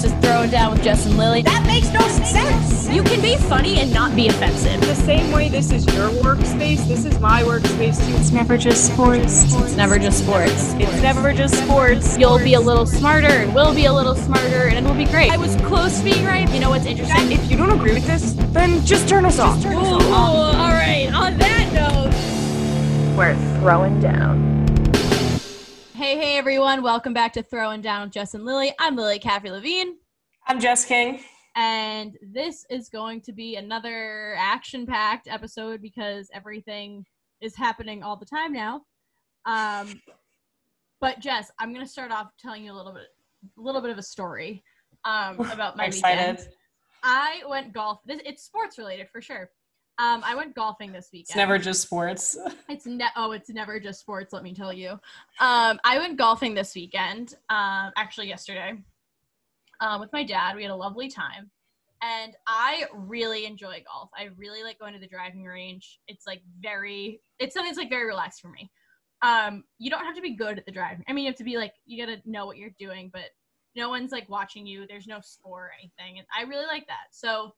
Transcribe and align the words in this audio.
This 0.00 0.14
is 0.14 0.18
Throwing 0.20 0.48
Down 0.48 0.72
with 0.72 0.82
Jess 0.82 1.04
and 1.04 1.18
Lily. 1.18 1.42
That 1.42 1.66
makes 1.66 1.92
no 1.92 2.00
sense. 2.24 2.88
You 2.88 3.02
can 3.02 3.20
be 3.20 3.36
funny 3.36 3.80
and 3.80 3.92
not 3.92 4.16
be 4.16 4.28
offensive. 4.28 4.80
The 4.80 4.94
same 4.94 5.30
way 5.30 5.50
this 5.50 5.70
is 5.72 5.84
your 5.94 6.08
workspace, 6.22 6.88
this 6.88 7.04
is 7.04 7.20
my 7.20 7.42
workspace 7.42 7.98
too. 8.08 8.16
It's 8.16 8.30
never 8.30 8.56
just 8.56 8.86
sports. 8.86 9.44
It's 9.56 9.76
never 9.76 9.98
just 9.98 10.24
sports. 10.24 10.72
It's 10.78 11.02
never 11.02 11.34
just 11.34 11.54
sports. 11.62 12.16
You'll 12.16 12.38
be 12.38 12.54
a 12.54 12.60
little 12.60 12.86
smarter, 12.86 13.26
and 13.26 13.54
we'll 13.54 13.74
be 13.74 13.84
a 13.84 13.92
little 13.92 14.14
smarter, 14.14 14.68
and 14.68 14.78
it'll 14.78 14.96
be 14.96 15.04
great. 15.04 15.30
I 15.30 15.36
was 15.36 15.54
close 15.56 15.98
to 15.98 16.04
being 16.04 16.24
right. 16.24 16.50
You 16.50 16.60
know 16.60 16.70
what's 16.70 16.86
interesting? 16.86 17.32
If 17.32 17.50
you 17.50 17.58
don't 17.58 17.70
agree 17.70 17.92
with 17.92 18.06
this, 18.06 18.32
then 18.54 18.82
just 18.86 19.06
turn 19.06 19.26
us 19.26 19.38
off. 19.38 19.62
Ooh, 19.66 19.76
all 19.76 20.70
right. 20.70 21.10
On 21.12 21.36
that 21.36 21.72
note, 21.74 23.16
We're 23.18 23.36
throwing 23.60 24.00
down. 24.00 24.59
Hey, 26.10 26.18
hey, 26.18 26.38
everyone. 26.38 26.82
Welcome 26.82 27.14
back 27.14 27.32
to 27.34 27.42
Throwing 27.44 27.82
Down 27.82 28.02
with 28.02 28.10
Jess 28.10 28.34
and 28.34 28.44
Lily. 28.44 28.74
I'm 28.80 28.96
Lily 28.96 29.20
Caffrey 29.20 29.52
Levine. 29.52 29.94
I'm 30.48 30.58
Jess 30.58 30.84
King. 30.84 31.20
and 31.54 32.18
this 32.20 32.66
is 32.68 32.88
going 32.88 33.20
to 33.20 33.32
be 33.32 33.54
another 33.54 34.34
action-packed 34.36 35.28
episode 35.28 35.80
because 35.80 36.28
everything 36.34 37.06
is 37.40 37.54
happening 37.54 38.02
all 38.02 38.16
the 38.16 38.26
time 38.26 38.52
now. 38.52 38.82
Um, 39.46 40.02
but 41.00 41.20
Jess, 41.20 41.52
I'm 41.60 41.72
going 41.72 41.86
to 41.86 41.92
start 41.92 42.10
off 42.10 42.32
telling 42.40 42.64
you 42.64 42.72
a 42.72 42.74
little 42.74 42.92
bit, 42.92 43.06
a 43.56 43.60
little 43.60 43.80
bit 43.80 43.92
of 43.92 43.98
a 43.98 44.02
story 44.02 44.64
um, 45.04 45.38
about 45.38 45.76
my 45.76 45.90
weekend. 45.94 46.40
I 47.04 47.42
went 47.48 47.72
golf. 47.72 48.00
This, 48.04 48.20
it's 48.26 48.42
sports 48.42 48.78
related 48.78 49.06
for 49.12 49.20
sure. 49.20 49.48
Um, 50.00 50.22
I 50.24 50.34
went 50.34 50.54
golfing 50.54 50.92
this 50.92 51.10
weekend. 51.12 51.28
It's 51.28 51.36
never 51.36 51.58
just 51.58 51.82
sports. 51.82 52.34
It's 52.70 52.86
ne- 52.86 53.04
oh, 53.16 53.32
it's 53.32 53.50
never 53.50 53.78
just 53.78 54.00
sports. 54.00 54.32
Let 54.32 54.42
me 54.42 54.54
tell 54.54 54.72
you. 54.72 54.92
Um, 55.40 55.78
I 55.84 55.98
went 55.98 56.16
golfing 56.16 56.54
this 56.54 56.74
weekend. 56.74 57.34
Um, 57.50 57.92
actually 57.96 58.28
yesterday, 58.28 58.78
um, 59.80 60.00
with 60.00 60.10
my 60.10 60.24
dad. 60.24 60.56
We 60.56 60.62
had 60.62 60.70
a 60.70 60.76
lovely 60.76 61.10
time, 61.10 61.50
and 62.02 62.34
I 62.46 62.86
really 62.94 63.44
enjoy 63.44 63.84
golf. 63.86 64.08
I 64.16 64.30
really 64.38 64.62
like 64.62 64.78
going 64.78 64.94
to 64.94 65.00
the 65.00 65.06
driving 65.06 65.44
range. 65.44 66.00
It's 66.08 66.26
like 66.26 66.40
very. 66.60 67.20
It's 67.38 67.52
something 67.52 67.68
that's 67.68 67.78
like 67.78 67.90
very 67.90 68.06
relaxed 68.06 68.40
for 68.40 68.48
me. 68.48 68.70
Um, 69.20 69.64
you 69.78 69.90
don't 69.90 70.06
have 70.06 70.16
to 70.16 70.22
be 70.22 70.34
good 70.34 70.58
at 70.58 70.64
the 70.64 70.72
driving. 70.72 71.04
I 71.08 71.12
mean, 71.12 71.24
you 71.24 71.30
have 71.30 71.38
to 71.38 71.44
be 71.44 71.58
like 71.58 71.74
you 71.84 72.06
got 72.06 72.10
to 72.10 72.30
know 72.30 72.46
what 72.46 72.56
you're 72.56 72.74
doing, 72.78 73.10
but 73.12 73.24
no 73.76 73.90
one's 73.90 74.12
like 74.12 74.30
watching 74.30 74.66
you. 74.66 74.86
There's 74.88 75.06
no 75.06 75.20
score 75.20 75.66
or 75.66 75.72
anything, 75.78 76.18
and 76.18 76.26
I 76.34 76.48
really 76.48 76.66
like 76.66 76.86
that. 76.86 77.08
So. 77.10 77.52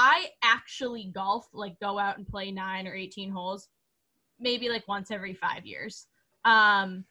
I 0.00 0.28
actually 0.44 1.10
golf, 1.12 1.48
like 1.52 1.78
go 1.80 1.98
out 1.98 2.18
and 2.18 2.26
play 2.26 2.52
nine 2.52 2.86
or 2.86 2.94
18 2.94 3.32
holes, 3.32 3.68
maybe 4.38 4.68
like 4.68 4.86
once 4.86 5.10
every 5.10 5.34
five 5.34 5.66
years. 5.66 6.06
Um, 6.44 7.04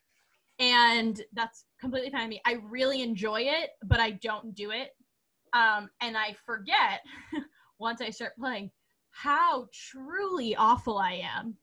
and 0.58 1.22
that's 1.34 1.66
completely 1.82 2.10
fine 2.12 2.22
with 2.24 2.30
me. 2.30 2.42
I 2.46 2.60
really 2.70 3.02
enjoy 3.02 3.42
it, 3.42 3.72
but 3.84 4.00
I 4.00 4.12
don't 4.12 4.56
do 4.56 4.72
it. 4.72 4.96
Um, 5.52 5.90
and 6.00 6.18
I 6.18 6.38
forget 6.46 7.02
once 7.78 8.00
I 8.00 8.10
start 8.10 8.38
playing 8.40 8.72
how 9.10 9.68
truly 9.74 10.56
awful 10.56 10.98
I 10.98 11.22
am. 11.36 11.58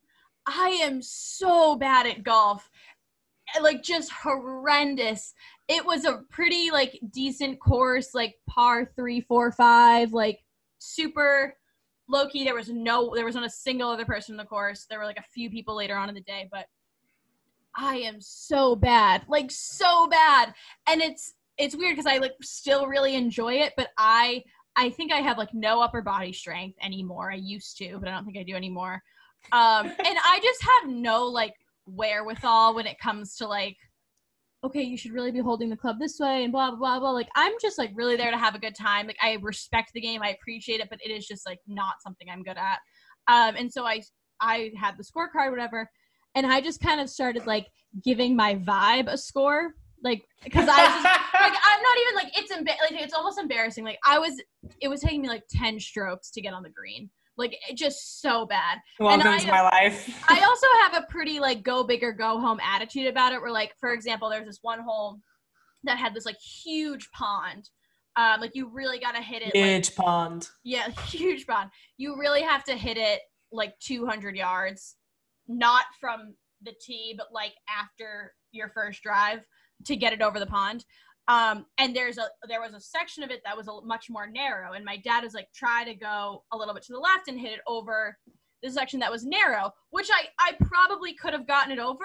I 0.46 0.78
am 0.82 1.00
so 1.00 1.74
bad 1.74 2.06
at 2.06 2.22
golf, 2.22 2.68
like 3.62 3.82
just 3.82 4.12
horrendous. 4.12 5.32
It 5.68 5.86
was 5.86 6.04
a 6.04 6.20
pretty 6.28 6.70
like 6.70 7.00
decent 7.10 7.60
course, 7.60 8.14
like 8.14 8.34
par 8.46 8.90
three, 8.94 9.22
four, 9.22 9.52
five, 9.52 10.12
like 10.12 10.43
super 10.84 11.54
low 12.08 12.28
key. 12.28 12.44
There 12.44 12.54
was 12.54 12.68
no, 12.68 13.14
there 13.14 13.24
was 13.24 13.34
not 13.34 13.46
a 13.46 13.50
single 13.50 13.90
other 13.90 14.04
person 14.04 14.34
in 14.34 14.36
the 14.36 14.44
course. 14.44 14.86
There 14.88 14.98
were 14.98 15.04
like 15.04 15.18
a 15.18 15.30
few 15.32 15.50
people 15.50 15.76
later 15.76 15.96
on 15.96 16.08
in 16.08 16.14
the 16.14 16.20
day, 16.20 16.48
but 16.50 16.66
I 17.76 17.96
am 17.96 18.20
so 18.20 18.76
bad, 18.76 19.22
like 19.28 19.50
so 19.50 20.06
bad. 20.08 20.54
And 20.88 21.00
it's 21.00 21.34
it's 21.56 21.76
weird 21.76 21.96
because 21.96 22.10
I 22.10 22.18
like 22.18 22.34
still 22.42 22.86
really 22.86 23.14
enjoy 23.14 23.54
it, 23.54 23.72
but 23.76 23.88
I 23.98 24.42
I 24.76 24.90
think 24.90 25.12
I 25.12 25.18
have 25.18 25.38
like 25.38 25.54
no 25.54 25.80
upper 25.80 26.02
body 26.02 26.32
strength 26.32 26.78
anymore. 26.82 27.30
I 27.30 27.36
used 27.36 27.76
to, 27.78 27.98
but 27.98 28.08
I 28.08 28.12
don't 28.12 28.24
think 28.24 28.38
I 28.38 28.42
do 28.42 28.54
anymore. 28.54 29.02
Um, 29.52 29.86
and 29.86 30.18
I 30.24 30.40
just 30.42 30.62
have 30.62 30.90
no 30.90 31.26
like 31.26 31.54
wherewithal 31.86 32.74
when 32.74 32.86
it 32.86 32.98
comes 32.98 33.36
to 33.36 33.46
like 33.46 33.76
okay, 34.64 34.82
you 34.82 34.96
should 34.96 35.12
really 35.12 35.30
be 35.30 35.40
holding 35.40 35.68
the 35.68 35.76
club 35.76 35.98
this 36.00 36.18
way 36.18 36.44
and 36.44 36.52
blah 36.52 36.70
blah 36.70 36.78
blah 36.78 36.98
blah. 36.98 37.10
Like 37.10 37.28
I'm 37.36 37.52
just 37.60 37.78
like 37.78 37.90
really 37.94 38.16
there 38.16 38.30
to 38.30 38.38
have 38.38 38.54
a 38.54 38.58
good 38.58 38.74
time. 38.74 39.06
Like 39.06 39.18
I 39.22 39.38
respect 39.42 39.90
the 39.94 40.00
game, 40.00 40.22
I 40.22 40.30
appreciate 40.30 40.80
it, 40.80 40.88
but 40.90 40.98
it 41.04 41.10
is 41.10 41.26
just 41.26 41.46
like 41.46 41.60
not 41.66 41.94
something 42.02 42.28
I'm 42.30 42.42
good 42.42 42.56
at. 42.56 42.78
Um, 43.28 43.56
and 43.56 43.72
so 43.72 43.84
I 43.84 44.02
I 44.40 44.72
had 44.76 44.96
the 44.96 45.04
scorecard, 45.04 45.50
whatever, 45.50 45.88
and 46.34 46.46
I 46.46 46.60
just 46.60 46.80
kind 46.80 47.00
of 47.00 47.08
started 47.08 47.46
like 47.46 47.66
giving 48.02 48.34
my 48.34 48.56
vibe 48.56 49.06
a 49.08 49.18
score, 49.18 49.74
like 50.02 50.24
because 50.42 50.68
I 50.68 50.82
was 50.82 51.02
just, 51.02 51.04
like 51.34 51.54
I'm 51.64 51.82
not 51.82 51.96
even 52.02 52.14
like 52.14 52.38
it's 52.38 52.52
emba- 52.52 52.90
like 52.90 53.02
it's 53.02 53.14
almost 53.14 53.38
embarrassing. 53.38 53.84
Like 53.84 53.98
I 54.06 54.18
was, 54.18 54.32
it 54.80 54.88
was 54.88 55.00
taking 55.00 55.22
me 55.22 55.28
like 55.28 55.44
ten 55.50 55.78
strokes 55.78 56.30
to 56.32 56.40
get 56.40 56.54
on 56.54 56.62
the 56.62 56.70
green. 56.70 57.10
Like 57.36 57.56
it 57.68 57.76
just 57.76 58.20
so 58.20 58.46
bad. 58.46 58.78
Welcome 59.00 59.26
I- 59.28 59.38
to 59.38 59.46
my 59.48 59.62
life. 59.62 60.24
I 60.28 60.40
also 60.44 60.66
have 60.82 61.02
a 61.02 61.06
pretty 61.10 61.40
like 61.40 61.62
go 61.62 61.82
big 61.84 62.02
or 62.02 62.12
go 62.12 62.38
home 62.40 62.60
attitude 62.60 63.06
about 63.06 63.32
it. 63.32 63.40
Where 63.40 63.50
like, 63.50 63.74
for 63.80 63.92
example, 63.92 64.30
there's 64.30 64.46
this 64.46 64.60
one 64.62 64.80
hole 64.80 65.18
that 65.84 65.98
had 65.98 66.14
this 66.14 66.26
like 66.26 66.38
huge 66.38 67.10
pond. 67.10 67.68
Um, 68.16 68.40
like 68.40 68.52
you 68.54 68.70
really 68.72 69.00
gotta 69.00 69.20
hit 69.20 69.42
it. 69.42 69.46
Like, 69.46 69.64
Huge 69.64 69.96
pond. 69.96 70.48
yeah, 70.62 70.88
huge 71.08 71.46
pond. 71.46 71.70
You 71.96 72.16
really 72.18 72.42
have 72.42 72.62
to 72.64 72.74
hit 72.74 72.96
it 72.96 73.20
like 73.50 73.74
200 73.80 74.36
yards, 74.36 74.94
not 75.48 75.84
from 76.00 76.34
the 76.62 76.72
tee, 76.80 77.14
but 77.18 77.26
like 77.32 77.54
after 77.68 78.32
your 78.52 78.68
first 78.68 79.02
drive 79.02 79.40
to 79.86 79.96
get 79.96 80.12
it 80.12 80.22
over 80.22 80.38
the 80.38 80.46
pond. 80.46 80.84
Um, 81.26 81.64
and 81.78 81.96
there's 81.96 82.18
a 82.18 82.26
there 82.48 82.60
was 82.60 82.74
a 82.74 82.80
section 82.80 83.22
of 83.22 83.30
it 83.30 83.40
that 83.44 83.56
was 83.56 83.68
a 83.68 83.80
much 83.82 84.10
more 84.10 84.26
narrow, 84.26 84.72
and 84.72 84.84
my 84.84 84.98
dad 84.98 85.24
was 85.24 85.32
like, 85.32 85.48
try 85.54 85.84
to 85.84 85.94
go 85.94 86.44
a 86.52 86.56
little 86.56 86.74
bit 86.74 86.82
to 86.84 86.92
the 86.92 86.98
left 86.98 87.28
and 87.28 87.38
hit 87.40 87.52
it 87.52 87.60
over 87.66 88.16
the 88.62 88.70
section 88.70 89.00
that 89.00 89.10
was 89.10 89.24
narrow, 89.24 89.72
which 89.90 90.10
I 90.12 90.26
I 90.38 90.52
probably 90.66 91.14
could 91.14 91.32
have 91.32 91.46
gotten 91.46 91.72
it 91.72 91.78
over, 91.78 92.04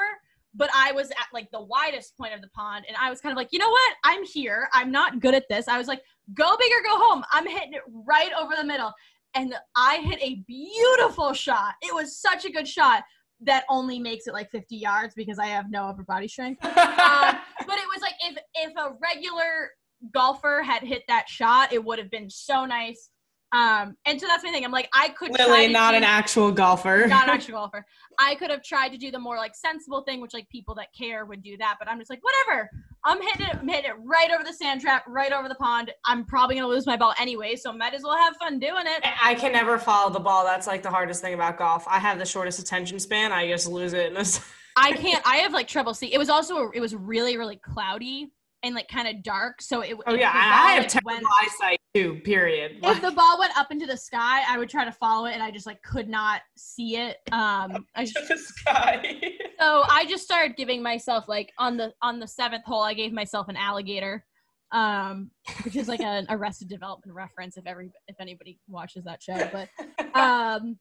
but 0.56 0.70
I 0.74 0.94
was 0.94 1.10
at 1.12 1.28
like 1.34 1.50
the 1.52 1.62
widest 1.62 2.18
point 2.18 2.34
of 2.34 2.42
the 2.42 2.48
pond, 2.50 2.86
and 2.88 2.96
I 2.98 3.10
was 3.10 3.20
kind 3.20 3.32
of 3.32 3.38
like, 3.38 3.50
you 3.52 3.60
know 3.60 3.70
what? 3.70 3.94
I'm 4.06 4.24
here. 4.24 4.70
I'm 4.74 4.92
not 4.92 5.20
good 5.20 5.36
at 5.36 5.50
this. 5.50 5.68
I 5.68 5.78
was 5.78 5.88
like, 5.88 6.02
go 6.34 6.56
big 6.58 6.72
or 6.72 6.84
go 6.84 6.98
home. 6.98 7.24
I'm 7.32 7.48
hitting 7.48 7.74
it 7.74 7.82
right 8.08 8.32
over 8.40 8.54
the 8.56 8.64
middle, 8.64 8.94
and 9.36 9.54
I 9.76 9.98
hit 9.98 10.20
a 10.22 10.44
beautiful 10.48 11.34
shot. 11.34 11.74
It 11.82 11.94
was 11.94 12.18
such 12.18 12.46
a 12.46 12.52
good 12.52 12.68
shot 12.68 13.04
that 13.42 13.64
only 13.70 14.00
makes 14.00 14.28
it 14.28 14.34
like 14.34 14.50
50 14.52 14.76
yards 14.76 15.14
because 15.16 15.40
I 15.40 15.46
have 15.48 15.70
no 15.70 15.84
upper 15.84 16.04
body 16.04 16.28
strength. 16.28 16.64
Um, 17.00 17.38
but 17.66 17.78
it 17.78 17.86
was 17.94 18.02
like 18.02 18.14
if 18.22 18.38
if 18.56 18.76
a 18.78 18.94
regular 19.02 19.72
golfer 20.14 20.62
had 20.64 20.84
hit 20.84 21.04
that 21.08 21.28
shot, 21.28 21.72
it 21.74 21.84
would 21.84 21.98
have 22.00 22.10
been 22.12 22.30
so 22.30 22.66
nice. 22.66 23.10
Um, 23.52 23.96
and 24.06 24.20
so 24.22 24.28
that's 24.28 24.44
my 24.44 24.52
thing. 24.52 24.64
I'm 24.64 24.72
like, 24.72 24.90
I 24.94 25.10
could 25.10 25.32
Lily, 25.32 25.68
not 25.70 25.92
do- 25.92 25.98
an 25.98 26.04
actual 26.04 26.52
golfer. 26.52 27.06
not 27.10 27.24
an 27.28 27.30
actual 27.36 27.54
golfer. 27.54 27.86
I 28.20 28.36
could 28.36 28.52
have 28.52 28.64
tried 28.64 28.90
to 28.90 28.98
do 28.98 29.12
the 29.12 29.20
more 29.20 29.38
like 29.38 29.56
sensible 29.56 30.02
thing, 30.04 30.22
which 30.22 30.34
like 30.34 30.48
people 30.50 30.76
that 30.76 30.88
care 30.98 31.26
would 31.26 31.42
do 31.42 31.58
that. 31.58 31.78
But 31.80 31.88
I'm 31.90 32.00
just 32.00 32.10
like, 32.10 32.22
whatever. 32.24 32.70
I'm 33.06 33.22
hitting 33.22 33.46
it, 33.48 33.56
I'm 33.56 33.68
hitting 33.68 33.92
it 33.92 33.96
right 34.04 34.30
over 34.32 34.44
the 34.44 34.54
sand 34.54 34.82
trap, 34.82 35.04
right 35.08 35.32
over 35.32 35.48
the 35.48 35.56
pond. 35.56 35.92
I'm 36.06 36.26
probably 36.26 36.56
gonna 36.56 36.68
lose 36.68 36.86
my 36.86 36.98
ball 36.98 37.14
anyway, 37.20 37.56
so 37.56 37.72
might 37.72 37.94
as 37.94 38.04
well 38.04 38.18
have 38.18 38.36
fun 38.38 38.60
doing 38.60 38.84
it. 38.86 39.04
I 39.24 39.36
can 39.36 39.54
never 39.54 39.78
follow 39.78 40.12
the 40.12 40.20
ball. 40.20 40.44
That's 40.44 40.68
like 40.68 40.84
the 40.84 40.90
hardest 40.90 41.22
thing 41.22 41.34
about 41.34 41.58
golf. 41.58 41.86
I 41.88 42.00
have 42.00 42.20
the 42.20 42.26
shortest 42.26 42.60
attention 42.60 43.00
span. 43.00 43.32
I 43.32 43.48
just 43.48 43.68
lose 43.68 43.94
it. 43.94 44.12
in 44.12 44.18
a 44.18 44.22
s- 44.22 44.46
I 44.76 44.92
can't. 44.94 45.22
I 45.26 45.38
have 45.38 45.54
like 45.54 45.68
trouble 45.68 45.94
see. 45.94 46.14
It 46.14 46.18
was 46.18 46.30
also 46.30 46.70
it 46.72 46.80
was 46.80 46.94
really 46.96 47.38
really 47.38 47.58
cloudy 47.58 48.32
and 48.64 48.76
like 48.76 48.88
kind 48.90 49.08
of 49.08 49.24
dark. 49.24 49.62
So 49.62 49.82
it. 49.82 49.96
Oh 50.06 50.14
yeah, 50.14 50.32
I 50.34 50.72
I 50.72 50.72
have 50.74 50.88
terrible 50.88 51.12
went- 51.12 51.26
eyesight 51.42 51.79
too. 51.94 52.20
Period. 52.24 52.78
if 52.84 53.02
the 53.02 53.12
ball 53.12 53.40
went 53.40 53.58
up 53.58 53.72
into 53.72 53.86
the 53.86 53.98
sky, 53.98 54.44
I 54.48 54.58
would 54.58 54.70
try 54.70 54.86
to 54.86 54.92
follow 54.92 55.26
it, 55.26 55.34
and 55.34 55.44
I 55.44 55.52
just 55.52 55.66
like 55.66 55.82
could 55.82 56.08
not 56.08 56.42
see 56.56 56.98
it. 56.98 57.18
Um, 57.32 57.86
I 57.96 58.06
just, 58.06 58.28
the 58.28 58.38
sky. 58.38 59.22
so 59.60 59.84
I 59.90 60.06
just 60.08 60.24
started 60.24 60.56
giving 60.56 60.84
myself 60.84 61.26
like 61.28 61.52
on 61.58 61.78
the 61.78 61.94
on 62.02 62.20
the 62.20 62.28
seventh 62.28 62.66
hole, 62.66 62.82
I 62.82 62.94
gave 62.94 63.12
myself 63.12 63.48
an 63.48 63.58
alligator, 63.58 64.26
um, 64.72 65.32
which 65.64 65.76
is 65.76 65.88
like 65.88 66.02
an 66.02 66.28
Arrested 66.30 66.70
Development 66.70 67.16
reference 67.16 67.58
if 67.58 67.66
every 67.66 67.92
if 68.08 68.16
anybody 68.20 68.60
watches 68.68 69.04
that 69.06 69.22
show. 69.24 69.50
But 69.52 69.70
um, 70.16 70.78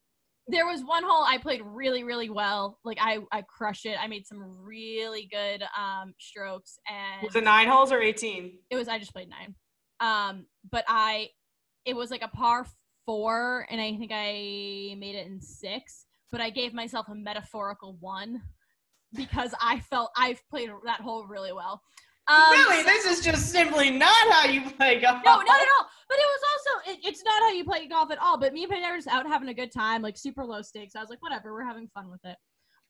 there 0.49 0.67
was 0.67 0.83
one 0.83 1.05
hole 1.05 1.25
I 1.25 1.39
played 1.39 1.63
really 1.65 2.05
really 2.05 2.31
well. 2.31 2.79
Like 2.85 2.99
I 3.01 3.19
I 3.33 3.43
crushed 3.43 3.87
it. 3.87 3.97
I 4.01 4.07
made 4.09 4.27
some 4.27 4.43
really 4.63 5.29
good 5.31 5.63
um 5.79 6.15
strokes, 6.19 6.79
and 6.89 7.27
Was 7.27 7.37
it 7.37 7.45
nine 7.45 7.69
holes 7.69 7.93
or 7.93 8.01
eighteen? 8.01 8.59
it 8.71 8.77
was 8.77 8.89
I 8.89 8.99
just 8.99 9.13
played 9.13 9.29
nine. 9.31 9.55
Um, 10.01 10.47
but 10.71 10.85
I 10.89 11.31
it 11.85 11.97
was 11.97 12.11
like 12.11 12.23
a 12.23 12.29
par 12.29 12.67
four, 13.07 13.67
and 13.71 13.81
I 13.81 13.97
think 13.97 14.13
I 14.13 14.95
made 14.99 15.15
it 15.15 15.27
in 15.27 15.41
six. 15.41 16.07
But 16.31 16.41
I 16.43 16.51
gave 16.51 16.75
myself 16.75 17.09
a 17.09 17.15
metaphorical 17.15 17.97
one 18.01 18.43
because 19.15 19.55
I 19.61 19.81
felt 19.81 20.11
I've 20.17 20.43
played 20.51 20.71
that 20.85 21.01
hole 21.01 21.27
really 21.27 21.53
well. 21.53 21.83
Um, 22.29 22.51
really, 22.51 22.83
this 22.83 23.07
is 23.07 23.25
just 23.25 23.51
simply 23.51 23.91
not 23.91 24.15
how 24.31 24.45
you 24.45 24.61
play 24.61 25.01
golf. 25.01 25.23
no, 25.25 25.37
not 25.37 25.47
at 25.49 25.69
all. 25.79 25.89
But 26.09 26.19
it 26.19 26.27
was 26.27 26.41
also 26.53 26.91
it, 26.91 26.99
it's 27.03 27.25
not 27.25 27.41
how 27.41 27.51
you 27.51 27.65
play 27.65 27.89
golf 27.89 28.11
at 28.11 28.19
all. 28.19 28.39
But 28.39 28.53
me 28.53 28.65
and 28.65 28.73
Peyton 28.73 28.91
were 28.91 28.97
just 28.97 29.09
out 29.09 29.27
having 29.27 29.49
a 29.49 29.55
good 29.55 29.73
time, 29.73 30.03
like 30.03 30.19
super 30.19 30.45
low 30.45 30.61
stakes. 30.61 30.95
I 30.95 31.01
was 31.01 31.09
like, 31.09 31.23
whatever, 31.23 31.55
we're 31.55 31.65
having 31.65 31.89
fun 31.89 32.11
with 32.11 32.21
it. 32.25 32.37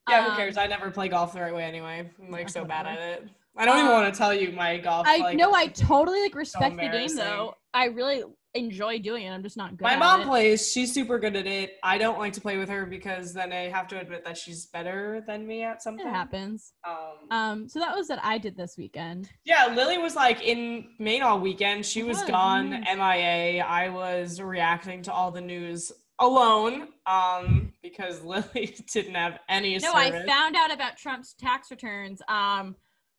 Yeah, 0.08 0.25
who 0.25 0.31
Um, 0.31 0.37
cares? 0.37 0.56
I 0.56 0.66
never 0.66 0.90
play 0.90 1.08
golf 1.08 1.32
the 1.32 1.40
right 1.40 1.55
way 1.55 1.64
anyway. 1.64 2.10
I'm 2.22 2.31
like 2.31 2.49
so 2.49 2.64
bad 2.64 2.87
at 2.87 2.99
it. 2.99 3.28
I 3.56 3.64
don't 3.64 3.76
even 3.78 3.88
Um, 3.90 4.02
want 4.02 4.14
to 4.14 4.16
tell 4.19 4.32
you 4.32 4.52
my 4.52 4.76
golf. 4.78 5.06
I 5.06 5.16
like, 5.19 5.37
know 5.37 5.52
I 5.52 5.66
totally 5.66 6.20
like 6.22 6.34
respect 6.34 6.76
the 6.76 6.88
game 6.88 7.14
though. 7.16 7.55
I 7.75 7.87
really 7.87 8.22
enjoy 8.55 8.99
doing 8.99 9.25
it. 9.25 9.31
I'm 9.31 9.43
just 9.43 9.56
not 9.56 9.76
good. 9.76 9.82
My 9.84 9.96
mom 9.96 10.22
it. 10.22 10.26
plays. 10.26 10.72
She's 10.72 10.93
super 10.94 11.19
good 11.19 11.37
at 11.37 11.46
it. 11.46 11.76
I 11.82 11.99
don't 11.99 12.19
like 12.19 12.32
to 12.34 12.40
play 12.40 12.56
with 12.56 12.69
her 12.70 12.87
because 12.87 13.34
then 13.34 13.52
I 13.52 13.69
have 13.69 13.87
to 13.88 14.00
admit 14.00 14.25
that 14.25 14.38
she's 14.38 14.66
better 14.66 15.22
than 15.26 15.46
me 15.46 15.64
at 15.64 15.82
something. 15.82 16.06
It 16.06 16.11
happens. 16.11 16.72
Um, 16.84 16.96
Um, 17.31 17.69
so 17.69 17.78
that 17.81 17.94
was 17.94 18.08
what 18.08 18.20
I 18.22 18.38
did 18.38 18.56
this 18.56 18.76
weekend. 18.78 19.28
yeah, 19.44 19.66
Lily 19.75 19.99
was 19.99 20.16
like 20.16 20.40
in 20.43 20.88
Maine 20.99 21.22
all 21.22 21.38
weekend. 21.40 21.84
She 21.84 22.02
was 22.04 22.20
was, 22.20 22.31
gone. 22.31 22.70
MIA. 22.70 23.62
I 23.64 23.88
was 23.90 24.40
reacting 24.40 25.02
to 25.02 25.12
all 25.12 25.31
the 25.31 25.43
news 25.43 25.93
alone 26.20 26.88
um, 27.06 27.72
because 27.82 28.22
Lily 28.24 28.76
didn't 28.92 29.14
have 29.14 29.38
any 29.48 29.74
No, 29.78 29.92
service. 29.92 30.22
I 30.22 30.26
found 30.26 30.56
out 30.56 30.72
about 30.72 30.96
Trump's 30.96 31.34
tax 31.34 31.70
returns 31.70 32.20
um 32.28 32.76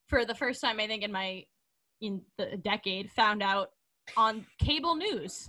for 0.07 0.25
the 0.25 0.35
first 0.35 0.61
time 0.61 0.79
I 0.79 0.87
think 0.87 1.03
in 1.03 1.11
my 1.11 1.43
in 2.01 2.21
the 2.37 2.57
decade. 2.57 3.11
Found 3.11 3.43
out 3.43 3.69
on 4.17 4.45
cable 4.59 4.95
news. 4.95 5.47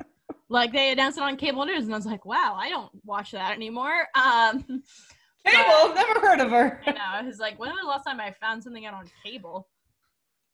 like 0.49 0.73
they 0.73 0.93
announced 0.93 1.19
it 1.19 1.23
on 1.25 1.37
cable 1.37 1.65
news, 1.65 1.85
and 1.85 1.95
I 1.95 1.97
was 1.97 2.07
like, 2.07 2.25
"Wow, 2.27 2.57
I 2.59 2.69
don't 2.69 2.91
watch 3.05 3.31
that 3.33 3.53
anymore." 3.53 4.07
Um, 4.15 4.83
Cable, 5.47 5.95
never 5.95 6.21
heard 6.21 6.41
of 6.41 6.51
her. 6.51 6.83
I 6.87 6.91
know. 6.91 7.01
I 7.03 7.23
was 7.23 7.39
like, 7.39 7.59
"When 7.59 7.71
was 7.71 7.79
the 7.81 7.89
last 7.89 8.05
time 8.05 8.21
I 8.21 8.31
found 8.33 8.63
something 8.63 8.85
out 8.85 8.93
on 8.95 9.07
cable?" 9.25 9.69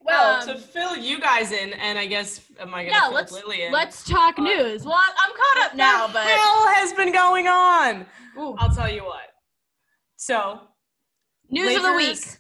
Well, 0.00 0.40
Um, 0.42 0.48
to 0.48 0.58
fill 0.58 0.96
you 0.96 1.18
guys 1.20 1.50
in, 1.52 1.72
and 1.74 1.98
I 1.98 2.06
guess 2.06 2.40
am 2.60 2.74
I 2.74 2.84
gonna 2.84 2.94
Yeah, 2.94 3.00
fill 3.06 3.12
let's 3.12 3.32
Lily 3.32 3.62
in? 3.62 3.72
let's 3.72 4.04
talk 4.04 4.38
Uh, 4.38 4.42
news. 4.42 4.84
Well, 4.84 4.94
I'm, 4.96 5.32
caught 5.36 5.64
up 5.64 5.74
now, 5.74 6.06
the 6.06 6.12
but 6.14 6.26
hell 6.26 6.68
has 6.74 6.92
been 6.92 7.12
going 7.12 7.48
on? 7.48 8.06
Ooh, 8.38 8.54
I'll 8.58 8.74
tell 8.74 8.90
you 8.92 9.04
what. 9.04 9.32
So 10.16 10.60
news 11.48 11.76
of 11.76 11.82
the 11.82 11.92
week. 11.92 12.08
Lakers- 12.08 12.38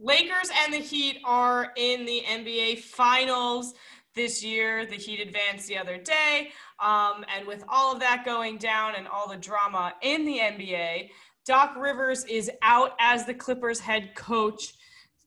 Lakers 0.00 0.50
and 0.62 0.72
the 0.72 0.78
Heat 0.78 1.20
are 1.24 1.72
in 1.76 2.04
the 2.04 2.22
NBA 2.24 2.76
Finals 2.76 3.74
this 4.14 4.44
year. 4.44 4.86
The 4.86 4.94
Heat 4.96 5.20
advanced 5.20 5.66
the 5.68 5.76
other 5.78 5.96
day. 5.98 6.52
Um, 6.78 7.24
and 7.34 7.46
with 7.46 7.64
all 7.68 7.92
of 7.94 8.00
that 8.00 8.24
going 8.24 8.58
down 8.58 8.94
and 8.94 9.08
all 9.08 9.28
the 9.28 9.36
drama 9.36 9.94
in 10.02 10.24
the 10.24 10.38
NBA, 10.38 11.10
Doc 11.44 11.74
Rivers 11.76 12.24
is 12.26 12.48
out 12.62 12.94
as 13.00 13.24
the 13.26 13.34
Clippers 13.34 13.80
head 13.80 14.14
coach. 14.14 14.74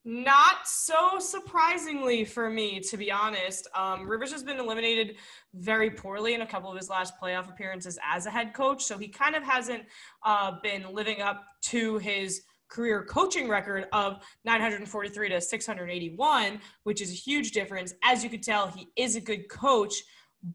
Not 0.03 0.67
so 0.67 1.19
surprisingly 1.19 2.25
for 2.25 2.49
me, 2.49 2.79
to 2.79 2.97
be 2.97 3.11
honest. 3.11 3.67
Um, 3.75 4.07
Rivers 4.07 4.31
has 4.31 4.43
been 4.43 4.57
eliminated 4.57 5.17
very 5.53 5.91
poorly 5.91 6.33
in 6.33 6.41
a 6.41 6.47
couple 6.47 6.71
of 6.71 6.77
his 6.77 6.89
last 6.89 7.13
playoff 7.21 7.47
appearances 7.47 7.99
as 8.03 8.25
a 8.25 8.31
head 8.31 8.53
coach. 8.53 8.83
So 8.83 8.97
he 8.97 9.07
kind 9.07 9.35
of 9.35 9.43
hasn't 9.43 9.83
uh, 10.23 10.53
been 10.63 10.91
living 10.91 11.21
up 11.21 11.43
to 11.65 11.99
his 11.99 12.41
career 12.67 13.03
coaching 13.03 13.47
record 13.47 13.85
of 13.93 14.23
943 14.43 15.29
to 15.29 15.39
681, 15.39 16.59
which 16.83 17.01
is 17.01 17.11
a 17.11 17.15
huge 17.15 17.51
difference. 17.51 17.93
As 18.03 18.23
you 18.23 18.29
could 18.29 18.43
tell, 18.43 18.69
he 18.69 18.87
is 18.95 19.15
a 19.15 19.21
good 19.21 19.49
coach, 19.49 19.93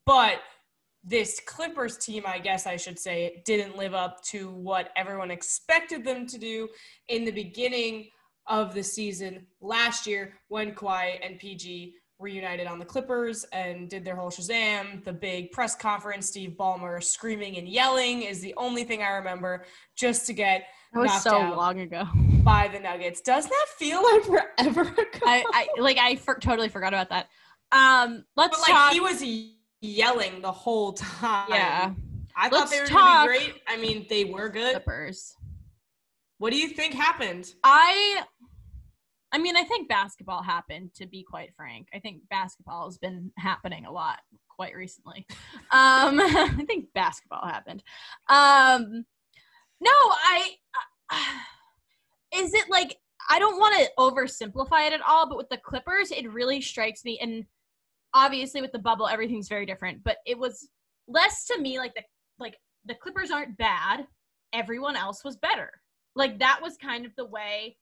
but 0.06 0.40
this 1.04 1.40
Clippers 1.46 1.98
team, 1.98 2.24
I 2.26 2.40
guess 2.40 2.66
I 2.66 2.76
should 2.76 2.98
say, 2.98 3.42
didn't 3.44 3.76
live 3.76 3.94
up 3.94 4.24
to 4.24 4.50
what 4.50 4.90
everyone 4.96 5.30
expected 5.30 6.04
them 6.04 6.26
to 6.26 6.36
do 6.36 6.68
in 7.08 7.24
the 7.24 7.30
beginning 7.30 8.08
of 8.48 8.74
the 8.74 8.82
season 8.82 9.46
last 9.60 10.06
year 10.06 10.34
when 10.48 10.72
Kawhi 10.72 11.18
and 11.24 11.38
PG 11.38 11.94
reunited 12.18 12.66
on 12.66 12.78
the 12.78 12.84
Clippers 12.84 13.44
and 13.52 13.90
did 13.90 14.04
their 14.04 14.16
whole 14.16 14.30
Shazam. 14.30 15.04
The 15.04 15.12
big 15.12 15.50
press 15.52 15.74
conference, 15.74 16.28
Steve 16.28 16.54
Ballmer 16.58 17.02
screaming 17.02 17.58
and 17.58 17.68
yelling 17.68 18.22
is 18.22 18.40
the 18.40 18.54
only 18.56 18.84
thing 18.84 19.02
I 19.02 19.10
remember 19.10 19.64
just 19.96 20.26
to 20.26 20.32
get 20.32 20.64
That 20.94 21.00
was 21.00 21.10
knocked 21.10 21.22
so 21.24 21.36
out 21.36 21.56
long 21.56 21.80
ago. 21.80 22.04
by 22.42 22.68
the 22.68 22.78
Nuggets. 22.80 23.20
Does 23.20 23.46
that 23.46 23.66
feel 23.76 24.02
like 24.02 24.22
forever 24.24 24.82
ago? 24.82 25.18
I, 25.26 25.44
I 25.52 25.80
like 25.80 25.98
I 25.98 26.16
for, 26.16 26.36
totally 26.36 26.68
forgot 26.70 26.94
about 26.94 27.10
that. 27.10 27.28
Um, 27.72 28.24
let's 28.36 28.56
but 28.56 28.68
like 28.70 28.76
talk. 28.78 28.92
he 28.94 29.00
was 29.00 29.22
yelling 29.82 30.40
the 30.40 30.52
whole 30.52 30.92
time. 30.94 31.48
yeah, 31.50 31.92
I 32.34 32.48
thought 32.48 32.60
Let's 32.60 32.70
they 32.70 32.80
were 32.80 32.86
talk- 32.86 33.26
gonna 33.26 33.32
be 33.32 33.38
great. 33.38 33.54
I 33.68 33.76
mean, 33.76 34.06
they 34.08 34.24
were 34.24 34.48
good. 34.48 34.72
Clippers. 34.72 35.34
What 36.38 36.52
do 36.52 36.58
you 36.58 36.68
think 36.68 36.92
happened? 36.94 37.52
I 37.64 38.22
I 39.32 39.38
mean, 39.38 39.56
I 39.56 39.64
think 39.64 39.88
basketball 39.88 40.42
happened 40.42 40.94
to 40.94 41.06
be 41.06 41.24
quite 41.28 41.54
frank. 41.56 41.88
I 41.94 41.98
think 41.98 42.22
basketball 42.30 42.86
has 42.86 42.98
been 42.98 43.32
happening 43.36 43.84
a 43.84 43.92
lot 43.92 44.18
quite 44.48 44.74
recently. 44.74 45.26
Um 45.72 46.20
I 46.20 46.64
think 46.66 46.86
basketball 46.94 47.44
happened. 47.44 47.82
Um 48.28 49.04
no, 49.80 49.90
I 49.90 50.52
is 52.34 52.54
it 52.54 52.70
like 52.70 52.96
I 53.28 53.40
don't 53.40 53.58
want 53.58 53.74
to 53.76 53.90
oversimplify 53.98 54.86
it 54.86 54.92
at 54.92 55.00
all, 55.06 55.28
but 55.28 55.36
with 55.36 55.48
the 55.48 55.58
Clippers, 55.58 56.12
it 56.12 56.32
really 56.32 56.60
strikes 56.60 57.04
me 57.04 57.18
and 57.20 57.44
obviously 58.14 58.60
with 58.60 58.70
the 58.70 58.78
bubble 58.78 59.08
everything's 59.08 59.48
very 59.48 59.66
different, 59.66 60.04
but 60.04 60.18
it 60.24 60.38
was 60.38 60.68
less 61.08 61.44
to 61.46 61.60
me 61.60 61.78
like 61.78 61.94
the 61.94 62.02
like 62.38 62.56
the 62.84 62.94
Clippers 62.94 63.32
aren't 63.32 63.58
bad, 63.58 64.06
everyone 64.52 64.96
else 64.96 65.24
was 65.24 65.36
better. 65.36 65.70
Like 66.14 66.38
that 66.38 66.60
was 66.62 66.76
kind 66.76 67.04
of 67.04 67.14
the 67.16 67.26
way 67.26 67.76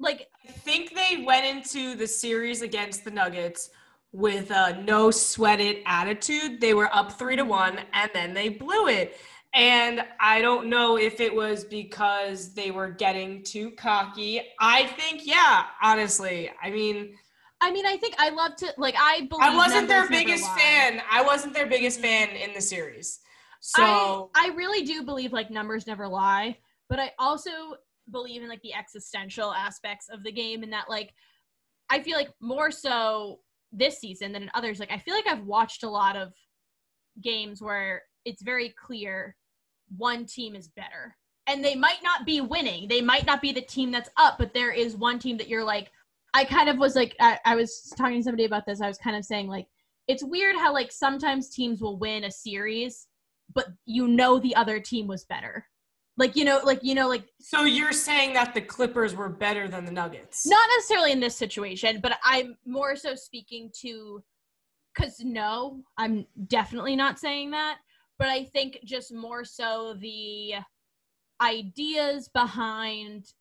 like 0.00 0.28
I 0.48 0.52
think 0.52 0.94
they 0.94 1.22
went 1.24 1.46
into 1.46 1.94
the 1.94 2.06
series 2.06 2.62
against 2.62 3.04
the 3.04 3.10
Nuggets 3.10 3.70
with 4.12 4.50
a 4.50 4.82
no 4.82 5.10
sweat 5.10 5.60
it 5.60 5.82
attitude. 5.86 6.60
They 6.60 6.74
were 6.74 6.92
up 6.94 7.12
three 7.12 7.36
to 7.36 7.44
one 7.44 7.78
and 7.92 8.10
then 8.12 8.34
they 8.34 8.48
blew 8.48 8.88
it. 8.88 9.16
And 9.52 10.04
I 10.20 10.40
don't 10.40 10.68
know 10.68 10.96
if 10.96 11.20
it 11.20 11.34
was 11.34 11.64
because 11.64 12.54
they 12.54 12.70
were 12.70 12.90
getting 12.90 13.42
too 13.42 13.72
cocky. 13.72 14.40
I 14.60 14.86
think, 14.86 15.22
yeah, 15.24 15.64
honestly. 15.82 16.50
I 16.62 16.70
mean, 16.70 17.16
I 17.60 17.72
mean, 17.72 17.84
I 17.84 17.96
think 17.96 18.14
I 18.18 18.30
love 18.30 18.56
to 18.56 18.72
like 18.78 18.94
I 18.98 19.26
believe 19.28 19.42
I 19.42 19.54
wasn't 19.54 19.88
their 19.88 20.08
biggest 20.08 20.50
fan. 20.56 21.02
I 21.10 21.22
wasn't 21.22 21.52
their 21.52 21.66
biggest 21.66 22.00
fan 22.00 22.30
in 22.30 22.54
the 22.54 22.60
series. 22.60 23.20
So 23.60 24.30
I, 24.34 24.46
I 24.46 24.54
really 24.54 24.84
do 24.84 25.02
believe 25.02 25.32
like 25.32 25.50
numbers 25.50 25.86
never 25.86 26.08
lie, 26.08 26.56
but 26.88 26.98
I 26.98 27.12
also 27.18 27.50
believe 28.12 28.42
in 28.42 28.48
like 28.48 28.62
the 28.62 28.74
existential 28.74 29.52
aspects 29.52 30.08
of 30.10 30.22
the 30.22 30.32
game 30.32 30.62
and 30.62 30.72
that 30.72 30.88
like 30.88 31.12
I 31.90 32.00
feel 32.00 32.16
like 32.16 32.30
more 32.40 32.70
so 32.70 33.40
this 33.72 33.98
season 33.98 34.32
than 34.32 34.44
in 34.44 34.50
others. 34.54 34.78
Like 34.80 34.92
I 34.92 34.98
feel 34.98 35.14
like 35.14 35.26
I've 35.26 35.44
watched 35.44 35.82
a 35.82 35.90
lot 35.90 36.16
of 36.16 36.32
games 37.22 37.60
where 37.60 38.02
it's 38.24 38.42
very 38.42 38.74
clear 38.82 39.36
one 39.96 40.24
team 40.24 40.54
is 40.54 40.68
better. 40.68 41.16
And 41.46 41.64
they 41.64 41.74
might 41.74 42.02
not 42.02 42.24
be 42.24 42.40
winning. 42.40 42.86
They 42.86 43.00
might 43.00 43.26
not 43.26 43.42
be 43.42 43.52
the 43.52 43.60
team 43.60 43.90
that's 43.90 44.10
up, 44.16 44.38
but 44.38 44.54
there 44.54 44.72
is 44.72 44.96
one 44.96 45.18
team 45.18 45.36
that 45.38 45.48
you're 45.48 45.64
like 45.64 45.90
I 46.32 46.44
kind 46.44 46.68
of 46.68 46.78
was 46.78 46.94
like 46.94 47.16
I, 47.20 47.38
I 47.44 47.56
was 47.56 47.92
talking 47.96 48.18
to 48.18 48.22
somebody 48.22 48.44
about 48.44 48.66
this. 48.66 48.80
I 48.80 48.88
was 48.88 48.98
kind 48.98 49.16
of 49.16 49.24
saying 49.24 49.48
like 49.48 49.66
it's 50.06 50.24
weird 50.24 50.56
how 50.56 50.72
like 50.72 50.92
sometimes 50.92 51.50
teams 51.50 51.80
will 51.80 51.98
win 51.98 52.24
a 52.24 52.30
series 52.30 53.06
but 53.54 53.68
you 53.86 54.08
know 54.08 54.38
the 54.38 54.54
other 54.54 54.80
team 54.80 55.06
was 55.06 55.24
better. 55.24 55.66
Like 56.20 56.36
you 56.36 56.44
know, 56.44 56.60
like 56.64 56.80
you 56.82 56.94
know, 56.94 57.08
like 57.08 57.24
so 57.40 57.64
you're 57.64 57.92
saying 57.92 58.34
that 58.34 58.52
the 58.52 58.60
Clippers 58.60 59.14
were 59.14 59.30
better 59.30 59.68
than 59.68 59.86
the 59.86 59.90
Nuggets. 59.90 60.46
not 60.46 60.68
necessarily 60.76 61.12
in 61.12 61.18
this 61.18 61.34
situation, 61.34 61.98
but 62.02 62.18
I'm 62.22 62.58
more 62.66 62.94
so 62.94 63.14
speaking 63.14 63.70
to 63.80 64.22
because 64.94 65.20
no, 65.20 65.80
I'm 65.96 66.26
definitely 66.48 66.94
not 66.94 67.18
saying 67.18 67.52
that, 67.52 67.78
but 68.18 68.28
I 68.28 68.44
think 68.44 68.80
just 68.84 69.14
more 69.14 69.46
so 69.46 69.94
the 69.98 70.56
ideas 71.40 72.28
behind 72.28 73.32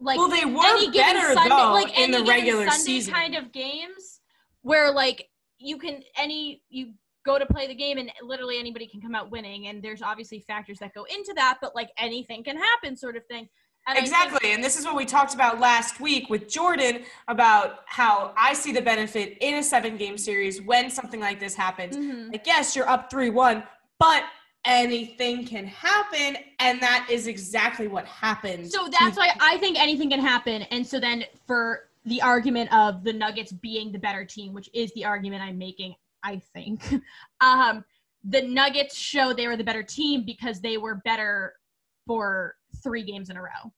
like 0.00 0.18
well, 0.18 0.28
they 0.28 0.44
were 0.44 0.60
any 0.64 0.90
given 0.90 1.14
better 1.14 1.34
Sunday, 1.34 1.50
though 1.50 1.72
like 1.72 1.96
in 1.96 2.10
the 2.10 2.24
regular 2.24 2.68
Sunday 2.68 2.82
season. 2.82 3.14
kind 3.14 3.36
of 3.36 3.52
games 3.52 4.22
where 4.62 4.90
like 4.90 5.28
you 5.60 5.78
can 5.78 6.02
any 6.18 6.62
you 6.68 6.94
go 7.26 7.38
to 7.38 7.44
play 7.46 7.66
the 7.66 7.74
game 7.74 7.98
and 7.98 8.10
literally 8.22 8.58
anybody 8.58 8.86
can 8.86 9.00
come 9.00 9.14
out 9.14 9.30
winning 9.30 9.66
and 9.66 9.82
there's 9.82 10.00
obviously 10.00 10.38
factors 10.46 10.78
that 10.78 10.94
go 10.94 11.04
into 11.04 11.32
that 11.34 11.58
but 11.60 11.74
like 11.74 11.90
anything 11.98 12.42
can 12.44 12.56
happen 12.56 12.96
sort 12.96 13.16
of 13.16 13.26
thing 13.26 13.48
And 13.88 13.98
I 13.98 14.00
think- 14.00 14.06
Exactly. 14.06 14.52
And 14.52 14.64
this 14.64 14.76
is 14.78 14.84
what 14.84 14.96
we 14.96 15.04
talked 15.04 15.34
about 15.34 15.60
last 15.60 16.00
week 16.00 16.28
with 16.28 16.48
Jordan 16.48 17.04
about 17.28 17.80
how 17.86 18.32
I 18.36 18.52
see 18.52 18.72
the 18.72 18.82
benefit 18.82 19.36
in 19.40 19.54
a 19.56 19.62
seven 19.62 19.96
game 19.96 20.18
series 20.18 20.60
when 20.62 20.90
something 20.90 21.20
like 21.20 21.38
this 21.38 21.54
happens. 21.54 21.96
Mhm. 21.96 22.32
Like, 22.32 22.46
yes, 22.46 22.74
you're 22.74 22.88
up 22.88 23.08
3 23.10 23.30
1, 23.30 23.62
but 24.00 24.24
anything 24.64 25.46
can 25.46 25.66
happen. 25.68 26.36
And 26.58 26.80
that 26.82 27.06
is 27.08 27.28
exactly 27.28 27.86
what 27.86 28.04
happened. 28.06 28.70
So 28.70 28.88
that's 28.98 29.16
why 29.16 29.30
I 29.40 29.56
think 29.58 29.78
anything 29.80 30.10
can 30.10 30.20
happen. 30.20 30.62
And 30.74 30.84
so 30.84 30.98
then 30.98 31.24
for 31.46 31.88
the 32.04 32.20
argument 32.22 32.72
of 32.72 33.04
the 33.04 33.12
Nuggets 33.12 33.52
being 33.52 33.92
the 33.92 33.98
better 34.00 34.24
team, 34.24 34.52
which 34.52 34.68
is 34.74 34.92
the 34.94 35.04
argument 35.04 35.42
I'm 35.42 35.58
making, 35.58 35.94
I 36.26 36.42
think, 36.52 36.82
um, 37.40 37.84
the 38.28 38.42
Nuggets 38.42 38.96
show 38.96 39.32
they 39.32 39.46
were 39.46 39.56
the 39.56 39.64
better 39.64 39.84
team 39.84 40.24
because 40.26 40.60
they 40.60 40.76
were 40.76 40.96
better 41.04 41.54
for 42.06 42.54
three 42.82 43.02
games 43.02 43.30
in 43.30 43.36
a 43.36 43.42
row. 43.42 43.72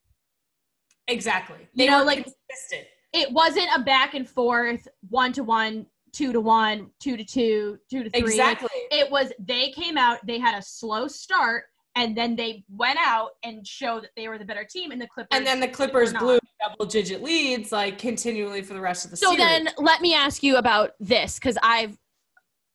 Exactly. 1.07 1.57
You 1.73 1.89
know, 1.89 1.99
were 1.99 2.05
like- 2.05 2.23
consistent. 2.23 2.87
It 3.11 3.31
wasn't 3.31 3.67
a 3.75 3.79
back 3.81 4.13
and 4.13 4.29
forth, 4.29 4.87
one 5.09 5.33
to 5.33 5.43
one, 5.43 5.87
two 6.13 6.31
to 6.31 6.39
one, 6.39 6.91
two 6.99 7.17
to 7.17 7.23
two, 7.23 7.79
two 7.89 8.03
to 8.03 8.09
three. 8.11 8.21
Like, 8.21 8.29
Exactly. 8.29 8.69
it 8.91 9.11
was 9.11 9.31
they 9.39 9.71
came 9.71 9.97
out, 9.97 10.19
they 10.27 10.37
had 10.37 10.55
a 10.57 10.61
slow 10.61 11.07
start, 11.07 11.65
and 11.95 12.15
then 12.15 12.35
they 12.35 12.63
went 12.69 12.99
out 13.03 13.31
and 13.43 13.65
showed 13.65 14.03
that 14.03 14.11
they 14.15 14.27
were 14.27 14.37
the 14.37 14.45
better 14.45 14.63
team, 14.63 14.91
and 14.91 15.01
the 15.01 15.07
Clippers. 15.07 15.29
And 15.31 15.45
then 15.45 15.59
the 15.59 15.67
Clippers 15.67 16.13
blew 16.13 16.37
double 16.61 16.85
digit 16.85 17.23
leads 17.23 17.71
like 17.71 17.97
continually 17.97 18.61
for 18.61 18.73
the 18.75 18.81
rest 18.81 19.05
of 19.05 19.11
the 19.11 19.17
season. 19.17 19.37
So 19.37 19.37
series. 19.37 19.65
then 19.65 19.73
let 19.77 20.01
me 20.01 20.13
ask 20.13 20.43
you 20.43 20.57
about 20.57 20.91
this 20.99 21.39
because 21.39 21.57
I've 21.63 21.97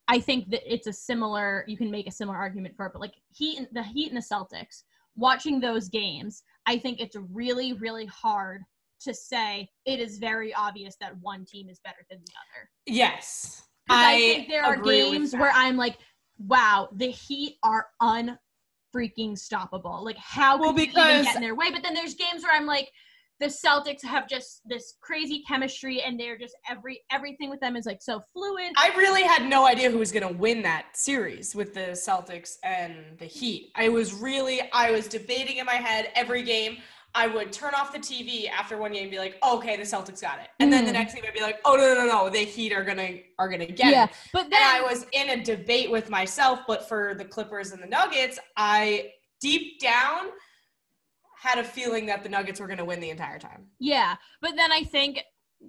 I 0.08 0.20
think 0.20 0.50
that 0.50 0.62
it's 0.72 0.86
a 0.86 0.92
similar 0.92 1.64
you 1.66 1.76
can 1.76 1.90
make 1.90 2.06
a 2.06 2.12
similar 2.12 2.36
argument 2.36 2.76
for 2.76 2.86
it, 2.86 2.92
but 2.92 3.00
like 3.00 3.14
Heat 3.34 3.58
and 3.58 3.68
the 3.72 3.82
Heat 3.82 4.12
and 4.12 4.16
the 4.16 4.20
Celtics, 4.20 4.82
watching 5.16 5.60
those 5.60 5.88
games, 5.88 6.42
I 6.66 6.78
think 6.78 7.00
it's 7.00 7.16
really, 7.32 7.72
really 7.74 8.06
hard 8.06 8.62
to 9.02 9.14
say 9.14 9.68
it 9.86 10.00
is 10.00 10.18
very 10.18 10.54
obvious 10.54 10.96
that 11.00 11.16
one 11.20 11.44
team 11.44 11.68
is 11.68 11.80
better 11.80 12.04
than 12.10 12.18
the 12.18 12.32
other. 12.32 12.70
Yes, 12.86 13.62
I, 13.88 14.14
I, 14.14 14.18
think 14.18 14.48
there 14.48 14.64
are 14.64 14.76
games 14.76 15.34
where 15.34 15.52
I'm 15.54 15.76
like, 15.76 15.98
wow, 16.38 16.88
the 16.96 17.10
Heat 17.10 17.56
are 17.62 17.86
unfreaking 18.02 19.36
stoppable. 19.36 20.02
Like 20.02 20.16
how 20.16 20.58
Well, 20.58 20.72
could 20.72 20.92
you 20.94 21.02
even 21.02 21.24
get 21.24 21.36
in 21.36 21.42
their 21.42 21.54
way? 21.54 21.70
But 21.70 21.82
then 21.82 21.94
there's 21.94 22.14
games 22.14 22.42
where 22.42 22.54
I'm 22.54 22.66
like, 22.66 22.90
the 23.40 23.46
Celtics 23.46 24.04
have 24.04 24.28
just 24.28 24.62
this 24.64 24.94
crazy 25.00 25.42
chemistry, 25.46 26.00
and 26.02 26.18
they're 26.18 26.38
just 26.38 26.54
every 26.70 27.00
everything 27.10 27.50
with 27.50 27.60
them 27.60 27.76
is 27.76 27.86
like 27.86 28.00
so 28.00 28.20
fluid. 28.32 28.72
I 28.76 28.88
really 28.96 29.22
had 29.22 29.48
no 29.48 29.66
idea 29.66 29.90
who 29.90 29.98
was 29.98 30.12
going 30.12 30.26
to 30.26 30.38
win 30.38 30.62
that 30.62 30.86
series 30.96 31.54
with 31.54 31.74
the 31.74 31.90
Celtics 31.92 32.54
and 32.62 33.18
the 33.18 33.24
Heat. 33.26 33.72
I 33.74 33.88
was 33.88 34.12
really, 34.14 34.60
I 34.72 34.90
was 34.92 35.08
debating 35.08 35.56
in 35.56 35.66
my 35.66 35.74
head 35.74 36.10
every 36.14 36.42
game. 36.42 36.78
I 37.16 37.28
would 37.28 37.52
turn 37.52 37.74
off 37.74 37.92
the 37.92 38.00
TV 38.00 38.48
after 38.48 38.76
one 38.76 38.92
game 38.92 39.02
and 39.02 39.10
be 39.10 39.18
like, 39.18 39.36
okay, 39.46 39.76
the 39.76 39.84
Celtics 39.84 40.20
got 40.20 40.40
it. 40.40 40.48
And 40.58 40.72
then 40.72 40.84
the 40.84 40.90
Mm. 40.90 40.94
next 40.94 41.14
game 41.14 41.22
I'd 41.24 41.32
be 41.32 41.42
like, 41.42 41.60
oh, 41.64 41.76
no, 41.76 41.94
no, 41.94 42.06
no, 42.06 42.24
no, 42.24 42.28
the 42.30 42.38
Heat 42.40 42.72
are 42.72 42.82
going 42.82 42.96
to, 42.96 43.20
are 43.38 43.48
going 43.48 43.60
to 43.60 43.66
get 43.72 43.92
yeah, 43.92 44.04
it. 44.04 44.10
but 44.32 44.44
And 44.44 44.52
then 44.52 44.62
I 44.62 44.80
was 44.80 45.06
in 45.12 45.30
a 45.30 45.44
debate 45.44 45.92
with 45.92 46.10
myself, 46.10 46.60
but 46.66 46.88
for 46.88 47.14
the 47.16 47.24
Clippers 47.24 47.70
and 47.70 47.80
the 47.80 47.86
Nuggets, 47.86 48.40
I 48.56 49.12
deep 49.40 49.78
down 49.78 50.30
had 51.44 51.58
a 51.58 51.64
feeling 51.64 52.06
that 52.06 52.22
the 52.22 52.28
Nuggets 52.28 52.58
were 52.58 52.66
going 52.66 52.78
to 52.78 52.84
win 52.86 53.00
the 53.00 53.10
entire 53.10 53.38
time. 53.38 53.66
Yeah, 53.78 54.16
but 54.40 54.56
then 54.56 54.72
I 54.72 54.82
think 54.82 55.22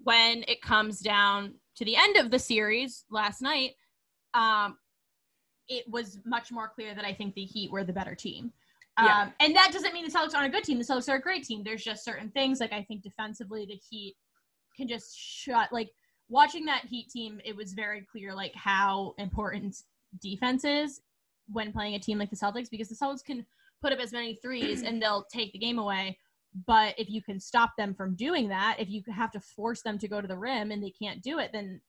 when 0.03 0.43
it 0.47 0.61
comes 0.61 1.01
down 1.01 1.55
to 1.75 1.83
the 1.85 1.97
end 1.97 2.15
of 2.15 2.31
the 2.31 2.39
series 2.39 3.03
last 3.11 3.41
night, 3.41 3.71
um, 4.33 4.77
it 5.67 5.83
was 5.89 6.19
much 6.25 6.49
more 6.49 6.69
clear 6.69 6.95
that 6.95 7.03
I 7.03 7.13
think 7.13 7.35
the 7.35 7.43
Heat 7.43 7.71
were 7.71 7.83
the 7.83 7.91
better 7.91 8.15
team. 8.15 8.53
Um, 8.97 9.05
Yeah. 9.05 9.31
and 9.41 9.53
that 9.55 9.71
doesn't 9.73 9.93
mean 9.93 10.05
the 10.05 10.11
Celtics 10.11 10.33
aren't 10.33 10.47
a 10.47 10.49
good 10.57 10.63
team. 10.63 10.77
The 10.77 10.85
Celtics 10.85 11.09
are 11.09 11.15
a 11.17 11.21
great 11.21 11.43
team. 11.43 11.61
There's 11.63 11.83
just 11.83 12.05
certain 12.05 12.29
things 12.31 12.61
like 12.61 12.71
I 12.71 12.83
think 12.83 13.03
defensively 13.03 13.65
the 13.65 13.79
Heat 13.89 14.15
can 14.77 14.87
just 14.87 15.17
shut. 15.19 15.73
Like 15.73 15.89
watching 16.29 16.63
that 16.67 16.85
Heat 16.85 17.09
team, 17.09 17.41
it 17.43 17.53
was 17.55 17.73
very 17.73 18.05
clear 18.09 18.33
like 18.33 18.53
how 18.55 19.13
important 19.17 19.75
defense 20.21 20.63
is 20.63 21.01
when 21.49 21.73
playing 21.73 21.95
a 21.95 21.99
team 21.99 22.17
like 22.17 22.29
the 22.29 22.37
Celtics 22.37 22.69
because 22.69 22.87
the 22.87 22.95
Celtics 22.95 23.23
can 23.25 23.45
put 23.85 23.93
up 23.93 23.99
as 23.99 24.11
many 24.11 24.33
threes 24.41 24.81
and 24.81 24.99
they'll 24.99 25.25
take 25.31 25.53
the 25.53 25.59
game 25.59 25.77
away. 25.77 26.17
But 26.65 26.95
if 26.97 27.07
you 27.07 27.21
can 27.21 27.39
stop 27.39 27.71
them 27.77 27.93
from 27.93 28.15
doing 28.15 28.47
that, 28.49 28.77
if 28.79 28.89
you 28.89 29.03
have 29.13 29.29
to 29.33 29.39
force 29.39 29.81
them 29.83 29.99
to 29.99 30.07
go 30.07 30.21
to 30.21 30.27
the 30.27 30.37
rim 30.37 30.71
and 30.71 30.81
they 30.83 30.89
can't 30.89 31.21
do 31.21 31.37
it, 31.39 31.51
then 31.53 31.81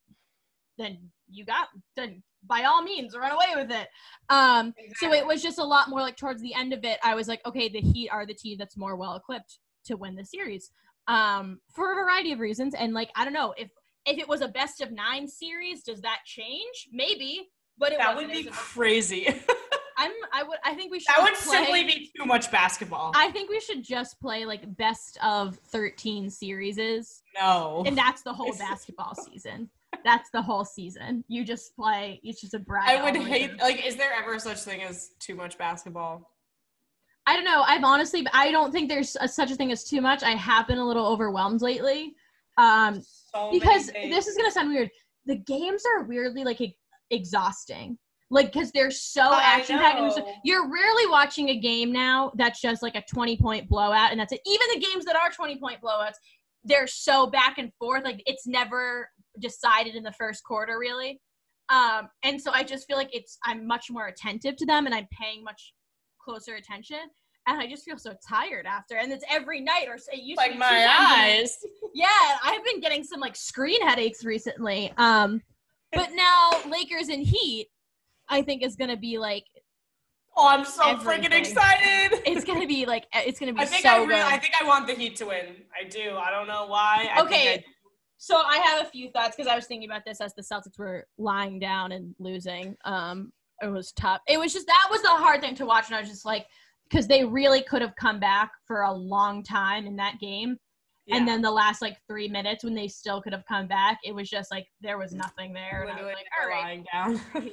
then 0.76 0.98
you 1.30 1.42
got 1.46 1.68
then 1.96 2.22
by 2.46 2.64
all 2.64 2.82
means 2.82 3.16
run 3.16 3.30
away 3.32 3.54
with 3.62 3.70
it. 3.70 3.88
Um, 4.28 4.74
so 4.96 5.10
it 5.14 5.26
was 5.26 5.42
just 5.42 5.58
a 5.58 5.64
lot 5.64 5.88
more 5.88 6.00
like 6.00 6.16
towards 6.18 6.42
the 6.42 6.52
end 6.52 6.74
of 6.74 6.84
it, 6.84 6.98
I 7.02 7.14
was 7.14 7.28
like, 7.28 7.40
okay, 7.46 7.68
the 7.70 7.80
Heat 7.80 8.10
are 8.10 8.26
the 8.26 8.34
team 8.34 8.58
that's 8.58 8.76
more 8.76 8.94
well 8.94 9.14
equipped 9.14 9.58
to 9.86 9.96
win 9.96 10.16
the 10.16 10.24
series 10.24 10.70
um, 11.08 11.60
for 11.74 11.92
a 11.92 11.94
variety 11.94 12.32
of 12.32 12.40
reasons. 12.40 12.74
And 12.74 12.92
like, 12.92 13.10
I 13.16 13.24
don't 13.24 13.32
know 13.32 13.54
if 13.56 13.70
if 14.04 14.18
it 14.18 14.28
was 14.28 14.42
a 14.42 14.48
best 14.48 14.80
of 14.82 14.92
nine 14.92 15.26
series, 15.26 15.82
does 15.82 16.02
that 16.02 16.18
change? 16.26 16.88
Maybe, 16.92 17.48
but 17.78 17.92
it 17.92 17.98
That 17.98 18.14
would 18.16 18.28
be 18.30 18.40
It 18.40 18.46
was 18.46 18.54
a- 18.54 18.58
crazy. 18.58 19.28
I'm. 19.98 20.12
I 20.32 20.42
would. 20.42 20.58
I 20.64 20.74
think 20.74 20.92
we 20.92 21.00
should. 21.00 21.08
that 21.08 21.22
would 21.22 21.34
play- 21.34 21.56
simply 21.64 21.84
be 21.84 22.10
too 22.16 22.24
much 22.26 22.50
basketball. 22.50 23.12
I 23.14 23.30
think 23.30 23.50
we 23.50 23.60
should 23.60 23.82
just 23.82 24.20
play 24.20 24.44
like 24.44 24.76
best 24.76 25.18
of 25.22 25.56
13 25.68 26.28
series, 26.30 27.22
no. 27.38 27.82
and 27.86 27.96
that's 27.96 28.22
the 28.22 28.32
whole 28.32 28.52
basketball 28.58 29.14
season. 29.14 29.70
That's 30.04 30.28
the 30.30 30.42
whole 30.42 30.64
season. 30.64 31.24
You 31.28 31.44
just 31.44 31.74
play. 31.74 32.20
It's 32.22 32.40
just 32.40 32.54
a 32.54 32.58
bracket. 32.58 33.00
I 33.00 33.02
would 33.02 33.16
hate, 33.16 33.58
like, 33.60 33.84
is 33.86 33.96
there 33.96 34.12
ever 34.12 34.38
such 34.38 34.58
thing 34.58 34.82
as 34.82 35.10
too 35.18 35.34
much 35.34 35.56
basketball? 35.56 36.30
I 37.26 37.34
don't 37.34 37.44
know. 37.44 37.62
I've 37.66 37.82
honestly. 37.84 38.26
I 38.32 38.50
don't 38.52 38.72
think 38.72 38.88
there's 38.88 39.16
a, 39.20 39.26
such 39.26 39.50
a 39.50 39.54
thing 39.56 39.72
as 39.72 39.84
too 39.84 40.00
much. 40.00 40.22
I 40.22 40.30
have 40.32 40.68
been 40.68 40.78
a 40.78 40.86
little 40.86 41.06
overwhelmed 41.06 41.62
lately. 41.62 42.14
Um, 42.58 43.02
So 43.32 43.50
because 43.50 43.86
this 43.88 44.26
is 44.26 44.36
gonna 44.36 44.50
sound 44.50 44.68
weird. 44.68 44.90
The 45.24 45.36
games 45.36 45.82
are 45.96 46.04
weirdly 46.04 46.44
like 46.44 46.60
e- 46.60 46.76
exhausting. 47.10 47.98
Like 48.30 48.52
because 48.52 48.72
they're 48.72 48.90
so 48.90 49.34
action 49.34 49.78
packed. 49.78 50.20
You're 50.42 50.68
rarely 50.68 51.06
watching 51.06 51.50
a 51.50 51.56
game 51.56 51.92
now 51.92 52.32
that's 52.34 52.60
just 52.60 52.82
like 52.82 52.96
a 52.96 53.02
20 53.08 53.36
point 53.36 53.68
blowout, 53.68 54.10
and 54.10 54.18
that's 54.18 54.32
it. 54.32 54.40
Even 54.46 54.66
the 54.74 54.80
games 54.80 55.04
that 55.04 55.14
are 55.16 55.30
20 55.30 55.58
point 55.58 55.80
blowouts, 55.80 56.14
they're 56.64 56.88
so 56.88 57.28
back 57.28 57.58
and 57.58 57.72
forth. 57.78 58.04
Like 58.04 58.22
it's 58.26 58.46
never 58.46 59.08
decided 59.38 59.94
in 59.94 60.02
the 60.02 60.12
first 60.12 60.42
quarter, 60.42 60.78
really. 60.78 61.20
Um, 61.68 62.08
and 62.22 62.40
so 62.40 62.50
I 62.52 62.62
just 62.64 62.86
feel 62.86 62.96
like 62.96 63.14
it's 63.14 63.38
I'm 63.44 63.66
much 63.66 63.86
more 63.90 64.06
attentive 64.08 64.56
to 64.56 64.66
them, 64.66 64.86
and 64.86 64.94
I'm 64.94 65.06
paying 65.12 65.44
much 65.44 65.74
closer 66.20 66.56
attention. 66.56 66.98
And 67.48 67.60
I 67.60 67.68
just 67.68 67.84
feel 67.84 67.96
so 67.96 68.12
tired 68.28 68.66
after, 68.66 68.96
and 68.96 69.12
it's 69.12 69.24
every 69.30 69.60
night, 69.60 69.86
or 69.86 69.94
it 69.94 70.18
used 70.18 70.40
to 70.40 70.48
like 70.48 70.58
my 70.58 70.84
night. 70.84 71.38
eyes. 71.40 71.58
Yeah, 71.94 72.08
I've 72.44 72.62
been 72.62 72.80
getting 72.80 73.02
some 73.02 73.20
like 73.20 73.34
screen 73.34 73.80
headaches 73.86 74.22
recently. 74.22 74.92
Um, 74.98 75.40
but 75.92 76.10
now 76.12 76.50
Lakers 76.68 77.08
and 77.08 77.26
Heat, 77.26 77.68
I 78.28 78.42
think 78.42 78.62
is 78.62 78.76
gonna 78.76 78.96
be 78.96 79.18
like 79.18 79.44
Oh, 80.38 80.46
I'm 80.48 80.66
so 80.66 80.82
freaking 80.96 81.32
excited. 81.32 82.20
it's 82.26 82.44
gonna 82.44 82.66
be 82.66 82.84
like 82.84 83.06
it's 83.14 83.40
gonna 83.40 83.54
be 83.54 83.60
I 83.60 83.64
think 83.64 83.82
so 83.82 83.88
I 83.88 84.06
good. 84.06 84.14
I 84.16 84.36
think 84.36 84.52
I 84.60 84.66
want 84.66 84.86
the 84.86 84.92
Heat 84.92 85.16
to 85.16 85.26
win. 85.26 85.56
I 85.74 85.88
do. 85.88 86.16
I 86.16 86.30
don't 86.30 86.46
know 86.46 86.66
why. 86.66 87.08
I 87.14 87.22
Okay. 87.22 87.46
Think 87.46 87.64
so 88.18 88.36
I 88.36 88.58
have 88.58 88.86
a 88.86 88.90
few 88.90 89.10
thoughts 89.10 89.36
because 89.36 89.50
I 89.50 89.54
was 89.54 89.66
thinking 89.66 89.88
about 89.88 90.04
this 90.04 90.20
as 90.20 90.34
the 90.34 90.42
Celtics 90.42 90.78
were 90.78 91.06
lying 91.18 91.58
down 91.58 91.92
and 91.92 92.14
losing. 92.18 92.76
Um, 92.84 93.32
it 93.62 93.68
was 93.68 93.92
tough. 93.92 94.20
It 94.26 94.38
was 94.38 94.52
just 94.52 94.66
that 94.66 94.88
was 94.90 95.02
the 95.02 95.08
hard 95.08 95.40
thing 95.40 95.54
to 95.56 95.66
watch, 95.66 95.86
and 95.86 95.96
I 95.96 96.00
was 96.00 96.08
just 96.08 96.24
like, 96.24 96.46
because 96.88 97.06
they 97.06 97.24
really 97.24 97.62
could 97.62 97.82
have 97.82 97.94
come 97.96 98.20
back 98.20 98.52
for 98.66 98.82
a 98.82 98.92
long 98.92 99.42
time 99.42 99.86
in 99.86 99.96
that 99.96 100.18
game. 100.20 100.58
I, 101.10 101.16
And 101.16 101.28
then 101.28 101.40
the 101.40 101.50
last 101.50 101.82
like 101.82 101.98
three 102.08 102.28
minutes 102.28 102.64
when 102.64 102.74
they 102.74 102.88
still 102.88 103.22
could 103.22 103.32
have 103.32 103.44
come 103.46 103.66
back, 103.68 103.98
it 104.04 104.14
was 104.14 104.28
just 104.28 104.50
like 104.50 104.66
there 104.80 104.98
was 104.98 105.12
nothing 105.12 105.52
there. 105.52 105.82
And 105.82 105.92
I 105.92 106.02
was 106.02 106.14
like, 106.14 106.26
all 106.40 106.48
right, 106.48 106.62
lying 106.62 106.86
down. 106.92 107.20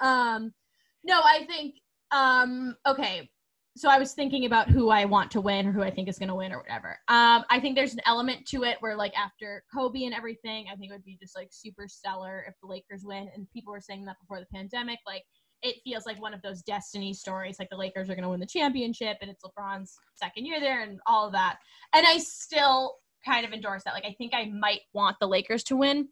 Um, 0.00 0.52
no, 1.04 1.20
I 1.22 1.44
think 1.46 1.76
um 2.12 2.76
okay. 2.86 3.30
So 3.76 3.90
I 3.90 3.98
was 3.98 4.14
thinking 4.14 4.46
about 4.46 4.70
who 4.70 4.88
I 4.88 5.04
want 5.04 5.30
to 5.32 5.40
win 5.42 5.66
or 5.66 5.72
who 5.72 5.82
I 5.82 5.90
think 5.90 6.08
is 6.08 6.18
going 6.18 6.30
to 6.30 6.34
win 6.34 6.50
or 6.50 6.58
whatever. 6.58 6.98
Um, 7.08 7.44
I 7.50 7.60
think 7.60 7.76
there's 7.76 7.92
an 7.92 8.00
element 8.06 8.46
to 8.46 8.64
it 8.64 8.78
where 8.80 8.96
like 8.96 9.12
after 9.14 9.64
Kobe 9.72 10.04
and 10.04 10.14
everything, 10.14 10.64
I 10.72 10.76
think 10.76 10.90
it 10.90 10.94
would 10.94 11.04
be 11.04 11.18
just 11.20 11.36
like 11.36 11.48
super 11.50 11.86
stellar 11.86 12.46
if 12.48 12.54
the 12.62 12.68
Lakers 12.68 13.02
win. 13.04 13.28
And 13.34 13.46
people 13.52 13.74
were 13.74 13.82
saying 13.82 14.06
that 14.06 14.16
before 14.18 14.40
the 14.40 14.46
pandemic, 14.46 15.00
like 15.06 15.24
it 15.60 15.76
feels 15.84 16.06
like 16.06 16.20
one 16.22 16.32
of 16.32 16.40
those 16.40 16.62
destiny 16.62 17.12
stories, 17.12 17.56
like 17.58 17.68
the 17.68 17.76
Lakers 17.76 18.08
are 18.08 18.14
going 18.14 18.22
to 18.22 18.30
win 18.30 18.40
the 18.40 18.46
championship 18.46 19.18
and 19.20 19.30
it's 19.30 19.44
LeBron's 19.44 19.98
second 20.14 20.46
year 20.46 20.58
there 20.58 20.82
and 20.82 20.98
all 21.06 21.26
of 21.26 21.32
that. 21.32 21.58
And 21.94 22.06
I 22.06 22.16
still 22.16 22.94
kind 23.26 23.44
of 23.44 23.52
endorse 23.52 23.82
that. 23.84 23.92
Like 23.92 24.06
I 24.06 24.14
think 24.16 24.32
I 24.34 24.46
might 24.46 24.80
want 24.94 25.16
the 25.20 25.28
Lakers 25.28 25.62
to 25.64 25.76
win 25.76 26.08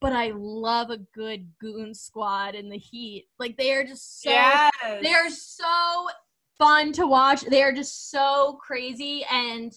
but 0.00 0.12
I 0.12 0.32
love 0.34 0.90
a 0.90 0.98
good 1.14 1.48
goon 1.60 1.94
squad 1.94 2.54
in 2.54 2.68
the 2.68 2.78
Heat. 2.78 3.26
Like 3.38 3.56
they 3.56 3.72
are 3.72 3.84
just 3.84 4.22
so 4.22 4.30
yes. 4.30 4.72
they 5.02 5.12
are 5.12 5.30
so 5.30 6.08
fun 6.58 6.92
to 6.92 7.06
watch. 7.06 7.42
They 7.42 7.62
are 7.62 7.72
just 7.72 8.10
so 8.10 8.58
crazy 8.64 9.24
and 9.30 9.72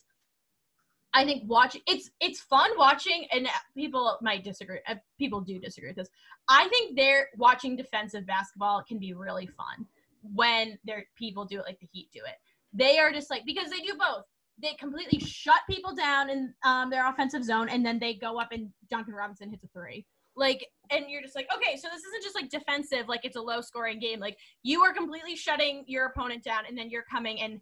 I 1.13 1.23
think 1.23 1.43
watching 1.47 1.81
it's 1.87 2.11
it's 2.19 2.41
fun 2.41 2.69
watching 2.77 3.25
and 3.31 3.47
people 3.73 4.17
might 4.21 4.43
disagree. 4.43 4.79
uh, 4.87 4.95
People 5.17 5.41
do 5.41 5.59
disagree 5.59 5.89
with 5.89 5.97
this. 5.97 6.09
I 6.49 6.67
think 6.67 6.97
they're 6.97 7.29
watching 7.37 7.75
defensive 7.77 8.27
basketball 8.27 8.83
can 8.83 8.99
be 8.99 9.13
really 9.13 9.47
fun 9.47 9.85
when 10.33 10.77
there 10.83 11.05
people 11.17 11.45
do 11.45 11.59
it 11.59 11.65
like 11.65 11.79
the 11.79 11.87
Heat 11.91 12.09
do 12.13 12.19
it. 12.19 12.35
They 12.73 12.99
are 12.99 13.11
just 13.11 13.29
like 13.29 13.45
because 13.45 13.69
they 13.69 13.79
do 13.79 13.93
both. 13.97 14.25
They 14.61 14.73
completely 14.79 15.19
shut 15.19 15.61
people 15.69 15.93
down 15.93 16.29
in 16.29 16.53
um, 16.63 16.89
their 16.89 17.07
offensive 17.09 17.43
zone, 17.43 17.69
and 17.69 17.85
then 17.85 17.99
they 17.99 18.13
go 18.13 18.39
up 18.39 18.49
and 18.51 18.69
Duncan 18.89 19.13
Robinson 19.13 19.49
hits 19.49 19.63
a 19.63 19.67
three. 19.67 20.05
Like, 20.37 20.65
and 20.91 21.05
you're 21.09 21.21
just 21.21 21.35
like, 21.35 21.47
okay, 21.55 21.77
so 21.77 21.87
this 21.89 22.03
isn't 22.03 22.23
just 22.23 22.35
like 22.35 22.49
defensive, 22.49 23.07
like 23.07 23.23
it's 23.23 23.37
a 23.37 23.41
low 23.41 23.61
scoring 23.61 23.99
game. 23.99 24.19
Like, 24.19 24.37
you 24.63 24.81
are 24.81 24.93
completely 24.93 25.35
shutting 25.35 25.83
your 25.87 26.05
opponent 26.07 26.43
down, 26.43 26.63
and 26.67 26.77
then 26.77 26.89
you're 26.89 27.05
coming 27.09 27.41
and, 27.41 27.61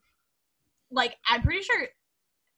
like, 0.92 1.18
I'm 1.28 1.42
pretty 1.42 1.62
sure 1.62 1.88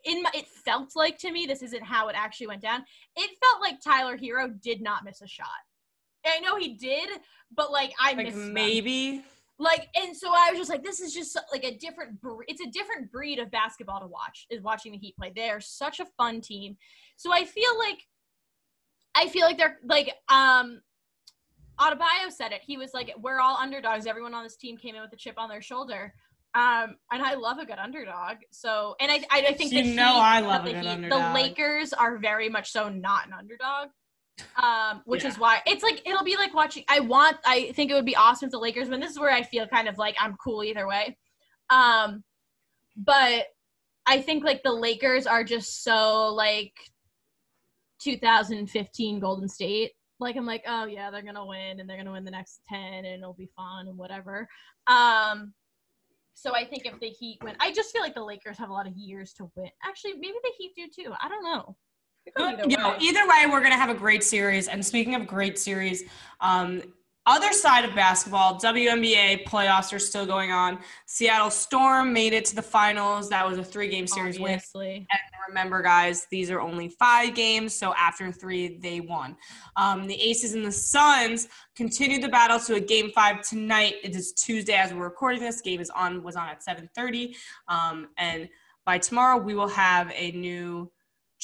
in 0.06 0.22
my, 0.22 0.30
it 0.34 0.48
felt 0.48 0.96
like 0.96 1.18
to 1.20 1.32
me, 1.32 1.46
this 1.46 1.62
isn't 1.62 1.84
how 1.84 2.08
it 2.08 2.16
actually 2.18 2.48
went 2.48 2.62
down. 2.62 2.84
It 3.16 3.30
felt 3.42 3.62
like 3.62 3.82
Tyler 3.82 4.18
Herro 4.18 4.50
did 4.62 4.82
not 4.82 5.04
miss 5.04 5.22
a 5.22 5.28
shot. 5.28 5.48
I 6.26 6.40
know 6.40 6.58
he 6.58 6.76
did, 6.76 7.10
but 7.56 7.72
like 7.72 7.94
I 8.00 8.14
like 8.14 8.28
missed 8.28 8.38
maybe. 8.38 9.24
Like 9.58 9.88
and 9.96 10.16
so 10.16 10.30
i 10.34 10.50
was 10.50 10.60
just 10.60 10.70
like 10.70 10.84
this 10.84 11.00
is 11.00 11.14
just 11.14 11.38
like 11.52 11.64
a 11.64 11.78
different 11.78 12.18
it's 12.48 12.62
a 12.62 12.70
different 12.72 13.10
breed 13.12 13.40
of 13.40 13.50
basketball 13.52 14.00
to 14.02 14.08
watch 14.08 14.46
is 14.50 14.62
watching 14.62 14.92
the 14.92 14.98
heat 14.98 15.16
play 15.18 15.32
they're 15.36 15.62
such 15.62 16.00
a 16.00 16.06
fun 16.18 16.42
team 16.42 16.76
so 17.16 17.32
i 17.32 17.46
feel 17.46 17.78
like 17.80 18.00
i 19.16 19.28
feel 19.30 19.46
like 19.46 19.58
they're 19.58 19.78
like 19.86 20.14
um 20.30 20.82
Adebayo 21.80 22.30
said 22.30 22.52
it 22.52 22.62
he 22.66 22.78
was 22.78 22.94
like 22.94 23.14
we're 23.22 23.40
all 23.40 23.56
underdogs 23.58 24.08
everyone 24.08 24.34
on 24.34 24.44
this 24.44 24.56
team 24.58 24.78
came 24.78 24.96
in 24.96 25.02
with 25.02 25.14
a 25.14 25.18
chip 25.18 25.36
on 25.38 25.50
their 25.50 25.62
shoulder 25.62 26.14
Um, 26.56 26.96
and 27.12 27.22
I 27.22 27.34
love 27.34 27.58
a 27.58 27.66
good 27.66 27.80
underdog. 27.80 28.38
So, 28.52 28.96
and 29.02 29.12
I, 29.12 29.16
I, 29.30 29.48
I 29.50 29.54
think 29.56 29.74
You 29.74 29.84
the 29.84 29.94
know 29.94 30.14
Heat- 30.14 30.20
I 30.22 30.40
love 30.40 30.64
the 30.64 30.72
Heat-. 30.80 31.10
The 31.10 31.32
Lakers 31.34 31.92
are 31.92 32.18
very 32.18 32.48
much 32.48 32.72
so 32.72 32.88
not 32.88 33.28
an 33.28 33.34
underdog. 33.34 33.90
Um, 34.62 35.02
which 35.06 35.24
is 35.24 35.40
why 35.40 35.62
it's 35.66 35.84
like 35.84 36.02
it'll 36.06 36.24
be 36.24 36.36
like 36.36 36.54
watching. 36.54 36.84
I 36.90 37.00
want. 37.00 37.38
I 37.46 37.72
think 37.74 37.92
it 37.92 37.94
would 37.94 38.06
be 38.06 38.16
awesome 38.16 38.48
if 38.48 38.52
the 38.52 38.60
Lakers 38.60 38.90
win. 38.90 39.00
This 39.00 39.12
is 39.12 39.20
where 39.20 39.32
I 39.32 39.44
feel 39.44 39.68
kind 39.68 39.88
of 39.88 39.98
like 39.98 40.16
I'm 40.20 40.36
cool 40.36 40.64
either 40.64 40.88
way. 40.88 41.18
Um, 41.70 42.24
but 42.98 43.46
I 44.06 44.22
think 44.22 44.44
like 44.44 44.62
the 44.64 44.74
Lakers 44.74 45.26
are 45.26 45.44
just 45.44 45.84
so 45.84 46.34
like 46.34 46.74
2015 48.02 49.20
Golden 49.20 49.48
State. 49.48 49.92
Like 50.20 50.36
I'm 50.36 50.46
like, 50.46 50.64
oh 50.68 50.86
yeah, 50.86 51.12
they're 51.12 51.22
gonna 51.22 51.46
win 51.46 51.80
and 51.80 51.90
they're 51.90 51.98
gonna 51.98 52.12
win 52.12 52.26
the 52.26 52.32
next 52.32 52.62
10 52.70 52.80
and 52.80 53.06
it'll 53.06 53.34
be 53.34 53.50
fun 53.56 53.88
and 53.88 53.98
whatever. 53.98 54.48
Um, 54.88 55.54
so 56.36 56.54
I 56.54 56.66
think 56.66 56.86
if 56.86 57.00
the 57.00 57.08
Heat 57.08 57.40
win, 57.44 57.56
I 57.60 57.72
just 57.72 57.92
feel 57.92 58.02
like 58.02 58.14
the 58.14 58.24
Lakers 58.24 58.58
have 58.58 58.70
a 58.70 58.74
lot 58.74 58.88
of 58.88 58.96
years 58.96 59.34
to 59.34 59.50
win. 59.56 59.70
Actually, 59.84 60.14
maybe 60.14 60.36
the 60.44 60.52
Heat 60.58 60.74
do 60.76 60.88
too. 61.04 61.14
I 61.22 61.30
don't 61.30 61.44
know. 61.44 61.76
Either 62.38 62.64
you 62.68 62.78
know, 62.78 62.92
way. 62.92 62.98
either 63.00 63.28
way, 63.28 63.46
we're 63.50 63.62
gonna 63.62 63.76
have 63.76 63.90
a 63.90 63.96
great 63.96 64.24
series. 64.24 64.68
And 64.68 64.86
speaking 64.86 65.16
of 65.16 65.28
great 65.28 65.58
series, 65.60 66.04
um, 66.42 66.82
other 67.28 67.54
side 67.54 67.86
of 67.86 67.96
basketball, 67.96 68.60
WNBA 68.60 69.46
playoffs 69.46 69.92
are 69.92 70.00
still 70.00 70.28
going 70.28 70.52
on. 70.52 70.78
Seattle 71.08 71.50
Storm 71.50 72.14
made 72.14 72.34
it 72.34 72.46
to 72.46 72.56
the 72.56 72.62
finals. 72.62 73.30
That 73.30 73.48
was 73.48 73.58
a 73.58 73.64
three-game 73.64 74.06
series 74.06 74.40
win. 74.40 74.54
Obviously. 74.54 75.08
Remember, 75.48 75.82
guys, 75.82 76.28
these 76.30 76.52
are 76.52 76.60
only 76.60 76.90
five 76.90 77.34
games, 77.34 77.74
so 77.74 77.94
after 77.96 78.32
three, 78.32 78.78
they 78.78 79.00
won. 79.00 79.36
Um, 79.76 80.08
the 80.08 80.20
Aces 80.22 80.54
and 80.54 80.66
the 80.66 80.72
Suns 80.72 81.48
continued 81.76 82.24
the 82.24 82.30
battle 82.30 82.60
to 82.60 82.76
a 82.76 82.80
game 82.80 83.12
five 83.14 83.42
tonight. 83.42 83.96
It 84.04 84.16
is 84.16 84.34
Tuesday 84.34 84.74
as 84.74 84.94
we're 84.94 85.04
recording 85.04 85.42
this. 85.42 85.62
Game 85.62 85.82
is 85.82 85.90
on 85.92 86.24
was 86.24 86.36
on 86.36 86.50
at 86.50 86.64
7:30, 86.64 87.36
um, 87.68 88.10
and 88.18 88.50
by 88.86 88.98
tomorrow 88.98 89.38
we 89.38 89.54
will 89.56 89.68
have 89.68 90.12
a 90.16 90.32
new 90.32 90.92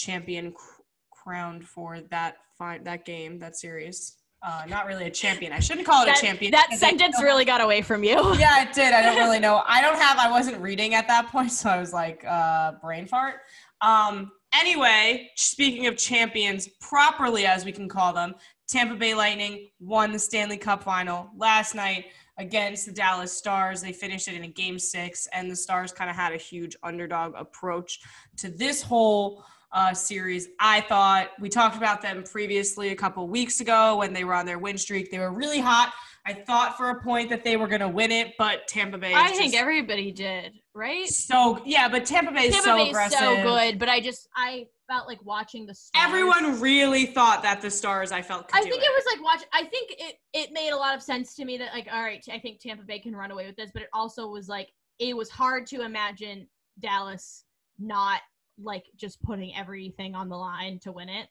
champion 0.05 0.51
cr- 0.51 0.81
crowned 1.11 1.67
for 1.67 1.99
that 2.09 2.37
fi- 2.57 2.79
that 2.79 3.05
game, 3.05 3.39
that 3.39 3.55
series. 3.55 4.17
Uh, 4.43 4.63
not 4.67 4.87
really 4.87 5.05
a 5.05 5.09
champion. 5.11 5.51
I 5.53 5.59
shouldn't 5.59 5.85
call 5.85 6.01
it 6.01 6.07
That, 6.07 6.17
a 6.17 6.21
champion. 6.25 6.51
that 6.51 6.73
sentence 6.73 7.21
really 7.21 7.45
got 7.45 7.61
away 7.61 7.83
from 7.83 8.03
you. 8.03 8.15
yeah, 8.39 8.63
it 8.63 8.73
did. 8.73 8.91
I 8.91 9.03
don't 9.03 9.17
really 9.17 9.39
know. 9.47 9.61
I 9.67 9.81
don't 9.81 9.97
have. 9.99 10.17
I 10.17 10.31
wasn't 10.31 10.57
reading 10.59 10.95
at 10.95 11.07
that 11.07 11.27
point, 11.27 11.51
so 11.51 11.69
I 11.69 11.79
was 11.79 11.93
like, 11.93 12.23
uh, 12.27 12.73
brain 12.81 13.05
fart. 13.05 13.35
Um. 13.81 14.31
Anyway, 14.53 15.29
speaking 15.37 15.87
of 15.87 15.95
champions, 15.95 16.67
properly 16.81 17.45
as 17.45 17.63
we 17.63 17.71
can 17.71 17.87
call 17.87 18.11
them, 18.11 18.33
Tampa 18.67 18.95
Bay 18.95 19.13
Lightning 19.13 19.69
won 19.79 20.11
the 20.11 20.19
Stanley 20.19 20.57
Cup 20.57 20.83
final 20.83 21.29
last 21.37 21.73
night 21.73 22.07
against 22.37 22.85
the 22.85 22.91
Dallas 22.91 23.31
Stars. 23.31 23.81
They 23.81 23.93
finished 23.93 24.27
it 24.27 24.33
in 24.33 24.43
a 24.43 24.47
game 24.49 24.77
six, 24.77 25.25
and 25.31 25.49
the 25.49 25.55
Stars 25.55 25.93
kind 25.93 26.09
of 26.09 26.17
had 26.17 26.33
a 26.33 26.37
huge 26.37 26.75
underdog 26.83 27.33
approach 27.37 27.99
to 28.37 28.49
this 28.49 28.81
whole 28.81 29.45
uh, 29.73 29.93
series. 29.93 30.49
I 30.59 30.81
thought 30.81 31.29
we 31.39 31.49
talked 31.49 31.77
about 31.77 32.01
them 32.01 32.23
previously 32.23 32.89
a 32.89 32.95
couple 32.95 33.27
weeks 33.27 33.61
ago 33.61 33.97
when 33.97 34.13
they 34.13 34.23
were 34.23 34.33
on 34.33 34.45
their 34.45 34.59
win 34.59 34.77
streak. 34.77 35.11
They 35.11 35.19
were 35.19 35.31
really 35.31 35.59
hot. 35.59 35.93
I 36.25 36.33
thought 36.33 36.77
for 36.77 36.89
a 36.89 37.01
point 37.01 37.29
that 37.29 37.43
they 37.43 37.57
were 37.57 37.67
going 37.67 37.81
to 37.81 37.87
win 37.87 38.11
it, 38.11 38.33
but 38.37 38.67
Tampa 38.67 38.97
Bay. 38.97 39.13
I 39.15 39.31
think 39.31 39.55
everybody 39.55 40.11
did, 40.11 40.53
right? 40.75 41.07
so 41.07 41.61
yeah, 41.65 41.87
but 41.89 42.05
Tampa 42.05 42.31
Bay 42.31 42.43
is 42.43 42.53
Tampa 42.53 42.69
so 42.69 42.77
Bay's 42.77 42.89
aggressive. 42.89 43.19
so 43.19 43.41
good, 43.41 43.79
but 43.79 43.89
I 43.89 44.01
just 44.01 44.27
I 44.35 44.67
felt 44.87 45.07
like 45.07 45.23
watching 45.25 45.65
the 45.65 45.73
stars. 45.73 46.05
Everyone 46.05 46.59
really 46.59 47.07
thought 47.07 47.41
that 47.41 47.61
the 47.61 47.71
Stars. 47.71 48.11
I 48.11 48.21
felt. 48.21 48.49
I 48.53 48.61
think 48.61 48.75
it 48.75 48.91
was 48.93 49.03
like 49.11 49.23
watch. 49.23 49.43
I 49.51 49.63
think 49.63 49.95
it 49.97 50.15
it 50.33 50.51
made 50.51 50.69
a 50.69 50.77
lot 50.77 50.95
of 50.95 51.01
sense 51.01 51.33
to 51.35 51.45
me 51.45 51.57
that 51.57 51.73
like 51.73 51.87
all 51.91 52.03
right, 52.03 52.23
I 52.31 52.37
think 52.37 52.59
Tampa 52.59 52.83
Bay 52.83 52.99
can 52.99 53.15
run 53.15 53.31
away 53.31 53.47
with 53.47 53.55
this, 53.55 53.71
but 53.73 53.81
it 53.81 53.89
also 53.91 54.27
was 54.27 54.47
like 54.47 54.69
it 54.99 55.17
was 55.17 55.29
hard 55.29 55.65
to 55.67 55.81
imagine 55.81 56.47
Dallas 56.79 57.45
not 57.79 58.21
like 58.61 58.85
just 58.95 59.21
putting 59.21 59.55
everything 59.55 60.15
on 60.15 60.29
the 60.29 60.37
line 60.37 60.79
to 60.79 60.91
win 60.91 61.09
it, 61.09 61.27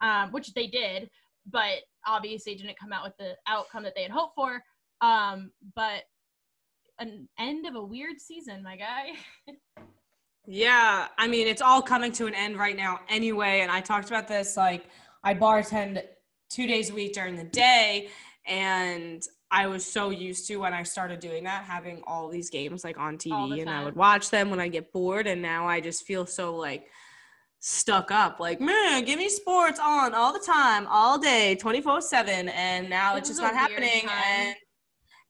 um, 0.00 0.30
which 0.32 0.54
they 0.54 0.66
did, 0.66 1.10
but 1.50 1.78
obviously 2.06 2.54
didn't 2.54 2.78
come 2.78 2.92
out 2.92 3.04
with 3.04 3.16
the 3.18 3.36
outcome 3.46 3.82
that 3.84 3.94
they 3.94 4.02
had 4.02 4.10
hoped 4.10 4.34
for. 4.34 4.62
Um, 5.00 5.50
but 5.74 6.04
an 6.98 7.28
end 7.38 7.66
of 7.66 7.74
a 7.74 7.82
weird 7.82 8.20
season, 8.20 8.62
my 8.62 8.76
guy. 8.76 9.12
Yeah, 10.46 11.06
I 11.18 11.28
mean, 11.28 11.46
it's 11.46 11.62
all 11.62 11.80
coming 11.80 12.10
to 12.12 12.26
an 12.26 12.34
end 12.34 12.58
right 12.58 12.76
now 12.76 13.00
anyway. 13.08 13.60
And 13.60 13.70
I 13.70 13.80
talked 13.80 14.08
about 14.08 14.26
this 14.26 14.56
like 14.56 14.86
I 15.22 15.34
bartend 15.34 16.02
two 16.50 16.66
days 16.66 16.90
a 16.90 16.94
week 16.94 17.12
during 17.12 17.36
the 17.36 17.44
day, 17.44 18.08
and 18.46 19.22
I 19.54 19.66
was 19.66 19.84
so 19.84 20.08
used 20.08 20.46
to 20.48 20.56
when 20.56 20.72
I 20.72 20.82
started 20.82 21.20
doing 21.20 21.44
that, 21.44 21.64
having 21.64 22.02
all 22.06 22.28
these 22.28 22.48
games 22.48 22.82
like 22.84 22.98
on 22.98 23.18
TV, 23.18 23.60
and 23.60 23.68
I 23.70 23.84
would 23.84 23.94
watch 23.94 24.30
them 24.30 24.48
when 24.50 24.58
I 24.60 24.68
get 24.68 24.90
bored. 24.92 25.26
And 25.26 25.42
now 25.42 25.68
I 25.68 25.80
just 25.80 26.06
feel 26.06 26.24
so 26.26 26.56
like 26.56 26.86
stuck 27.60 28.10
up, 28.10 28.40
like 28.40 28.60
man, 28.60 29.04
give 29.04 29.18
me 29.18 29.28
sports 29.28 29.78
on 29.78 30.14
all 30.14 30.32
the 30.32 30.40
time, 30.40 30.86
all 30.88 31.18
day, 31.18 31.54
twenty 31.56 31.82
four 31.82 32.00
seven. 32.00 32.48
And 32.48 32.88
now 32.88 33.14
It 33.14 33.18
it's 33.18 33.28
just 33.28 33.40
not 33.42 33.54
happening. 33.54 34.06
time. 34.06 34.10
And 34.48 34.56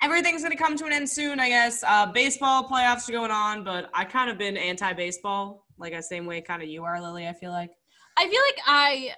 everything's 0.02 0.42
gonna 0.42 0.56
come 0.56 0.76
to 0.78 0.84
an 0.86 0.92
end 0.92 1.10
soon, 1.10 1.40
I 1.40 1.48
guess. 1.48 1.82
Uh, 1.84 2.06
baseball 2.06 2.68
playoffs 2.68 3.08
are 3.08 3.12
going 3.12 3.32
on, 3.32 3.64
but 3.64 3.90
I 3.92 4.04
kind 4.04 4.30
of 4.30 4.38
been 4.38 4.56
anti-baseball, 4.56 5.66
like 5.78 5.94
the 5.94 6.02
same 6.02 6.26
way 6.26 6.40
kind 6.40 6.62
of 6.62 6.68
you 6.68 6.84
are, 6.84 7.02
Lily. 7.02 7.26
I 7.26 7.32
feel 7.32 7.50
like 7.50 7.72
I 8.16 8.28
feel 8.28 8.40
like 8.48 8.60
I 8.66 9.14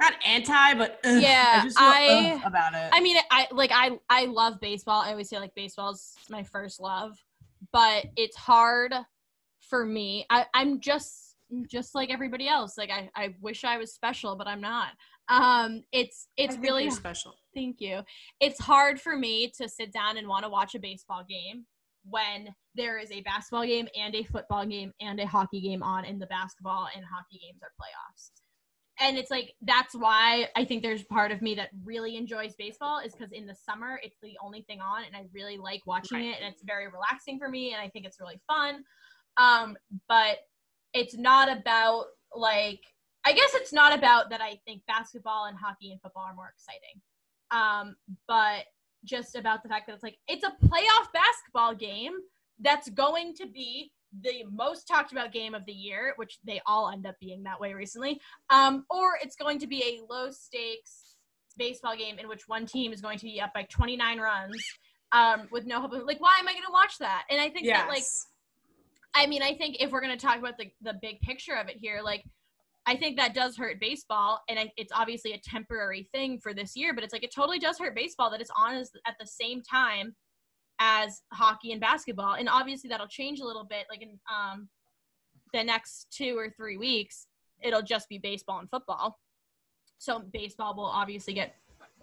not 0.00 0.14
anti, 0.26 0.74
but 0.74 1.00
ugh, 1.04 1.22
Yeah, 1.22 1.60
I 1.60 1.64
just 1.64 1.78
feel 1.78 1.86
I- 1.88 2.42
about 2.44 2.74
it. 2.74 2.90
I 2.92 3.00
mean, 3.00 3.16
I 3.30 3.46
like 3.52 3.70
I 3.72 3.98
I 4.10 4.26
love 4.26 4.60
baseball. 4.60 5.00
I 5.02 5.10
always 5.10 5.28
say 5.28 5.38
like 5.38 5.54
baseball's 5.54 6.14
my 6.30 6.42
first 6.42 6.80
love, 6.80 7.12
but 7.72 8.06
it's 8.16 8.36
hard 8.36 8.92
for 9.60 9.84
me. 9.84 10.26
I 10.30 10.46
I'm 10.54 10.80
just 10.80 11.36
just 11.66 11.94
like 11.94 12.10
everybody 12.10 12.48
else. 12.48 12.76
Like 12.76 12.90
I 12.90 13.08
I 13.16 13.34
wish 13.40 13.64
I 13.64 13.78
was 13.78 13.94
special, 13.94 14.36
but 14.36 14.46
I'm 14.46 14.60
not. 14.60 14.88
Um, 15.28 15.82
it's 15.92 16.28
it's 16.36 16.56
really 16.58 16.88
special. 16.90 17.34
thank 17.54 17.80
you. 17.80 18.00
It's 18.40 18.60
hard 18.60 19.00
for 19.00 19.16
me 19.16 19.50
to 19.60 19.68
sit 19.68 19.92
down 19.92 20.18
and 20.18 20.28
want 20.28 20.44
to 20.44 20.48
watch 20.48 20.74
a 20.76 20.78
baseball 20.78 21.24
game 21.28 21.64
when 22.08 22.54
there 22.76 22.98
is 22.98 23.10
a 23.10 23.22
basketball 23.22 23.64
game 23.66 23.88
and 23.98 24.14
a 24.14 24.22
football 24.22 24.64
game 24.64 24.92
and 25.00 25.18
a 25.18 25.26
hockey 25.26 25.60
game 25.60 25.82
on, 25.82 26.04
and 26.04 26.22
the 26.22 26.26
basketball 26.26 26.86
and 26.94 27.04
hockey 27.04 27.40
games 27.44 27.60
are 27.62 27.72
playoffs 27.80 28.30
and 28.98 29.18
it's 29.18 29.30
like 29.30 29.54
that's 29.62 29.94
why 29.94 30.48
I 30.56 30.64
think 30.64 30.82
there's 30.82 31.02
part 31.04 31.30
of 31.32 31.42
me 31.42 31.54
that 31.56 31.70
really 31.84 32.16
enjoys 32.16 32.54
baseball 32.56 33.00
is 33.00 33.12
because 33.12 33.32
in 33.32 33.46
the 33.46 33.54
summer 33.54 34.00
it's 34.02 34.16
the 34.22 34.36
only 34.42 34.62
thing 34.62 34.80
on 34.80 35.04
and 35.04 35.14
I 35.14 35.26
really 35.34 35.58
like 35.58 35.82
watching 35.86 36.18
Right. 36.18 36.28
it 36.28 36.36
and 36.42 36.52
it's 36.52 36.62
very 36.62 36.86
relaxing 36.88 37.38
for 37.38 37.48
me 37.48 37.72
and 37.72 37.80
I 37.82 37.88
think 37.88 38.06
it's 38.06 38.20
really 38.20 38.40
fun. 38.46 38.84
Um, 39.36 39.76
but 40.08 40.38
it's 40.94 41.16
not 41.16 41.54
about 41.54 42.06
like 42.34 42.80
I 43.24 43.32
guess 43.32 43.50
it's 43.54 43.72
not 43.72 43.92
about 43.96 44.30
that 44.30 44.40
I 44.40 44.60
think 44.64 44.82
basketball 44.86 45.46
and 45.46 45.56
hockey 45.58 45.90
and 45.92 46.00
football 46.00 46.24
are 46.24 46.34
more 46.34 46.52
exciting. 46.54 47.00
Um, 47.50 47.96
but 48.28 48.64
just 49.04 49.36
about 49.36 49.62
the 49.62 49.68
fact 49.68 49.86
that 49.86 49.94
it's 49.94 50.02
like 50.02 50.18
it's 50.26 50.44
a 50.44 50.52
playoff 50.66 51.12
basketball 51.12 51.74
game 51.74 52.12
that's 52.60 52.88
going 52.90 53.34
to 53.34 53.46
be 53.46 53.92
the 54.22 54.44
most 54.50 54.86
talked 54.86 55.12
about 55.12 55.32
game 55.32 55.54
of 55.54 55.64
the 55.66 55.72
year, 55.72 56.14
which 56.16 56.38
they 56.44 56.60
all 56.66 56.90
end 56.90 57.06
up 57.06 57.16
being 57.20 57.42
that 57.42 57.60
way 57.60 57.74
recently. 57.74 58.20
Um, 58.50 58.84
or 58.90 59.18
it's 59.22 59.36
going 59.36 59.58
to 59.60 59.66
be 59.66 59.82
a 59.82 60.12
low 60.12 60.30
stakes 60.30 61.16
baseball 61.56 61.96
game 61.96 62.18
in 62.18 62.28
which 62.28 62.42
one 62.46 62.66
team 62.66 62.92
is 62.92 63.00
going 63.00 63.18
to 63.18 63.24
be 63.24 63.40
up 63.40 63.52
by 63.54 63.62
29 63.70 64.20
runs 64.20 64.64
um, 65.12 65.48
with 65.50 65.66
no 65.66 65.80
hope 65.80 65.92
of 65.92 66.04
like, 66.04 66.20
why 66.20 66.36
am 66.38 66.48
I 66.48 66.52
going 66.52 66.66
to 66.66 66.72
watch 66.72 66.98
that? 66.98 67.24
And 67.30 67.40
I 67.40 67.48
think 67.48 67.66
that 67.66 67.88
like 67.88 68.04
I 69.16 69.26
mean, 69.26 69.42
I 69.42 69.54
think 69.54 69.78
if 69.80 69.90
we're 69.90 70.02
going 70.02 70.16
to 70.16 70.24
talk 70.24 70.38
about 70.38 70.58
the, 70.58 70.70
the 70.82 70.94
big 71.00 71.20
picture 71.20 71.54
of 71.54 71.68
it 71.68 71.76
here, 71.80 72.00
like, 72.04 72.22
I 72.84 72.96
think 72.96 73.16
that 73.16 73.34
does 73.34 73.56
hurt 73.56 73.80
baseball. 73.80 74.40
And 74.48 74.58
I, 74.58 74.70
it's 74.76 74.92
obviously 74.94 75.32
a 75.32 75.38
temporary 75.38 76.08
thing 76.12 76.38
for 76.38 76.52
this 76.52 76.76
year, 76.76 76.94
but 76.94 77.02
it's 77.02 77.14
like 77.14 77.24
it 77.24 77.34
totally 77.34 77.58
does 77.58 77.78
hurt 77.78 77.96
baseball 77.96 78.30
that 78.30 78.42
it's 78.42 78.50
on 78.56 78.76
as, 78.76 78.90
at 79.06 79.16
the 79.18 79.26
same 79.26 79.62
time 79.62 80.14
as 80.78 81.22
hockey 81.32 81.72
and 81.72 81.80
basketball. 81.80 82.34
And 82.34 82.48
obviously 82.48 82.88
that'll 82.88 83.08
change 83.08 83.40
a 83.40 83.44
little 83.44 83.64
bit. 83.64 83.86
Like 83.90 84.02
in 84.02 84.18
um, 84.32 84.68
the 85.52 85.64
next 85.64 86.08
two 86.10 86.36
or 86.36 86.50
three 86.50 86.76
weeks, 86.76 87.26
it'll 87.62 87.82
just 87.82 88.08
be 88.08 88.18
baseball 88.18 88.58
and 88.58 88.70
football. 88.70 89.18
So 89.98 90.22
baseball 90.32 90.74
will 90.74 90.84
obviously 90.84 91.34
get 91.34 91.54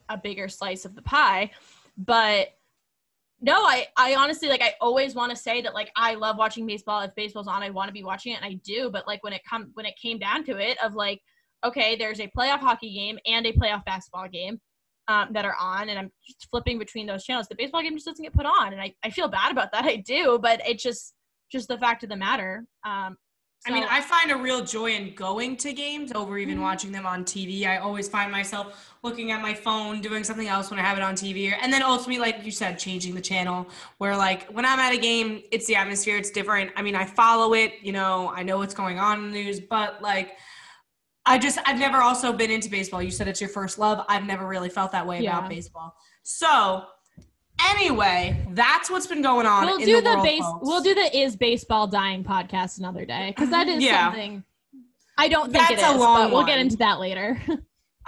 a 0.10 0.18
bigger 0.18 0.48
slice 0.48 0.86
of 0.86 0.96
the 0.96 1.02
pie. 1.02 1.52
But 1.98 2.50
no, 3.42 3.56
I, 3.56 3.88
I 3.98 4.16
honestly 4.16 4.48
like 4.48 4.62
I 4.62 4.74
always 4.80 5.16
want 5.16 5.32
to 5.32 5.36
say 5.36 5.62
that 5.62 5.74
like 5.74 5.92
I 5.96 6.16
love 6.16 6.38
watching 6.38 6.66
baseball. 6.66 7.02
If 7.02 7.14
baseball's 7.16 7.48
on, 7.48 7.62
I 7.62 7.70
want 7.70 7.90
to 7.90 7.94
be 7.94 8.04
watching 8.04 8.34
it 8.34 8.38
and 8.38 8.46
I 8.46 8.60
do. 8.64 8.90
But 8.90 9.06
like 9.06 9.24
when 9.24 9.34
it 9.34 9.42
come 9.48 9.72
when 9.74 9.86
it 9.86 9.96
came 9.98 10.18
down 10.18 10.44
to 10.46 10.58
it 10.58 10.78
of 10.84 10.96
like, 10.96 11.22
okay, 11.64 11.96
there's 11.96 12.20
a 12.20 12.32
playoff 12.36 12.60
hockey 12.60 12.94
game 12.94 13.20
and 13.26 13.46
a 13.46 13.54
playoff 13.54 13.86
basketball 13.86 14.28
game 14.28 14.60
um, 15.08 15.30
that 15.32 15.46
are 15.46 15.56
on 15.60 15.90
and 15.90 16.00
I'm 16.00 16.12
just 16.26 16.50
flipping 16.50 16.80
between 16.80 17.06
those 17.08 17.24
channels. 17.24 17.48
The 17.48 17.56
baseball 17.56 17.82
game 17.82 17.96
just 17.96 18.06
doesn't 18.06 18.24
get 18.24 18.34
put 18.34 18.46
on 18.46 18.74
and 18.74 18.82
I, 18.82 18.94
I 19.04 19.10
feel 19.10 19.28
bad 19.28 19.52
about 19.52 19.72
that. 19.74 19.86
I 19.94 19.98
do, 19.98 20.40
but 20.42 20.62
it's 20.68 20.84
just 20.84 21.14
just 21.52 21.68
the 21.68 21.78
fact 21.78 22.04
of 22.04 22.10
the 22.10 22.16
matter. 22.16 22.66
Um, 22.86 23.16
I 23.66 23.72
mean, 23.72 23.86
I 23.90 24.02
find 24.02 24.30
a 24.30 24.36
real 24.36 24.62
joy 24.66 24.92
in 24.92 25.16
going 25.16 25.56
to 25.58 25.72
games 25.72 26.12
over 26.14 26.38
even 26.38 26.58
Mhm. 26.58 26.64
watching 26.64 26.92
them 26.92 27.06
on 27.06 27.24
TV. 27.24 27.66
I 27.66 27.78
always 27.78 28.10
find 28.10 28.30
myself 28.30 28.92
looking 29.04 29.32
at 29.32 29.42
my 29.42 29.54
phone, 29.54 30.02
doing 30.02 30.26
something 30.26 30.50
else 30.50 30.70
when 30.70 30.80
I 30.80 30.84
have 30.84 30.98
it 30.98 31.04
on 31.04 31.16
TV. 31.16 31.54
And 31.62 31.72
then 31.72 31.82
ultimately, 31.82 32.20
like 32.20 32.44
you 32.44 32.52
said, 32.52 32.78
changing 32.78 33.16
the 33.16 33.22
channel 33.22 33.70
where, 34.00 34.18
like, 34.18 34.50
when 34.50 34.66
I'm 34.66 34.80
at 34.80 34.92
a 34.94 34.98
game, 34.98 35.44
it's 35.52 35.66
the 35.66 35.78
atmosphere, 35.78 36.18
it's 36.18 36.30
different. 36.30 36.72
I 36.76 36.82
mean, 36.82 36.96
I 36.96 37.06
follow 37.06 37.54
it, 37.54 37.76
you 37.82 37.94
know, 37.94 38.34
I 38.36 38.44
know 38.44 38.58
what's 38.58 38.74
going 38.74 39.00
on 39.00 39.20
in 39.20 39.32
the 39.32 39.44
news, 39.44 39.62
but 39.62 40.02
like, 40.02 40.36
I 41.26 41.38
just, 41.38 41.58
I've 41.66 41.80
never 41.80 41.98
also 42.00 42.34
been 42.34 42.52
into 42.52 42.70
baseball. 42.70 43.02
You 43.02 43.12
said 43.12 43.28
it's 43.28 43.40
your 43.40 43.50
first 43.50 43.80
love. 43.80 44.06
I've 44.10 44.26
never 44.26 44.46
really 44.46 44.70
felt 44.70 44.92
that 44.92 45.08
way 45.08 45.22
Yeah. 45.22 45.38
about 45.38 45.50
baseball. 45.50 45.96
So, 46.24 46.84
anyway, 47.72 48.46
that's 48.52 48.90
what's 48.90 49.08
been 49.08 49.22
going 49.22 49.46
on. 49.46 49.66
we'll 49.66 49.78
do 49.78 49.96
the, 49.98 50.02
the, 50.02 50.10
world, 50.10 50.24
base. 50.24 50.42
folks. 50.44 50.68
We'll 50.68 50.84
do 50.84 50.94
the 50.94 51.18
is 51.18 51.36
baseball 51.36 51.88
dying 51.88 52.24
podcast 52.24 52.80
another 52.80 53.06
day 53.06 53.30
because 53.30 53.50
that 53.52 53.68
is 53.68 53.82
Yeah. 53.84 54.06
something. 54.08 54.44
I 55.18 55.28
don't 55.28 55.52
think 55.52 55.70
it 55.70 55.78
That's 55.78 55.92
a 55.92 55.96
is, 55.96 56.00
long 56.02 56.24
but 56.26 56.34
we'll 56.34 56.46
get 56.46 56.60
into 56.60 56.78
that 56.78 57.00
later. 57.00 57.42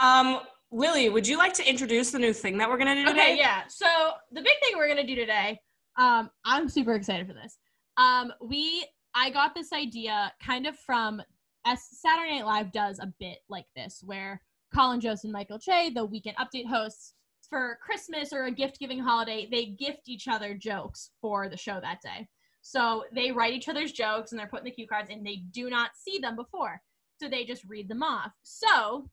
Um, 0.02 0.42
Lily, 0.74 1.08
would 1.08 1.26
you 1.26 1.38
like 1.38 1.54
to 1.54 1.66
introduce 1.66 2.12
the 2.12 2.20
new 2.20 2.34
thing 2.34 2.58
that 2.58 2.70
we're 2.70 2.78
gonna 2.78 2.96
do 2.96 3.06
today? 3.06 3.12
Okay, 3.12 3.38
yeah. 3.38 3.62
So 3.70 3.86
the 4.34 4.42
big 4.42 4.60
thing 4.62 4.74
we're 4.76 4.90
gonna 4.90 5.08
do 5.08 5.16
today, 5.16 5.58
um, 5.98 6.30
I'm 6.44 6.68
super 6.68 6.96
excited 6.96 7.26
for 7.26 7.32
this. 7.34 7.58
Um, 7.96 8.34
we 8.42 8.86
I 9.16 9.30
got 9.30 9.56
this 9.56 9.72
idea 9.72 10.34
kind 10.46 10.68
of 10.68 10.78
from 10.80 11.22
as 11.66 11.84
Saturday 11.84 12.40
Night 12.40 12.46
Live 12.46 12.72
does 12.72 13.00
a 13.00 13.12
bit 13.20 13.40
like 13.50 13.66
this, 13.76 14.02
where 14.06 14.42
Colin 14.74 15.02
Jost 15.02 15.24
and 15.24 15.34
Michael 15.34 15.60
Che, 15.60 15.90
the 15.90 16.06
weekend 16.06 16.38
update 16.38 16.68
hosts, 16.68 17.14
for 17.50 17.78
Christmas 17.82 18.34
or 18.34 18.46
a 18.46 18.52
gift 18.52 18.80
giving 18.80 19.00
holiday, 19.00 19.48
they 19.50 19.66
gift 19.66 20.08
each 20.08 20.28
other 20.28 20.54
jokes 20.54 21.12
for 21.22 21.48
the 21.50 21.58
show 21.58 21.80
that 21.80 22.02
day. 22.02 22.28
So 22.62 23.06
they 23.14 23.32
write 23.32 23.54
each 23.54 23.70
other's 23.70 23.92
jokes 23.92 24.32
and 24.32 24.40
they're 24.40 24.48
putting 24.48 24.66
the 24.66 24.72
cue 24.72 24.88
cards 24.88 25.10
and 25.12 25.26
they 25.26 25.44
do 25.52 25.70
not 25.70 25.92
see 25.96 26.18
them 26.18 26.36
before. 26.36 26.82
So 27.22 27.30
they 27.30 27.46
just 27.46 27.64
read 27.66 27.88
them 27.88 28.04
off. 28.04 28.32
So 28.44 29.08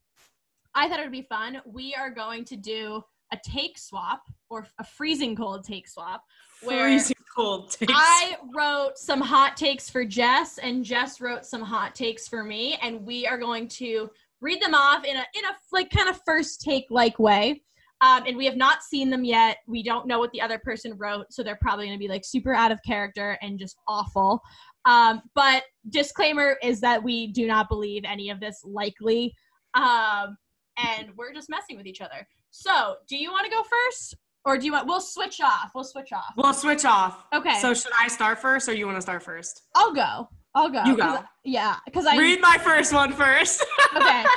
I 0.75 0.88
thought 0.88 0.99
it 0.99 1.03
would 1.03 1.12
be 1.12 1.27
fun. 1.29 1.61
We 1.67 1.95
are 1.95 2.11
going 2.11 2.45
to 2.47 2.57
do 2.57 3.05
a 3.33 3.38
take 3.45 3.79
swap 3.79 4.23
or 4.53 4.67
a 4.79 4.85
freezing 4.85 5.35
cold 5.35 5.65
take 5.65 5.88
swap 5.88 6.23
where 6.62 6.85
Freezing 6.85 7.17
cold 7.35 7.71
takes. 7.71 7.93
I 7.95 8.37
wrote 8.55 8.99
some 8.99 9.21
hot 9.21 9.57
takes 9.57 9.88
for 9.88 10.05
Jess 10.05 10.59
and 10.59 10.85
Jess 10.85 11.21
wrote 11.21 11.47
some 11.47 11.62
hot 11.62 11.95
takes 11.95 12.29
for 12.29 12.45
me 12.45 12.79
and 12.83 13.05
we 13.05 13.27
are 13.27 13.38
going 13.38 13.67
to 13.69 14.11
read 14.41 14.61
them 14.61 14.75
off 14.75 15.05
in 15.05 15.17
a 15.17 15.25
in 15.35 15.45
a 15.45 15.57
like 15.73 15.91
kind 15.91 16.09
of 16.09 16.21
first 16.27 16.61
take 16.61 16.85
like 16.91 17.19
way. 17.19 17.62
Um, 18.03 18.25
and 18.27 18.37
we 18.37 18.45
have 18.47 18.57
not 18.57 18.83
seen 18.83 19.11
them 19.11 19.25
yet. 19.25 19.59
We 19.69 19.85
don't 19.85 20.09
know 20.09 20.19
what 20.19 20.33
the 20.33 20.41
other 20.41 20.59
person 20.59 20.95
wrote, 20.99 21.27
so 21.31 21.45
they're 21.45 21.59
probably 21.61 21.87
going 21.87 21.97
to 21.97 22.03
be 22.03 22.09
like 22.09 22.25
super 22.25 22.53
out 22.53 22.73
of 22.73 22.81
character 22.85 23.38
and 23.41 23.61
just 23.61 23.77
awful. 23.87 24.41
Um, 24.85 25.23
but 25.37 25.62
disclaimer 25.88 26.57
is 26.65 26.81
that 26.81 27.01
we 27.01 27.29
do 27.29 27.47
not 27.47 27.69
believe 27.69 28.03
any 28.05 28.31
of 28.31 28.41
this 28.41 28.61
likely. 28.65 29.33
Um, 29.75 30.37
and 30.77 31.11
we're 31.17 31.33
just 31.33 31.49
messing 31.49 31.77
with 31.77 31.87
each 31.87 32.01
other. 32.01 32.27
So, 32.51 32.97
do 33.09 33.17
you 33.17 33.31
want 33.31 33.47
to 33.47 33.51
go 33.51 33.62
first, 33.62 34.17
or 34.45 34.59
do 34.59 34.67
you 34.67 34.73
want? 34.73 34.87
We'll 34.87 35.01
switch 35.01 35.41
off. 35.41 35.71
We'll 35.75 35.85
switch 35.85 36.13
off. 36.13 36.35
We'll 36.37 36.55
switch 36.55 36.85
off. 36.85 37.25
Okay. 37.35 37.59
So 37.61 37.75
should 37.75 37.93
I 37.99 38.09
start 38.09 38.39
first, 38.41 38.69
or 38.69 38.75
you 38.75 38.87
want 38.87 38.99
to 38.99 39.03
start 39.03 39.23
first? 39.23 39.63
I'll 39.75 39.93
go. 39.95 40.29
I'll 40.55 40.69
go. 40.69 40.83
You 40.85 40.97
'cause 40.97 41.19
go. 41.19 41.23
I- 41.23 41.25
yeah, 41.45 41.77
because 41.85 42.07
I 42.07 42.17
Read 42.19 42.41
my 42.41 42.59
first 42.59 42.93
one 42.93 43.13
first. 43.13 43.65
okay. 43.97 44.25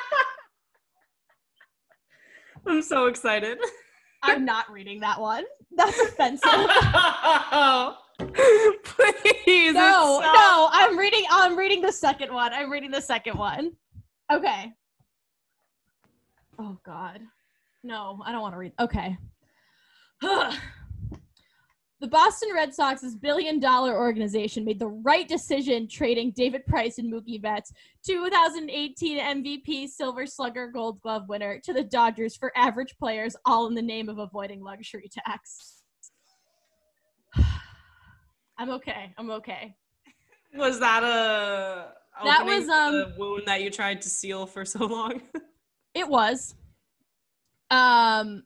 I'm 2.67 2.81
so 2.81 3.07
excited. 3.07 3.59
I'm 4.23 4.45
not 4.45 4.71
reading 4.71 4.99
that 5.01 5.19
one. 5.19 5.43
That's 5.75 5.99
offensive. 5.99 6.49
Please. 8.83 9.73
no, 9.73 10.21
so- 10.23 10.31
no. 10.33 10.69
I'm 10.71 10.97
reading. 10.97 11.25
I'm 11.29 11.57
reading 11.57 11.81
the 11.81 11.91
second 11.91 12.33
one. 12.33 12.53
I'm 12.53 12.71
reading 12.71 12.91
the 12.91 13.01
second 13.01 13.37
one. 13.37 13.73
Okay. 14.31 14.71
Oh 16.57 16.77
God. 16.85 17.19
No, 17.83 18.19
I 18.25 18.31
don't 18.31 18.41
want 18.41 18.53
to 18.53 18.57
read. 18.57 18.71
Okay. 18.79 19.17
the 20.21 22.07
Boston 22.07 22.49
Red 22.53 22.73
Sox's 22.73 23.15
billion 23.15 23.59
dollar 23.59 23.97
organization 23.97 24.63
made 24.65 24.79
the 24.79 24.87
right 24.87 25.27
decision 25.27 25.87
trading 25.87 26.31
David 26.31 26.65
Price 26.65 26.97
and 26.97 27.11
Mookie 27.11 27.41
Betts, 27.41 27.71
2018 28.05 29.19
MVP, 29.19 29.87
Silver 29.87 30.25
Slugger, 30.25 30.67
Gold 30.67 31.01
Glove 31.01 31.27
winner, 31.27 31.59
to 31.63 31.73
the 31.73 31.83
Dodgers 31.83 32.35
for 32.35 32.51
average 32.55 32.95
players, 32.97 33.35
all 33.45 33.67
in 33.67 33.75
the 33.75 33.81
name 33.81 34.09
of 34.09 34.19
avoiding 34.19 34.63
luxury 34.63 35.09
tax. 35.11 35.81
I'm 38.57 38.69
okay. 38.69 39.13
I'm 39.17 39.29
okay. 39.31 39.75
Was 40.55 40.79
that 40.79 41.03
a 41.03 41.91
That 42.23 42.45
was, 42.45 42.69
um, 42.69 42.93
the 42.93 43.13
wound 43.17 43.43
that 43.47 43.61
you 43.61 43.69
tried 43.69 44.01
to 44.03 44.09
seal 44.09 44.45
for 44.45 44.65
so 44.65 44.85
long? 44.85 45.21
It 45.95 46.09
was. 46.09 46.55
Um. 47.71 48.43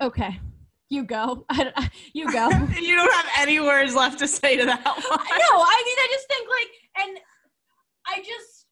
Okay, 0.00 0.40
you 0.88 1.04
go. 1.04 1.44
I 1.50 1.90
you 2.12 2.32
go. 2.32 2.48
you 2.80 2.96
don't 2.96 3.12
have 3.12 3.26
any 3.38 3.60
words 3.60 3.94
left 3.94 4.18
to 4.20 4.28
say 4.28 4.56
to 4.56 4.64
that 4.64 4.84
one. 4.84 4.94
No, 4.94 5.62
I 5.62 5.82
mean 5.86 5.96
I 5.98 6.08
just 6.10 6.28
think 6.28 6.48
like, 6.48 7.06
and 7.06 7.18
I 8.06 8.18
just 8.18 8.66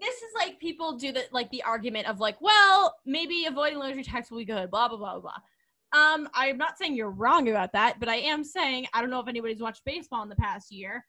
this 0.00 0.16
is 0.16 0.32
like 0.34 0.58
people 0.58 0.96
do 0.96 1.12
the 1.12 1.24
like 1.32 1.50
the 1.50 1.62
argument 1.62 2.08
of 2.08 2.20
like, 2.20 2.40
well, 2.40 2.96
maybe 3.06 3.44
avoiding 3.46 3.78
luxury 3.78 4.02
tax 4.02 4.30
will 4.30 4.38
be 4.38 4.44
good. 4.44 4.70
Blah 4.70 4.88
blah 4.88 4.98
blah 4.98 5.20
blah. 5.20 5.32
Um, 5.92 6.28
I'm 6.34 6.56
not 6.56 6.78
saying 6.78 6.94
you're 6.94 7.10
wrong 7.10 7.48
about 7.48 7.72
that, 7.72 7.98
but 7.98 8.08
I 8.08 8.16
am 8.16 8.44
saying 8.44 8.86
I 8.92 9.00
don't 9.00 9.10
know 9.10 9.20
if 9.20 9.28
anybody's 9.28 9.60
watched 9.60 9.84
baseball 9.84 10.22
in 10.22 10.28
the 10.28 10.36
past 10.36 10.72
year, 10.72 11.04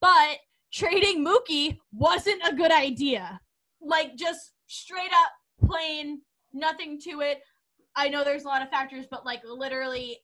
but 0.00 0.38
trading 0.72 1.24
Mookie 1.24 1.78
wasn't 1.92 2.42
a 2.46 2.54
good 2.54 2.72
idea. 2.72 3.40
Like 3.80 4.16
just 4.16 4.52
straight 4.66 5.12
up 5.12 5.68
plain, 5.68 6.20
nothing 6.52 7.00
to 7.02 7.20
it. 7.20 7.40
I 7.96 8.08
know 8.08 8.24
there's 8.24 8.44
a 8.44 8.48
lot 8.48 8.62
of 8.62 8.70
factors, 8.70 9.06
but 9.10 9.24
like 9.24 9.40
literally, 9.44 10.18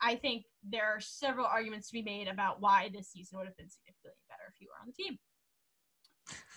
I 0.00 0.16
think 0.16 0.44
there 0.68 0.86
are 0.86 1.00
several 1.00 1.46
arguments 1.46 1.88
to 1.88 1.94
be 1.94 2.02
made 2.02 2.28
about 2.28 2.60
why 2.60 2.90
this 2.92 3.08
season 3.10 3.38
would 3.38 3.46
have 3.46 3.56
been 3.56 3.68
significantly 3.68 4.18
better 4.28 4.42
if 4.52 4.60
you 4.60 4.68
were 4.68 4.80
on 4.80 4.86
the 4.86 5.02
team. 5.02 5.18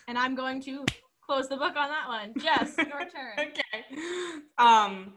And 0.08 0.18
I'm 0.18 0.36
going 0.36 0.62
to 0.64 0.86
close 1.26 1.50
the 1.50 1.58
book 1.58 1.76
on 1.76 1.90
that 1.90 2.08
one. 2.08 2.34
Jess, 2.40 2.76
your 2.78 3.00
turn. 3.10 3.40
okay. 3.40 3.86
Um, 4.58 5.14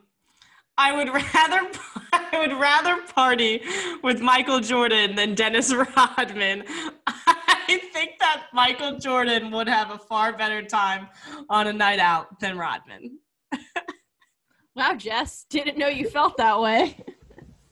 I 0.79 0.93
would 0.93 1.09
rather 1.35 1.71
I 2.13 2.39
would 2.39 2.59
rather 2.59 3.03
party 3.03 3.63
with 4.03 4.21
Michael 4.21 4.61
Jordan 4.61 5.17
than 5.17 5.35
Dennis 5.35 5.75
Rodman. 5.97 6.65
I 7.07 7.81
think 7.93 8.13
that 8.21 8.45
Michael 8.55 8.99
Jordan 8.99 9.51
would 9.51 9.69
have 9.69 9.91
a 9.91 9.99
far 9.99 10.37
better 10.37 10.63
time 10.63 11.09
on 11.51 11.67
a 11.67 11.73
night 11.73 11.99
out 11.99 12.41
than 12.41 12.57
Rodman. 12.57 13.19
Wow, 14.79 14.95
Jess, 14.95 15.45
didn't 15.51 15.77
know 15.77 15.89
you 15.89 16.09
felt 16.09 16.37
that 16.37 16.61
way. 16.61 16.97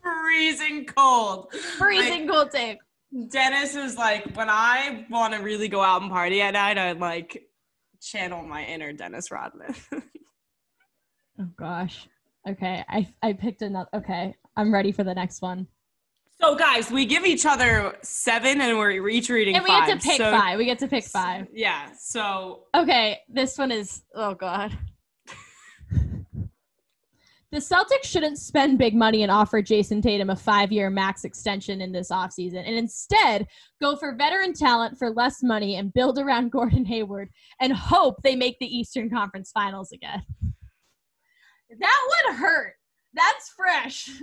Freezing 0.03 0.85
cold. 0.87 1.53
Freezing 1.79 2.29
cold 2.29 2.51
take. 2.51 2.79
Dennis 3.31 3.77
is 3.77 3.97
like 3.97 4.37
when 4.37 4.49
I 4.51 5.07
want 5.09 5.33
to 5.35 5.41
really 5.41 5.69
go 5.69 5.81
out 5.81 6.03
and 6.03 6.11
party 6.11 6.43
at 6.43 6.53
night, 6.55 6.77
I 6.79 6.93
like 6.93 7.47
channel 8.03 8.43
my 8.43 8.65
inner 8.65 8.93
Dennis 8.93 9.31
Rodman. 9.31 9.75
Oh 11.39 11.45
gosh. 11.59 12.09
Okay, 12.49 12.83
I 12.89 13.07
I 13.23 13.35
picked 13.35 13.61
another. 13.61 13.91
Okay, 13.93 14.35
I'm 14.57 14.73
ready 14.73 14.91
for 14.91 15.05
the 15.05 15.13
next 15.15 15.43
one. 15.43 15.67
so 16.41 16.55
guys, 16.57 16.91
we 16.91 17.05
give 17.05 17.27
each 17.27 17.45
other 17.45 17.95
seven, 18.03 18.61
and 18.63 18.79
we're 18.79 19.07
each 19.09 19.29
reading 19.29 19.55
And 19.55 19.63
we 19.63 19.69
five. 19.69 19.87
get 19.87 20.01
to 20.01 20.09
pick 20.09 20.17
So- 20.17 20.31
five. 20.31 20.57
We 20.59 20.65
get 20.65 20.79
to 20.79 20.89
pick 20.89 21.05
five. 21.05 21.47
Yeah. 21.53 21.91
So 21.99 22.63
Okay, 22.75 23.19
this 23.29 23.59
one 23.59 23.71
is 23.71 24.03
oh 24.15 24.33
god. 24.35 24.73
The 27.57 27.63
Celtics 27.63 28.05
shouldn't 28.05 28.39
spend 28.39 28.77
big 28.77 28.95
money 28.95 29.23
and 29.23 29.33
offer 29.33 29.63
Jayson 29.63 30.03
Tatum 30.03 30.29
a 30.29 30.37
five-year 30.37 30.91
max 30.91 31.25
extension 31.25 31.81
in 31.81 31.91
this 31.91 32.11
offseason 32.11 32.63
and 32.67 32.77
instead 32.77 33.47
go 33.81 33.97
for 33.97 34.15
veteran 34.15 34.53
talent 34.53 34.99
for 34.99 35.09
less 35.09 35.43
money 35.43 35.77
and 35.77 35.91
build 35.91 36.19
around 36.19 36.51
Gordon 36.53 36.85
Hayward 36.85 37.31
and 37.59 37.73
hope 37.73 38.17
they 38.23 38.37
make 38.37 38.59
the 38.59 38.67
Eastern 38.67 39.09
Conference 39.09 39.53
Finals 39.53 39.91
again. 39.93 40.23
That 41.81 42.09
would 42.09 42.37
hurt. 42.37 42.75
That's 43.15 43.49
fresh. 43.49 44.09
it 44.21 44.23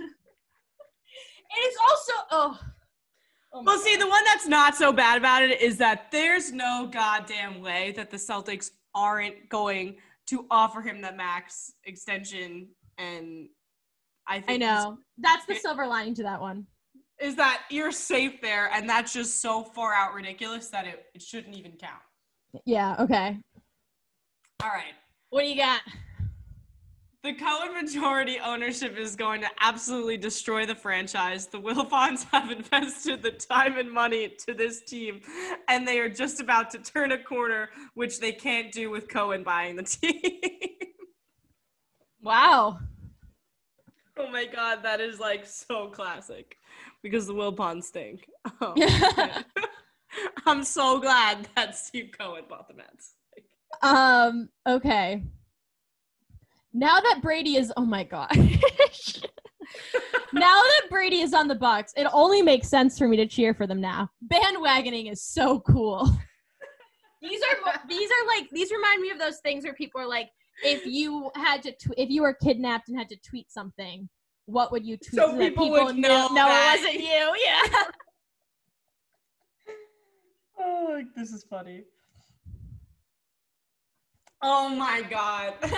is 1.58 1.76
also 1.90 2.12
oh. 2.30 2.60
oh 3.52 3.62
Well, 3.64 3.80
see, 3.80 3.96
the 3.96 4.06
one 4.06 4.22
that's 4.26 4.46
not 4.46 4.76
so 4.76 4.92
bad 4.92 5.18
about 5.18 5.42
it 5.42 5.60
is 5.60 5.76
that 5.78 6.12
there's 6.12 6.52
no 6.52 6.88
goddamn 6.92 7.60
way 7.62 7.94
that 7.96 8.12
the 8.12 8.16
Celtics 8.16 8.70
aren't 8.94 9.48
going 9.48 9.96
to 10.28 10.46
offer 10.52 10.82
him 10.82 11.00
the 11.00 11.10
max 11.10 11.72
extension. 11.82 12.68
And 12.98 13.48
I 14.26 14.40
think 14.40 14.62
I 14.62 14.66
know. 14.66 14.98
That's 15.18 15.46
the 15.46 15.54
silver 15.54 15.86
lining 15.86 16.14
to 16.14 16.22
that 16.24 16.40
one. 16.40 16.66
is 17.20 17.36
that 17.36 17.62
you're 17.70 17.92
safe 17.92 18.40
there, 18.40 18.70
and 18.72 18.88
that's 18.88 19.12
just 19.12 19.40
so 19.40 19.62
far 19.64 19.94
out 19.94 20.14
ridiculous 20.14 20.68
that 20.68 20.86
it, 20.86 21.06
it 21.14 21.22
shouldn't 21.22 21.56
even 21.56 21.72
count. 21.72 22.02
Yeah, 22.64 22.96
okay. 23.00 23.38
All 24.62 24.70
right. 24.70 24.94
What 25.30 25.42
do 25.42 25.48
you 25.48 25.56
got? 25.56 25.80
The 27.24 27.32
Cohen 27.32 27.72
majority 27.72 28.38
ownership 28.38 28.98
is 28.98 29.16
going 29.16 29.40
to 29.40 29.48
absolutely 29.58 30.18
destroy 30.18 30.66
the 30.66 30.74
franchise. 30.74 31.46
The 31.46 31.58
Wilpons 31.58 32.26
have 32.32 32.50
invested 32.50 33.22
the 33.22 33.30
time 33.30 33.78
and 33.78 33.90
money 33.90 34.36
to 34.46 34.52
this 34.52 34.82
team, 34.82 35.22
and 35.68 35.88
they 35.88 36.00
are 36.00 36.10
just 36.10 36.40
about 36.40 36.70
to 36.72 36.78
turn 36.78 37.12
a 37.12 37.18
corner, 37.18 37.70
which 37.94 38.20
they 38.20 38.32
can't 38.32 38.70
do 38.72 38.90
with 38.90 39.08
Cohen 39.08 39.42
buying 39.42 39.74
the 39.76 39.82
team. 39.84 40.40
Wow. 42.24 42.78
oh 44.18 44.30
my 44.30 44.46
god, 44.46 44.82
that 44.82 45.00
is 45.00 45.20
like 45.20 45.46
so 45.46 45.88
classic 45.88 46.56
because 47.02 47.26
the 47.26 47.34
Wilpons 47.34 47.84
stink. 47.84 48.28
Oh. 48.60 48.74
I'm 50.46 50.62
so 50.64 51.00
glad 51.00 51.48
that 51.56 51.76
Steve 51.76 52.10
Cohen 52.16 52.44
bought 52.48 52.68
the 52.68 52.74
Mets. 52.74 53.14
Um, 53.82 54.48
okay. 54.66 55.24
Now 56.72 57.00
that 57.00 57.20
Brady 57.20 57.56
is 57.56 57.72
oh 57.76 57.84
my 57.84 58.04
god. 58.04 58.30
now 60.32 60.60
that 60.62 60.82
Brady 60.88 61.20
is 61.20 61.34
on 61.34 61.48
the 61.48 61.56
Bucs, 61.56 61.90
it 61.96 62.06
only 62.12 62.42
makes 62.42 62.68
sense 62.68 62.96
for 62.98 63.08
me 63.08 63.16
to 63.16 63.26
cheer 63.26 63.54
for 63.54 63.66
them 63.66 63.80
now. 63.80 64.08
Bandwagoning 64.32 65.10
is 65.10 65.22
so 65.22 65.60
cool. 65.60 66.08
These 67.20 67.40
are 67.42 67.80
these 67.88 68.10
are 68.10 68.26
like 68.28 68.50
these 68.50 68.70
remind 68.70 69.00
me 69.00 69.10
of 69.10 69.18
those 69.18 69.38
things 69.38 69.64
where 69.64 69.74
people 69.74 70.00
are 70.00 70.08
like, 70.08 70.28
if 70.62 70.86
you 70.86 71.30
had 71.34 71.62
to 71.64 71.72
tw- 71.72 71.94
if 71.96 72.10
you 72.10 72.22
were 72.22 72.34
kidnapped 72.34 72.88
and 72.88 72.98
had 72.98 73.08
to 73.08 73.16
tweet 73.16 73.50
something, 73.50 74.08
what 74.46 74.70
would 74.72 74.84
you 74.84 74.96
tweet 74.96 75.14
So 75.20 75.32
that 75.32 75.38
people 75.38 75.70
would 75.70 75.96
knew- 75.96 76.02
know 76.02 76.28
no, 76.28 76.46
it 76.48 76.80
wasn't 76.82 77.00
you. 77.02 77.34
Yeah. 77.44 77.82
Oh, 80.58 81.02
this 81.16 81.30
is 81.32 81.44
funny. 81.44 81.82
Oh 84.42 84.68
my 84.68 85.02
god. 85.02 85.54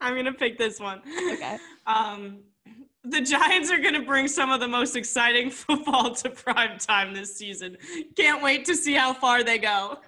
I'm 0.00 0.14
gonna 0.14 0.32
pick 0.32 0.56
this 0.58 0.78
one. 0.80 1.02
Okay. 1.32 1.58
Um, 1.86 2.40
the 3.04 3.20
Giants 3.20 3.70
are 3.70 3.78
gonna 3.78 4.02
bring 4.02 4.28
some 4.28 4.50
of 4.50 4.60
the 4.60 4.68
most 4.68 4.96
exciting 4.96 5.50
football 5.62 6.14
to 6.14 6.30
prime 6.30 6.78
time 6.78 7.12
this 7.14 7.36
season. 7.36 7.76
Can't 8.16 8.42
wait 8.42 8.64
to 8.66 8.74
see 8.74 8.94
how 8.94 9.12
far 9.12 9.42
they 9.44 9.58
go. 9.58 9.98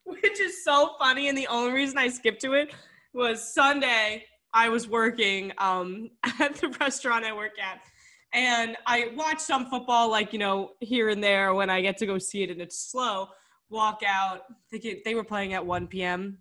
Which 0.04 0.40
is 0.40 0.64
so 0.64 0.96
funny, 0.98 1.28
and 1.28 1.36
the 1.36 1.46
only 1.46 1.72
reason 1.72 1.98
I 1.98 2.08
skipped 2.08 2.40
to 2.42 2.54
it 2.54 2.74
was 3.12 3.52
Sunday. 3.52 4.24
I 4.52 4.68
was 4.68 4.88
working 4.88 5.52
um, 5.58 6.10
at 6.40 6.56
the 6.56 6.68
restaurant 6.80 7.24
I 7.24 7.32
work 7.32 7.58
at, 7.58 7.80
and 8.32 8.76
I 8.86 9.12
watch 9.14 9.38
some 9.40 9.66
football, 9.70 10.10
like 10.10 10.32
you 10.32 10.38
know, 10.38 10.72
here 10.80 11.08
and 11.08 11.22
there 11.22 11.54
when 11.54 11.70
I 11.70 11.80
get 11.80 11.98
to 11.98 12.06
go 12.06 12.18
see 12.18 12.42
it, 12.42 12.50
and 12.50 12.60
it's 12.60 12.78
slow. 12.78 13.28
Walk 13.68 14.02
out. 14.04 14.42
They, 14.72 15.00
they 15.04 15.14
were 15.14 15.22
playing 15.22 15.54
at 15.54 15.64
1 15.64 15.86
p.m. 15.86 16.38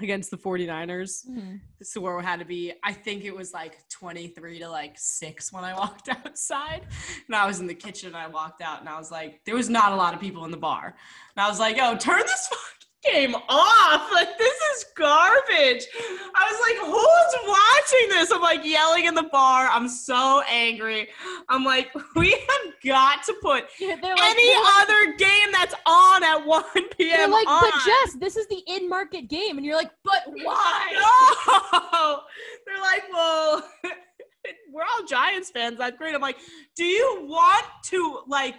against 0.00 0.30
the 0.30 0.36
49ers. 0.36 1.26
Mm-hmm. 1.28 1.56
So 1.82 2.00
where 2.00 2.18
it 2.18 2.24
had 2.24 2.38
to 2.38 2.44
be, 2.44 2.72
I 2.84 2.92
think 2.92 3.24
it 3.24 3.34
was 3.34 3.52
like 3.52 3.88
23 3.88 4.60
to 4.60 4.68
like 4.68 4.94
six 4.96 5.52
when 5.52 5.64
I 5.64 5.74
walked 5.78 6.08
outside. 6.08 6.86
And 7.26 7.34
I 7.34 7.46
was 7.46 7.60
in 7.60 7.66
the 7.66 7.74
kitchen 7.74 8.08
and 8.08 8.16
I 8.16 8.28
walked 8.28 8.62
out 8.62 8.80
and 8.80 8.88
I 8.88 8.98
was 8.98 9.10
like, 9.10 9.44
there 9.44 9.54
was 9.54 9.68
not 9.68 9.92
a 9.92 9.96
lot 9.96 10.14
of 10.14 10.20
people 10.20 10.44
in 10.44 10.50
the 10.50 10.56
bar. 10.56 10.94
And 11.36 11.44
I 11.44 11.48
was 11.48 11.58
like, 11.58 11.76
yo, 11.76 11.96
turn 11.96 12.20
this 12.20 12.48
game 13.04 13.34
off. 13.48 14.12
Like, 14.12 14.36
this 14.38 14.54
is 14.74 14.86
garbage. 14.96 15.86
I 16.34 16.50
was 16.50 16.60
like, 16.60 16.78
who's 16.86 17.48
watching 17.48 18.08
this? 18.10 18.30
I'm 18.32 18.40
like 18.40 18.64
yelling 18.64 19.06
in 19.06 19.14
the 19.14 19.28
bar. 19.30 19.68
I'm 19.68 19.88
so 19.88 20.42
angry. 20.48 21.08
I'm 21.48 21.64
like, 21.64 21.90
we 22.16 22.30
have 22.32 22.74
got 22.84 23.22
to 23.24 23.34
put 23.40 23.64
like, 23.64 23.70
any 23.80 24.00
they're 24.00 24.14
like, 24.14 24.82
other 24.82 25.14
game 25.16 25.52
that's 25.52 25.74
on 25.86 26.24
at 26.24 26.44
1 26.44 26.64
p.m. 26.96 27.16
they're 27.16 27.28
like, 27.28 27.48
on. 27.48 27.62
but 27.62 27.72
Jess, 27.84 28.16
this 28.18 28.36
is 28.36 28.46
the 28.48 28.62
in-market 28.66 29.28
game, 29.28 29.56
and 29.56 29.66
you're 29.66 29.76
like, 29.76 29.90
but 30.04 30.22
why? 30.26 30.92
No! 31.92 32.20
They're 32.66 32.80
like, 32.80 33.04
well, 33.12 33.68
we're 34.72 34.82
all 34.82 35.04
Giants 35.06 35.50
fans. 35.50 35.78
That's 35.78 35.96
great. 35.96 36.14
I'm 36.14 36.20
like, 36.20 36.38
do 36.76 36.84
you 36.84 37.26
want 37.28 37.66
to 37.84 38.20
like 38.26 38.54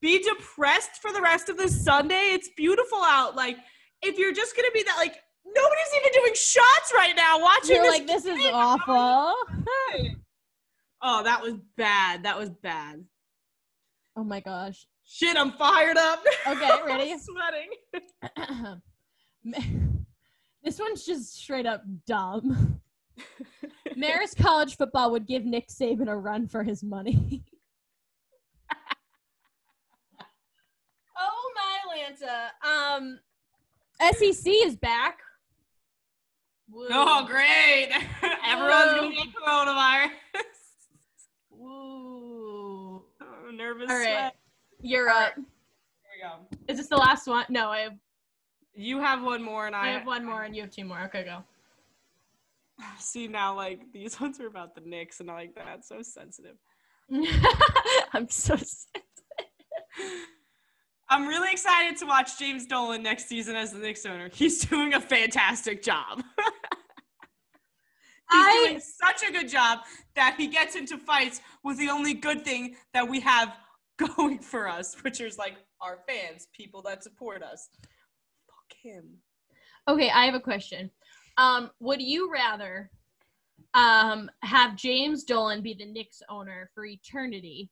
be 0.00 0.22
depressed 0.22 1.02
for 1.02 1.12
the 1.12 1.20
rest 1.20 1.48
of 1.48 1.56
the 1.56 1.68
Sunday? 1.68 2.30
It's 2.32 2.50
beautiful 2.56 2.98
out. 3.02 3.36
Like, 3.36 3.58
if 4.02 4.18
you're 4.18 4.32
just 4.32 4.56
gonna 4.56 4.70
be 4.72 4.82
that, 4.82 4.96
like, 4.96 5.16
nobody's 5.46 5.94
even 6.00 6.12
doing 6.12 6.34
shots 6.34 6.92
right 6.94 7.14
now. 7.16 7.40
Watching 7.40 7.76
You're 7.76 7.84
this 7.84 7.92
like, 7.92 8.06
this 8.06 8.24
is 8.24 8.40
awful. 8.52 9.34
Oh, 11.02 11.22
that 11.22 11.42
was 11.42 11.54
bad. 11.76 12.24
That 12.24 12.38
was 12.38 12.50
bad. 12.50 13.04
Oh 14.16 14.24
my 14.24 14.40
gosh. 14.40 14.86
Shit, 15.04 15.36
I'm 15.36 15.52
fired 15.52 15.96
up. 15.96 16.22
Okay, 16.46 16.70
ready? 16.86 17.16
Sweating. 17.18 17.70
this 20.62 20.78
one's 20.78 21.04
just 21.04 21.34
straight 21.36 21.66
up 21.66 21.82
dumb. 22.06 22.80
Marist 23.96 24.36
College 24.36 24.76
football 24.76 25.10
would 25.10 25.26
give 25.26 25.44
Nick 25.44 25.68
Saban 25.68 26.08
a 26.08 26.16
run 26.16 26.46
for 26.46 26.62
his 26.62 26.82
money. 26.82 27.42
oh 32.22 32.48
my 32.62 32.96
Lanta. 32.96 32.98
Um. 32.98 33.20
SEC 34.12 34.52
is 34.64 34.76
back. 34.76 35.18
Woo. 36.70 36.86
Oh, 36.90 37.26
great. 37.26 37.90
Everyone's 38.46 38.92
gonna 38.92 39.14
get 39.14 39.26
coronavirus. 39.34 40.10
Woo. 41.50 43.02
Oh, 43.20 43.50
nervous 43.52 43.90
All 43.90 43.96
right. 43.96 44.04
sweat. 44.04 44.36
You're 44.80 45.08
up. 45.08 45.34
Here 45.34 45.44
we 46.14 46.22
go. 46.22 46.56
Is 46.68 46.78
this 46.78 46.86
the 46.86 46.96
last 46.96 47.26
one? 47.26 47.44
No, 47.48 47.68
I 47.68 47.80
have. 47.80 47.96
You 48.74 49.00
have 49.00 49.22
one 49.22 49.42
more, 49.42 49.66
and 49.66 49.76
I, 49.76 49.88
I 49.88 49.90
have 49.90 50.06
one 50.06 50.24
more, 50.24 50.44
and 50.44 50.54
you 50.54 50.62
have 50.62 50.70
two 50.70 50.84
more. 50.84 51.00
Okay, 51.06 51.24
go. 51.24 51.42
See 52.98 53.26
now, 53.26 53.54
like 53.54 53.80
these 53.92 54.20
ones 54.20 54.40
are 54.40 54.46
about 54.46 54.74
the 54.74 54.80
Knicks, 54.82 55.20
and 55.20 55.30
I'm 55.30 55.36
like 55.36 55.54
that's 55.54 55.88
so 55.88 56.02
sensitive. 56.02 56.56
I'm 58.12 58.28
so 58.28 58.56
sad. 58.56 59.02
I'm 61.10 61.26
really 61.26 61.50
excited 61.50 61.98
to 61.98 62.06
watch 62.06 62.38
James 62.38 62.66
Dolan 62.66 63.02
next 63.02 63.26
season 63.28 63.56
as 63.56 63.72
the 63.72 63.78
Knicks 63.80 64.06
owner. 64.06 64.30
He's 64.32 64.60
doing 64.60 64.94
a 64.94 65.00
fantastic 65.00 65.82
job. 65.82 66.22
He's 68.30 68.44
I- 68.46 68.64
doing 68.64 68.80
such 68.80 69.28
a 69.28 69.32
good 69.32 69.48
job 69.48 69.80
that 70.14 70.36
he 70.38 70.46
gets 70.46 70.76
into 70.76 70.96
fights 70.96 71.40
with 71.64 71.78
the 71.78 71.88
only 71.88 72.14
good 72.14 72.44
thing 72.44 72.76
that 72.94 73.08
we 73.08 73.18
have 73.20 73.56
going 74.16 74.38
for 74.38 74.68
us, 74.68 74.94
which 75.02 75.20
is 75.20 75.36
like 75.36 75.56
our 75.80 75.98
fans, 76.08 76.46
people 76.54 76.80
that 76.82 77.02
support 77.02 77.42
us. 77.42 77.68
Fuck 78.46 78.78
him. 78.80 79.16
Okay, 79.88 80.10
I 80.10 80.26
have 80.26 80.34
a 80.34 80.40
question. 80.40 80.92
Um, 81.38 81.70
would 81.80 82.00
you 82.00 82.30
rather 82.32 82.90
um 83.74 84.30
have 84.42 84.74
James 84.76 85.24
Dolan 85.24 85.62
be 85.62 85.74
the 85.74 85.86
Knicks 85.86 86.22
owner 86.28 86.70
for 86.74 86.84
eternity, 86.84 87.68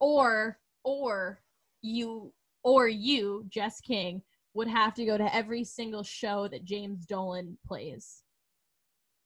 or 0.00 0.58
or 0.84 1.40
you 1.80 2.32
or 2.62 2.88
you, 2.88 3.44
Jess 3.48 3.80
King, 3.80 4.22
would 4.54 4.68
have 4.68 4.94
to 4.94 5.04
go 5.04 5.16
to 5.16 5.34
every 5.34 5.64
single 5.64 6.02
show 6.02 6.48
that 6.48 6.64
James 6.64 7.06
Dolan 7.06 7.58
plays, 7.66 8.22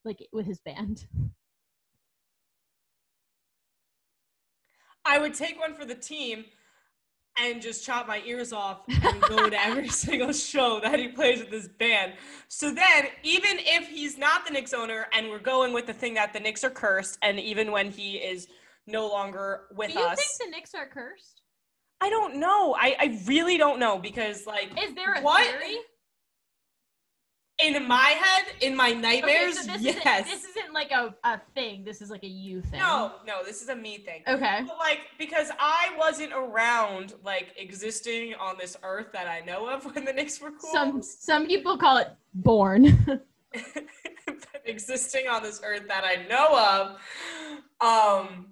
like 0.04 0.26
with 0.32 0.46
his 0.46 0.60
band? 0.60 1.06
I 5.04 5.18
would 5.18 5.34
take 5.34 5.58
one 5.58 5.74
for 5.74 5.84
the 5.84 5.94
team 5.94 6.44
and 7.38 7.60
just 7.60 7.84
chop 7.84 8.08
my 8.08 8.22
ears 8.24 8.52
off 8.52 8.80
and 8.88 9.20
go 9.22 9.48
to 9.48 9.64
every 9.64 9.88
single 10.04 10.32
show 10.32 10.80
that 10.80 10.98
he 10.98 11.08
plays 11.08 11.40
with 11.40 11.50
his 11.50 11.68
band. 11.68 12.14
So 12.48 12.72
then, 12.72 13.06
even 13.22 13.58
if 13.58 13.88
he's 13.88 14.16
not 14.18 14.46
the 14.46 14.52
Knicks 14.52 14.72
owner 14.72 15.06
and 15.12 15.28
we're 15.28 15.38
going 15.38 15.72
with 15.72 15.86
the 15.86 15.92
thing 15.92 16.14
that 16.14 16.32
the 16.32 16.40
Knicks 16.40 16.64
are 16.64 16.70
cursed, 16.70 17.18
and 17.22 17.38
even 17.38 17.72
when 17.72 17.90
he 17.90 18.16
is 18.16 18.48
no 18.86 19.08
longer 19.08 19.62
with 19.74 19.90
us. 19.90 19.94
Do 19.94 20.00
you 20.00 20.06
us, 20.06 20.18
think 20.18 20.50
the 20.50 20.56
Knicks 20.56 20.74
are 20.74 20.86
cursed? 20.86 21.42
I 22.00 22.10
don't 22.10 22.36
know. 22.36 22.74
I, 22.78 22.96
I 22.98 23.18
really 23.26 23.56
don't 23.56 23.78
know 23.78 23.98
because, 23.98 24.46
like, 24.46 24.70
Is 24.82 24.94
there 24.94 25.14
a 25.14 25.20
What? 25.22 25.44
theory? 25.46 25.76
in 27.58 27.88
my 27.88 28.08
head, 28.10 28.44
in 28.60 28.76
my 28.76 28.90
Okay, 28.90 29.00
nightmares, 29.00 29.58
so 29.64 29.72
this 29.72 29.80
yes. 29.80 29.96
isn't 29.96 30.24
this 30.26 30.44
isn't 30.56 30.74
like 30.74 30.90
a, 30.90 31.14
a 31.24 31.40
thing. 31.54 31.84
This 31.84 32.02
is 32.02 32.10
like 32.10 32.22
a 32.22 32.26
you 32.28 32.60
thing. 32.60 32.78
no, 32.80 33.12
no, 33.26 33.42
this 33.46 33.62
is 33.62 33.70
a 33.70 33.74
me 33.74 33.96
thing. 33.96 34.22
Okay. 34.28 34.60
But 34.66 34.76
like 34.76 35.00
because 35.18 35.48
I 35.58 35.94
wasn't 35.96 36.34
around 36.34 37.14
like 37.24 37.54
existing 37.56 38.34
on 38.34 38.58
this 38.58 38.76
earth 38.82 39.06
that 39.14 39.26
I 39.26 39.40
know 39.40 39.70
of 39.70 39.84
when 39.94 40.04
the 40.04 40.12
Knicks 40.12 40.38
were 40.38 40.50
cool. 40.50 40.70
Some 40.70 41.00
some 41.00 41.46
people 41.46 41.78
call 41.78 41.96
it 41.96 42.08
born. 42.34 43.22
existing 44.66 45.26
on 45.28 45.42
this 45.42 45.60
earth 45.64 45.84
that 45.88 46.04
I 46.04 46.26
know 46.28 46.98
of. 47.80 48.26
Um 48.28 48.48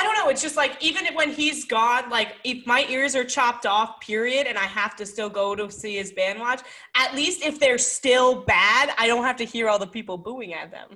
I 0.00 0.02
don't 0.02 0.16
know, 0.16 0.30
it's 0.30 0.40
just 0.40 0.56
like 0.56 0.82
even 0.82 1.04
when 1.14 1.30
he's 1.30 1.66
gone, 1.66 2.08
like 2.08 2.36
if 2.42 2.66
my 2.66 2.86
ears 2.88 3.14
are 3.14 3.22
chopped 3.24 3.66
off, 3.66 4.00
period, 4.00 4.46
and 4.46 4.56
I 4.56 4.62
have 4.64 4.96
to 4.96 5.04
still 5.04 5.28
go 5.28 5.54
to 5.54 5.70
see 5.70 5.96
his 5.96 6.10
band 6.12 6.40
watch, 6.40 6.62
at 6.96 7.14
least 7.14 7.42
if 7.44 7.60
they're 7.60 7.76
still 7.76 8.42
bad, 8.42 8.94
I 8.98 9.06
don't 9.06 9.24
have 9.24 9.36
to 9.36 9.44
hear 9.44 9.68
all 9.68 9.78
the 9.78 9.86
people 9.86 10.16
booing 10.16 10.54
at 10.54 10.70
them 10.70 10.88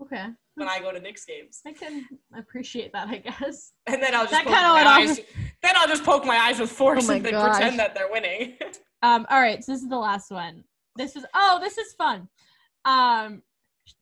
okay. 0.00 0.26
when 0.54 0.68
I 0.68 0.78
go 0.78 0.92
to 0.92 1.00
Knicks 1.00 1.24
games. 1.24 1.62
I 1.66 1.72
can 1.72 2.06
appreciate 2.38 2.92
that, 2.92 3.08
I 3.08 3.18
guess. 3.18 3.72
And 3.88 4.00
then 4.00 4.14
I'll 4.14 4.22
just 4.22 4.30
That 4.32 4.44
poke 4.44 4.54
kinda 4.54 4.68
my 4.68 4.74
went 4.74 4.86
eyes. 4.86 5.18
off- 5.18 5.24
Then 5.62 5.74
I'll 5.76 5.88
just 5.88 6.04
poke 6.04 6.24
my 6.24 6.36
eyes 6.36 6.60
with 6.60 6.70
force 6.70 7.08
Oh 7.08 7.12
and 7.12 7.24
then 7.24 7.32
gosh. 7.32 7.56
pretend 7.56 7.78
that 7.80 7.94
they're 7.96 8.10
winning. 8.10 8.56
Um, 9.02 9.26
all 9.28 9.38
right, 9.40 9.62
so 9.62 9.72
this 9.72 9.82
is 9.82 9.88
the 9.90 9.98
last 9.98 10.30
one. 10.30 10.64
This 10.96 11.14
is 11.14 11.26
oh, 11.34 11.58
this 11.60 11.76
is 11.76 11.92
fun. 11.92 12.26
Um, 12.86 13.42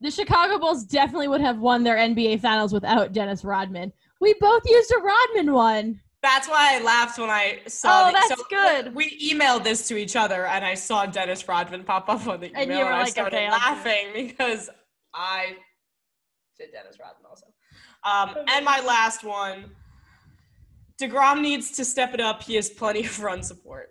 The 0.01 0.13
Chicago 0.13 0.61
Bulls 0.61 0.85
definitely 0.85 1.27
would 1.27 1.41
have 1.41 1.59
won 1.59 1.83
their 1.83 1.97
NBA 1.97 2.41
Finals 2.41 2.73
without 2.73 3.13
Dennis 3.13 3.45
Rodman. 3.45 3.93
We 4.23 4.35
both 4.35 4.63
used 4.67 4.93
a 4.93 4.99
Rodman 5.01 5.53
one. 5.53 6.01
That's 6.23 6.49
why 6.49 6.77
I 6.79 6.83
laughed 6.85 7.19
when 7.19 7.29
I 7.29 7.59
saw. 7.67 8.05
Oh, 8.05 8.07
the- 8.07 8.13
that's 8.13 8.43
good. 8.49 8.95
We 8.95 9.19
emailed 9.19 9.65
this 9.65 9.89
to 9.89 9.97
each 9.97 10.15
other, 10.15 10.47
and 10.47 10.65
I 10.65 10.75
saw 10.75 11.07
Dennis 11.07 11.49
Rodman 11.49 11.83
pop 11.83 12.09
up 12.09 12.29
on 12.29 12.39
the 12.39 12.47
email, 12.51 12.63
And 12.63 12.71
and, 12.71 12.79
you 12.79 12.85
were 12.85 12.93
I 12.93 13.01
like, 13.03 13.09
started 13.11 13.37
okay, 13.37 13.51
laughing 13.51 14.07
because 14.15 14.71
I 15.13 15.57
did 16.57 16.71
Dennis 16.71 16.99
Rodman 17.01 17.25
also. 17.29 17.47
Um, 18.05 18.45
and 18.49 18.65
my 18.65 18.81
last 18.83 19.25
one, 19.25 19.73
Degrom 21.01 21.41
needs 21.41 21.73
to 21.73 21.85
step 21.85 22.15
it 22.15 22.21
up. 22.21 22.45
He 22.45 22.55
has 22.55 22.71
plenty 22.71 23.05
of 23.05 23.21
run 23.21 23.43
support. 23.43 23.91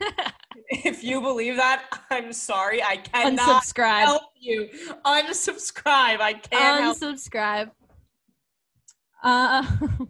if 0.68 1.02
you 1.02 1.20
believe 1.20 1.56
that, 1.56 1.82
I'm 2.10 2.32
sorry. 2.32 2.80
I 2.84 2.98
cannot 2.98 3.64
Unsubscribe. 3.64 4.04
help 4.04 4.22
you. 4.38 4.68
Unsubscribe. 5.04 6.20
I 6.20 6.34
can't 6.34 6.82
help. 6.82 6.98
Unsubscribe. 6.98 7.70
Uh, 9.22 9.64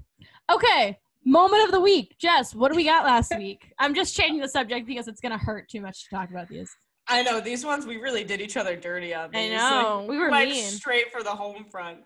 okay. 0.53 0.99
Moment 1.25 1.65
of 1.65 1.71
the 1.73 1.81
week. 1.81 2.17
Jess, 2.19 2.55
what 2.55 2.71
do 2.73 2.77
we 2.77 2.85
got 2.85 3.05
last 3.05 3.33
week? 3.39 3.73
I'm 3.79 3.95
just 3.95 4.17
changing 4.17 4.41
the 4.41 4.49
subject 4.49 4.87
because 4.87 5.09
it's 5.09 5.21
gonna 5.21 5.39
hurt 5.39 5.69
too 5.69 5.81
much 5.81 6.05
to 6.05 6.11
talk 6.11 6.31
about 6.31 6.49
these. 6.49 6.71
I 7.09 7.23
know 7.23 7.41
these 7.41 7.65
ones. 7.65 7.87
We 7.87 7.97
really 7.97 8.25
did 8.25 8.41
each 8.41 8.57
other 8.57 8.77
dirty 8.77 9.13
on 9.15 9.31
These. 9.31 9.53
I 9.53 9.57
know. 9.57 10.07
We 10.09 10.19
were 10.19 10.31
went 10.31 10.51
mean. 10.51 10.65
straight 10.65 11.13
for 11.13 11.23
the 11.23 11.31
home 11.31 11.65
front. 11.71 11.99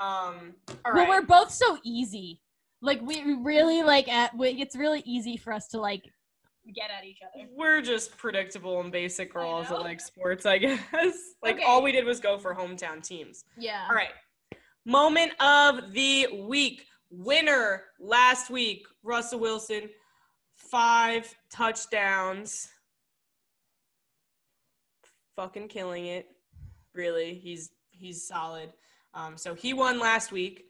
Um, 0.00 0.54
all 0.84 0.92
Well, 0.92 1.08
we're 1.08 1.22
both 1.22 1.50
so 1.52 1.78
easy. 1.84 2.40
Like 2.82 3.00
we 3.00 3.22
really 3.42 3.82
like 3.82 4.08
at 4.08 4.36
we, 4.36 4.48
it's 4.60 4.76
really 4.76 5.02
easy 5.06 5.36
for 5.36 5.52
us 5.52 5.68
to 5.68 5.80
like 5.80 6.02
Get 6.72 6.90
at 6.90 7.04
each 7.04 7.18
other. 7.22 7.46
We're 7.54 7.82
just 7.82 8.16
predictable 8.16 8.80
and 8.80 8.90
basic 8.90 9.34
girls 9.34 9.68
that 9.68 9.80
like 9.82 10.00
sports, 10.00 10.46
I 10.46 10.56
guess. 10.58 10.80
like 11.42 11.56
Okay. 11.56 11.64
all 11.64 11.82
we 11.82 11.92
did 11.92 12.06
was 12.06 12.20
go 12.20 12.38
for 12.38 12.54
hometown 12.54 13.06
teams. 13.06 13.44
Yeah. 13.58 13.84
All 13.86 13.94
right. 13.94 14.08
Moment 14.84 15.32
of 15.40 15.92
the 15.92 16.28
week. 16.46 16.86
Winner 17.10 17.82
last 18.00 18.50
week, 18.50 18.86
Russell 19.04 19.38
Wilson, 19.38 19.88
five 20.56 21.32
touchdowns. 21.48 22.68
Fucking 25.36 25.68
killing 25.68 26.06
it. 26.06 26.26
Really. 26.92 27.34
He's 27.34 27.70
he's 27.90 28.26
solid. 28.26 28.72
Um, 29.14 29.36
so 29.36 29.54
he 29.54 29.74
won 29.74 30.00
last 30.00 30.32
week. 30.32 30.64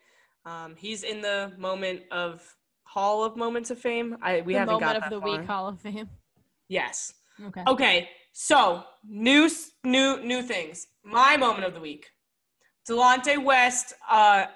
Um, 0.44 0.74
he's 0.77 1.03
in 1.03 1.22
the 1.22 1.53
moment 1.57 2.03
of 2.11 2.42
Hall 2.83 3.24
of 3.24 3.37
Moments 3.37 3.70
of 3.70 3.79
Fame. 3.79 4.16
I 4.22 4.42
we 4.42 4.53
the 4.53 4.59
haven't 4.61 4.74
moment 4.74 4.92
got 4.92 5.03
of 5.05 5.11
the 5.11 5.20
far. 5.20 5.38
week 5.38 5.46
Hall 5.46 5.68
of 5.68 5.81
Fame. 5.81 6.09
Yes. 6.68 7.14
okay. 7.46 7.62
Okay, 7.66 8.09
so 8.33 8.85
new 9.09 9.48
new 9.83 10.22
new 10.22 10.42
things. 10.42 10.88
My 11.03 11.37
moment 11.37 11.64
of 11.64 11.74
the 11.74 11.81
week. 11.81 12.11
Delonte 12.88 13.42
West, 13.42 13.94
uh, 14.11 14.47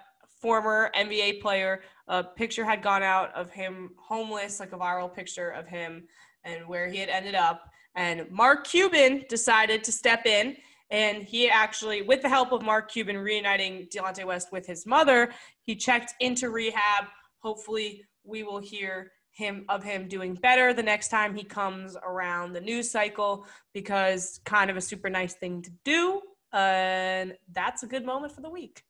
former 0.41 0.91
NBA 0.97 1.41
player. 1.41 1.83
A 2.09 2.23
picture 2.23 2.65
had 2.65 2.83
gone 2.83 3.03
out 3.03 3.35
of 3.35 3.51
him 3.51 3.91
homeless, 3.97 4.61
like 4.61 4.73
a 4.73 4.79
viral 4.79 5.13
picture 5.13 5.51
of 5.51 5.67
him 5.67 6.07
and 6.45 6.67
where 6.67 6.89
he 6.89 6.99
had 6.99 7.09
ended 7.09 7.35
up. 7.35 7.71
And 7.95 8.31
Mark 8.31 8.67
Cuban 8.67 9.25
decided 9.29 9.83
to 9.85 9.93
step 9.93 10.27
in, 10.27 10.57
and 10.91 11.23
he 11.23 11.51
actually, 11.51 12.03
with 12.03 12.23
the 12.23 12.29
help 12.29 12.53
of 12.53 12.63
Mark 12.63 12.91
Cuban 12.91 13.19
reuniting 13.19 13.89
Delonte 13.95 14.25
West 14.25 14.53
with 14.53 14.67
his 14.67 14.87
mother, 14.87 15.33
he 15.65 15.75
checked 15.75 16.15
into 16.21 16.51
rehab. 16.51 17.07
Hopefully, 17.41 18.05
we 18.25 18.43
will 18.43 18.61
hear 18.61 19.11
him 19.31 19.65
of 19.69 19.85
him 19.85 20.09
doing 20.09 20.35
better 20.35 20.73
the 20.73 20.83
next 20.83 21.09
time 21.09 21.35
he 21.35 21.45
comes 21.45 21.97
around 22.05 22.53
the 22.53 22.61
news 22.61 22.91
cycle 22.91 23.47
because 23.73 24.41
kind 24.45 24.71
of 24.71 24.77
a 24.77 24.81
super 24.81 25.09
nice 25.09 25.35
thing 25.35 25.63
to 25.63 25.71
do 25.85 26.21
and 26.53 27.37
that's 27.53 27.83
a 27.83 27.87
good 27.87 28.05
moment 28.05 28.35
for 28.35 28.41
the 28.41 28.51
week. 28.51 28.83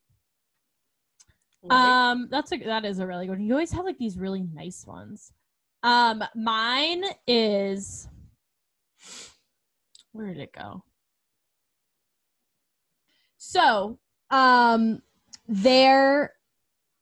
Um, 1.70 2.28
that's 2.30 2.52
a 2.52 2.58
that 2.58 2.84
is 2.84 2.98
a 2.98 3.06
really 3.06 3.26
good. 3.26 3.38
one. 3.38 3.46
You 3.46 3.52
always 3.54 3.72
have 3.72 3.84
like 3.84 3.98
these 3.98 4.18
really 4.18 4.42
nice 4.54 4.86
ones. 4.86 5.32
Um, 5.82 6.22
mine 6.34 7.04
is 7.26 8.08
where 10.12 10.28
did 10.28 10.38
it 10.38 10.52
go? 10.52 10.84
So, 13.38 13.98
um, 14.30 15.02
there. 15.46 16.34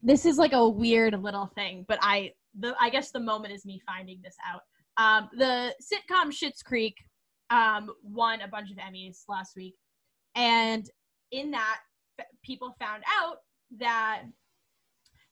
This 0.03 0.25
is 0.25 0.39
like 0.39 0.53
a 0.53 0.69
weird 0.69 1.21
little 1.21 1.47
thing, 1.47 1.85
but 1.89 1.99
I 2.01 2.33
the 2.59 2.75
I 2.81 2.91
guess 2.91 3.11
the 3.11 3.21
moment 3.21 3.53
is 3.53 3.65
me 3.65 3.81
finding 3.85 4.21
this 4.23 4.37
out. 4.47 4.63
Um, 4.97 5.29
the 5.37 5.75
sitcom 5.83 6.31
Schitt's 6.31 6.63
Creek 6.63 6.97
um 7.51 7.91
won 8.03 8.41
a 8.41 8.49
bunch 8.49 8.71
of 8.71 8.79
Emmys 8.79 9.23
last 9.29 9.57
week, 9.57 9.75
and 10.37 10.89
in 11.33 11.51
that, 11.51 11.81
people 12.45 12.77
found 12.79 13.03
out 13.21 13.39
that 13.79 14.23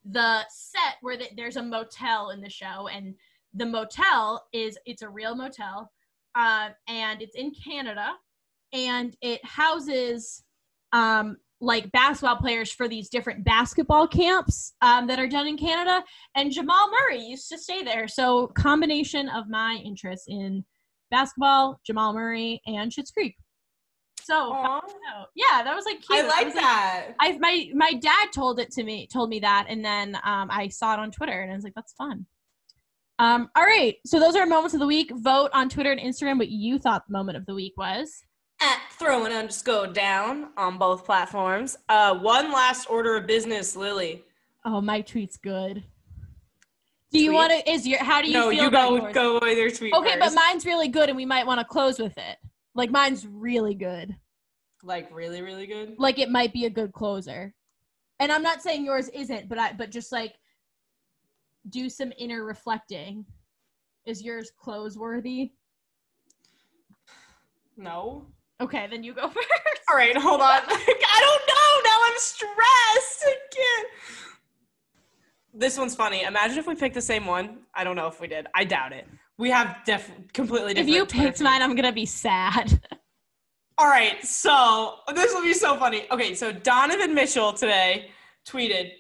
the 0.05 0.41
set 0.51 0.97
where 1.01 1.17
the, 1.17 1.29
there's 1.37 1.57
a 1.57 1.63
motel 1.63 2.31
in 2.31 2.41
the 2.41 2.51
show 2.51 2.89
and 2.89 3.15
the 3.55 3.65
motel 3.65 4.45
is 4.53 4.77
it's 4.85 5.03
a 5.03 5.09
real 5.09 5.35
motel 5.35 5.91
uh, 6.35 6.69
and 6.89 7.23
it's 7.23 7.37
in 7.37 7.53
canada 7.53 8.13
and 8.75 9.17
it 9.23 9.43
houses 9.45 10.43
um, 10.93 11.37
like 11.61 11.91
basketball 11.93 12.37
players 12.37 12.71
for 12.73 12.89
these 12.89 13.09
different 13.09 13.45
basketball 13.45 14.07
camps 14.07 14.75
um, 14.83 15.07
that 15.07 15.19
are 15.19 15.29
done 15.29 15.47
in 15.47 15.57
canada. 15.57 16.05
And 16.35 16.53
jamal 16.53 16.91
murray 16.91 17.21
used 17.21 17.49
to 17.51 17.59
stay 17.59 17.83
there. 17.83 18.07
So 18.09 18.49
combination 18.49 19.29
of 19.29 19.49
my 19.49 19.81
interest 19.85 20.25
in 20.29 20.65
basketball 21.11 21.81
jamal 21.87 22.13
murray 22.13 22.61
and 22.67 22.91
Schitt's 22.91 23.11
creek 23.11 23.37
so 24.25 24.81
yeah 25.35 25.63
that 25.63 25.75
was 25.75 25.85
like 25.85 26.01
cute 26.01 26.25
i 26.25 26.27
like 26.27 26.47
was 26.47 26.55
that 26.55 27.09
I 27.21 27.37
my 27.39 27.69
my 27.75 27.93
dad 27.95 28.29
told 28.35 28.59
it 28.59 28.71
to 28.73 28.83
me, 28.85 29.07
told 29.13 29.29
me 29.31 29.41
that, 29.41 29.67
and 29.69 29.85
then 29.85 30.17
um, 30.25 30.49
I 30.51 30.69
saw 30.69 30.95
it 30.95 30.99
on 30.99 31.11
Twitter, 31.11 31.41
and 31.43 31.51
I 31.53 31.55
was 31.55 31.65
like, 31.65 31.75
"That's 31.75 31.93
fun." 31.93 32.27
Um, 33.19 33.49
all 33.57 33.65
right, 33.65 33.97
so 34.05 34.19
those 34.19 34.35
are 34.35 34.45
moments 34.47 34.75
of 34.75 34.81
the 34.81 34.87
week. 34.87 35.11
Vote 35.15 35.51
on 35.53 35.69
Twitter 35.69 35.93
and 35.93 36.01
Instagram 36.01 36.39
what 36.39 36.49
you 36.49 36.79
thought 36.79 37.07
the 37.07 37.13
moment 37.13 37.37
of 37.39 37.47
the 37.47 37.55
week 37.55 37.75
was. 37.77 38.25
at 38.61 38.81
throwing 38.99 39.33
underscore 39.33 39.87
down 39.89 40.49
on 40.57 40.79
both 40.79 41.05
platforms 41.05 41.77
uh 41.89 42.15
one 42.17 42.53
last 42.53 42.89
order 42.89 43.17
of 43.17 43.27
business 43.27 43.75
lily 43.77 44.25
Oh, 44.65 44.81
my 44.81 45.01
tweet's 45.03 45.37
good. 45.37 45.85
Do 47.13 47.19
you 47.23 47.33
want 47.33 47.53
to? 47.53 47.71
Is 47.71 47.87
your 47.87 48.03
how 48.03 48.23
do 48.23 48.29
you 48.29 48.33
no 48.35 48.51
feel? 48.51 48.63
you 48.63 48.69
about 48.69 48.89
go 48.89 48.97
yours? 48.97 49.15
go 49.15 49.39
with 49.41 49.59
your 49.59 49.71
tweet 49.71 49.95
Okay, 49.95 50.17
but 50.19 50.33
mine's 50.35 50.65
really 50.65 50.89
good, 50.89 51.09
and 51.09 51.17
we 51.17 51.27
might 51.27 51.47
want 51.47 51.61
to 51.61 51.65
close 51.65 51.99
with 51.99 52.17
it. 52.19 52.37
Like 52.75 52.91
mine's 52.91 53.27
really 53.27 53.75
good. 53.75 54.17
like 54.83 55.09
really 55.15 55.41
really 55.43 55.67
good 55.67 55.95
Like 55.99 56.19
it 56.19 56.31
might 56.31 56.53
be 56.53 56.65
a 56.67 56.71
good 56.71 56.93
closer. 56.93 57.55
And 58.21 58.31
I'm 58.33 58.43
not 58.43 58.63
saying 58.63 58.85
yours 58.85 59.09
isn't, 59.11 59.49
but 59.49 59.59
I 59.59 59.73
but 59.73 59.91
just 59.91 60.13
like 60.13 60.35
do 61.71 61.89
some 61.89 62.13
inner 62.19 62.45
reflecting. 62.45 63.25
Is 64.07 64.23
yours 64.23 64.51
close 64.59 64.97
worthy? 64.97 65.53
no 67.77 68.27
Okay, 68.61 68.87
then 68.89 69.03
you 69.03 69.13
go 69.15 69.29
first. 69.31 69.49
all 69.91 69.97
right 69.97 70.17
hold 70.17 70.41
on 70.41 70.47
i 70.69 71.19
don't 71.21 71.43
know 71.49 71.91
now 71.91 71.99
i'm 72.05 72.19
stressed 72.19 73.25
this 75.53 75.77
one's 75.79 75.95
funny 75.95 76.23
imagine 76.23 76.59
if 76.59 76.67
we 76.67 76.75
picked 76.75 76.95
the 76.95 77.01
same 77.03 77.27
one 77.27 77.59
i 77.75 77.83
don't 77.85 77.97
know 77.97 78.07
if 78.07 78.21
we 78.21 78.27
did 78.29 78.47
i 78.55 78.65
doubt 78.65 78.93
it 78.93 79.07
we 79.39 79.51
have 79.51 79.79
def- 79.85 80.11
completely 80.33 80.75
different. 80.75 80.89
If 80.89 80.95
you 80.95 81.07
picked 81.07 81.41
mine, 81.41 81.63
I'm 81.63 81.75
gonna 81.75 81.93
be 81.93 82.07
sad. 82.07 82.81
All 83.79 83.89
right, 83.89 84.25
so 84.25 84.99
this 85.15 85.35
will 85.35 85.43
be 85.43 85.53
so 85.55 85.77
funny. 85.77 86.07
Okay, 86.13 86.35
so 86.35 86.53
Donovan 86.53 87.13
Mitchell 87.13 87.53
today 87.53 88.11
tweeted, 88.47 88.93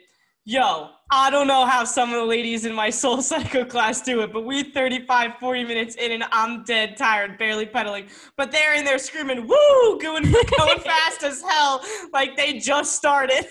Yo, 0.46 0.88
I 1.12 1.30
don't 1.30 1.46
know 1.46 1.64
how 1.64 1.84
some 1.84 2.10
of 2.12 2.16
the 2.16 2.24
ladies 2.24 2.66
in 2.66 2.74
my 2.74 2.90
Soul 3.02 3.22
Cycle 3.22 3.64
class 3.64 4.02
do 4.02 4.20
it, 4.22 4.32
but 4.32 4.44
we 4.44 4.64
35, 4.64 5.38
40 5.38 5.64
minutes 5.64 5.94
in 5.94 6.10
and 6.12 6.24
I'm 6.32 6.64
dead 6.64 6.96
tired, 6.96 7.38
barely 7.38 7.66
pedaling. 7.66 8.08
But 8.36 8.50
they're 8.50 8.74
in 8.74 8.84
there 8.84 8.98
screaming, 8.98 9.46
woo, 9.46 9.98
going, 10.00 10.24
going 10.24 10.80
fast 10.80 11.22
as 11.22 11.40
hell, 11.40 11.82
like 12.12 12.36
they 12.36 12.58
just 12.58 12.96
started. 12.96 13.46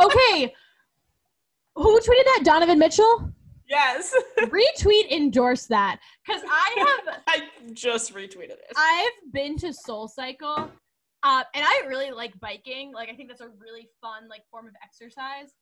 okay. 0.00 0.54
Who 1.74 1.98
tweeted 1.98 2.24
that? 2.24 2.42
Donovan 2.44 2.78
Mitchell? 2.78 3.32
Yes. 3.72 4.14
Retweet, 4.38 5.10
endorse 5.10 5.66
that. 5.66 5.98
Because 6.26 6.42
I 6.48 6.74
have 7.06 7.20
I 7.26 7.42
just 7.72 8.14
retweeted 8.14 8.50
it. 8.50 8.72
I've 8.76 9.32
been 9.32 9.56
to 9.58 9.72
Soul 9.72 10.08
Cycle, 10.08 10.70
uh, 11.22 11.42
and 11.54 11.64
I 11.64 11.82
really 11.88 12.10
like 12.10 12.38
biking. 12.40 12.92
Like, 12.92 13.08
I 13.08 13.14
think 13.14 13.28
that's 13.28 13.40
a 13.40 13.48
really 13.60 13.88
fun 14.00 14.28
like 14.28 14.42
form 14.50 14.66
of 14.66 14.74
exercise. 14.82 15.54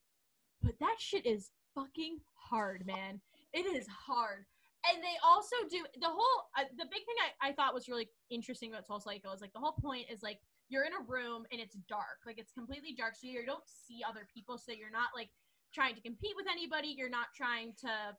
But 0.62 0.74
that 0.80 0.96
shit 0.98 1.24
is 1.24 1.50
fucking 1.74 2.18
hard, 2.34 2.84
man. 2.86 3.20
It 3.52 3.66
is 3.66 3.86
hard. 3.88 4.44
And 4.90 5.02
they 5.02 5.16
also 5.22 5.56
do 5.70 5.84
the 6.00 6.08
whole. 6.08 6.44
Uh, 6.58 6.64
the 6.76 6.84
big 6.84 7.04
thing 7.04 7.16
I, 7.42 7.50
I 7.50 7.52
thought 7.52 7.74
was 7.74 7.88
really 7.88 8.08
interesting 8.30 8.72
about 8.72 8.86
Soul 8.86 9.00
Cycle 9.00 9.32
is 9.32 9.40
like 9.40 9.52
the 9.52 9.60
whole 9.60 9.76
point 9.80 10.06
is 10.10 10.22
like 10.22 10.38
you're 10.68 10.84
in 10.84 10.92
a 10.92 11.04
room 11.06 11.44
and 11.52 11.60
it's 11.60 11.76
dark, 11.88 12.24
like 12.24 12.38
it's 12.38 12.52
completely 12.52 12.94
dark, 12.96 13.14
so 13.14 13.26
you 13.26 13.44
don't 13.44 13.64
see 13.66 14.00
other 14.08 14.26
people, 14.32 14.56
so 14.56 14.72
you're 14.72 14.90
not 14.90 15.10
like 15.14 15.28
trying 15.74 15.94
to 15.94 16.00
compete 16.00 16.32
with 16.36 16.46
anybody. 16.50 16.94
You're 16.96 17.10
not 17.10 17.26
trying 17.36 17.72
to 17.80 18.16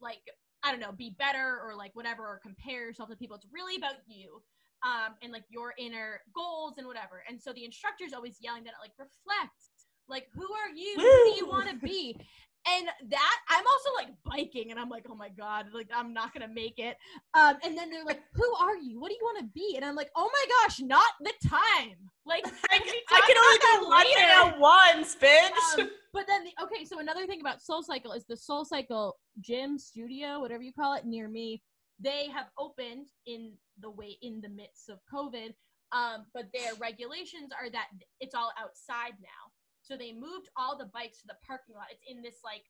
like 0.00 0.20
I 0.64 0.70
don't 0.70 0.80
know, 0.80 0.92
be 0.92 1.16
better 1.18 1.58
or 1.64 1.74
like 1.76 1.90
whatever, 1.94 2.22
or 2.22 2.38
compare 2.42 2.86
yourself 2.86 3.08
to 3.10 3.16
people. 3.16 3.36
It's 3.36 3.46
really 3.52 3.76
about 3.76 3.96
you. 4.06 4.42
um, 4.84 5.14
and 5.22 5.32
like 5.32 5.44
your 5.48 5.74
inner 5.78 6.20
goals 6.34 6.74
and 6.78 6.86
whatever. 6.86 7.22
And 7.28 7.40
so 7.40 7.52
the 7.52 7.64
instructor's 7.64 8.12
always 8.12 8.38
yelling 8.40 8.64
that 8.64 8.74
like 8.80 8.92
reflect, 8.98 9.70
like 10.08 10.26
who 10.34 10.42
are 10.42 10.70
you? 10.74 10.94
Who 10.96 11.30
do 11.30 11.36
you 11.36 11.46
want 11.48 11.68
to 11.70 11.76
be? 11.76 12.16
And 12.64 12.86
that 13.10 13.36
I'm 13.48 13.64
also 13.66 13.90
like 13.96 14.14
biking, 14.24 14.70
and 14.70 14.78
I'm 14.78 14.88
like, 14.88 15.04
oh 15.10 15.16
my 15.16 15.30
god, 15.30 15.66
like 15.74 15.88
I'm 15.92 16.14
not 16.14 16.32
gonna 16.32 16.52
make 16.52 16.78
it. 16.78 16.96
Um, 17.34 17.56
and 17.64 17.76
then 17.76 17.90
they're 17.90 18.04
like, 18.04 18.22
who 18.34 18.54
are 18.54 18.76
you? 18.76 19.00
What 19.00 19.08
do 19.08 19.14
you 19.14 19.24
want 19.24 19.38
to 19.40 19.46
be? 19.52 19.74
And 19.76 19.84
I'm 19.84 19.96
like, 19.96 20.10
oh 20.14 20.30
my 20.32 20.46
gosh, 20.62 20.80
not 20.80 21.10
the 21.20 21.32
time. 21.48 21.96
Like 22.24 22.46
I, 22.70 22.78
can 22.78 23.36
only 23.36 23.58
do 23.58 23.88
one 23.88 24.06
later. 24.06 24.20
at 24.20 24.58
once, 24.60 25.16
bitch. 25.16 25.80
Um, 25.80 25.90
but 26.12 26.26
then, 26.28 26.44
the, 26.44 26.52
okay, 26.64 26.84
so 26.84 27.00
another 27.00 27.26
thing 27.26 27.40
about 27.40 27.62
Soul 27.62 27.82
Cycle 27.82 28.12
is 28.12 28.24
the 28.26 28.36
Soul 28.36 28.64
Cycle 28.64 29.16
gym 29.40 29.78
studio, 29.78 30.40
whatever 30.40 30.62
you 30.62 30.72
call 30.72 30.94
it, 30.94 31.04
near 31.04 31.28
me. 31.28 31.62
They 31.98 32.28
have 32.28 32.46
opened 32.58 33.08
in 33.26 33.52
the 33.80 33.90
way 33.90 34.18
in 34.22 34.40
the 34.40 34.48
midst 34.48 34.88
of 34.88 34.98
COVID, 35.12 35.52
um, 35.92 36.26
but 36.34 36.46
their 36.52 36.74
regulations 36.80 37.50
are 37.58 37.70
that 37.70 37.88
it's 38.20 38.34
all 38.34 38.52
outside 38.58 39.14
now. 39.20 39.51
So 39.82 39.96
they 39.96 40.12
moved 40.12 40.48
all 40.56 40.78
the 40.78 40.86
bikes 40.86 41.20
to 41.22 41.26
the 41.26 41.36
parking 41.46 41.74
lot. 41.74 41.86
It's 41.90 42.02
in 42.08 42.22
this 42.22 42.36
like 42.44 42.62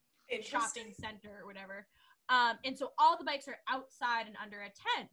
shopping 0.43 0.93
center 0.99 1.41
or 1.41 1.47
whatever. 1.47 1.87
Um, 2.29 2.59
and 2.65 2.77
so 2.77 2.93
all 2.99 3.19
the 3.19 3.25
bikes 3.25 3.49
are 3.49 3.59
outside 3.69 4.27
and 4.27 4.37
under 4.43 4.61
a 4.61 4.71
tent. 4.97 5.09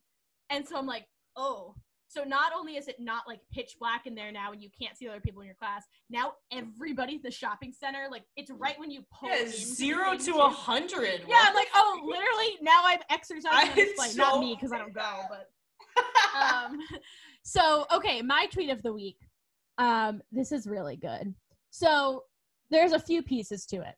And 0.49 0.67
so 0.67 0.77
I'm 0.77 0.87
like, 0.87 1.05
oh. 1.35 1.75
So 2.07 2.23
not 2.23 2.53
only 2.57 2.75
is 2.75 2.87
it 2.87 2.95
not 2.97 3.27
like 3.27 3.39
pitch 3.53 3.75
black 3.79 4.07
in 4.07 4.15
there 4.15 4.31
now 4.31 4.51
and 4.51 4.63
you 4.63 4.69
can't 4.81 4.97
see 4.97 5.07
other 5.07 5.19
people 5.19 5.41
in 5.41 5.45
your 5.45 5.55
class, 5.55 5.83
now 6.09 6.33
everybody 6.51 7.17
at 7.17 7.21
the 7.21 7.29
shopping 7.29 7.71
center, 7.71 8.07
like 8.09 8.23
it's 8.35 8.49
right 8.49 8.79
when 8.79 8.89
you 8.89 9.03
pull 9.13 9.29
Yeah, 9.29 9.45
zero 9.47 10.17
to 10.17 10.37
a 10.39 10.49
hundred. 10.49 11.21
Yeah, 11.27 11.35
I'm 11.41 11.53
like, 11.53 11.67
oh, 11.75 12.01
literally 12.03 12.57
now 12.61 12.81
I'm 12.83 12.99
exercising 13.11 13.51
on 13.51 13.99
I'm. 13.99 14.17
Not 14.17 14.39
me 14.39 14.55
because 14.55 14.71
I 14.71 14.79
don't 14.79 14.93
go, 14.93 15.21
but 15.29 15.51
um 16.41 16.79
so 17.43 17.85
okay 17.93 18.21
my 18.21 18.47
tweet 18.51 18.69
of 18.69 18.81
the 18.83 18.93
week 18.93 19.17
um 19.77 20.21
this 20.31 20.51
is 20.51 20.67
really 20.67 20.97
good 20.97 21.33
so 21.69 22.23
there's 22.69 22.91
a 22.91 22.99
few 22.99 23.21
pieces 23.23 23.65
to 23.67 23.77
it. 23.77 23.95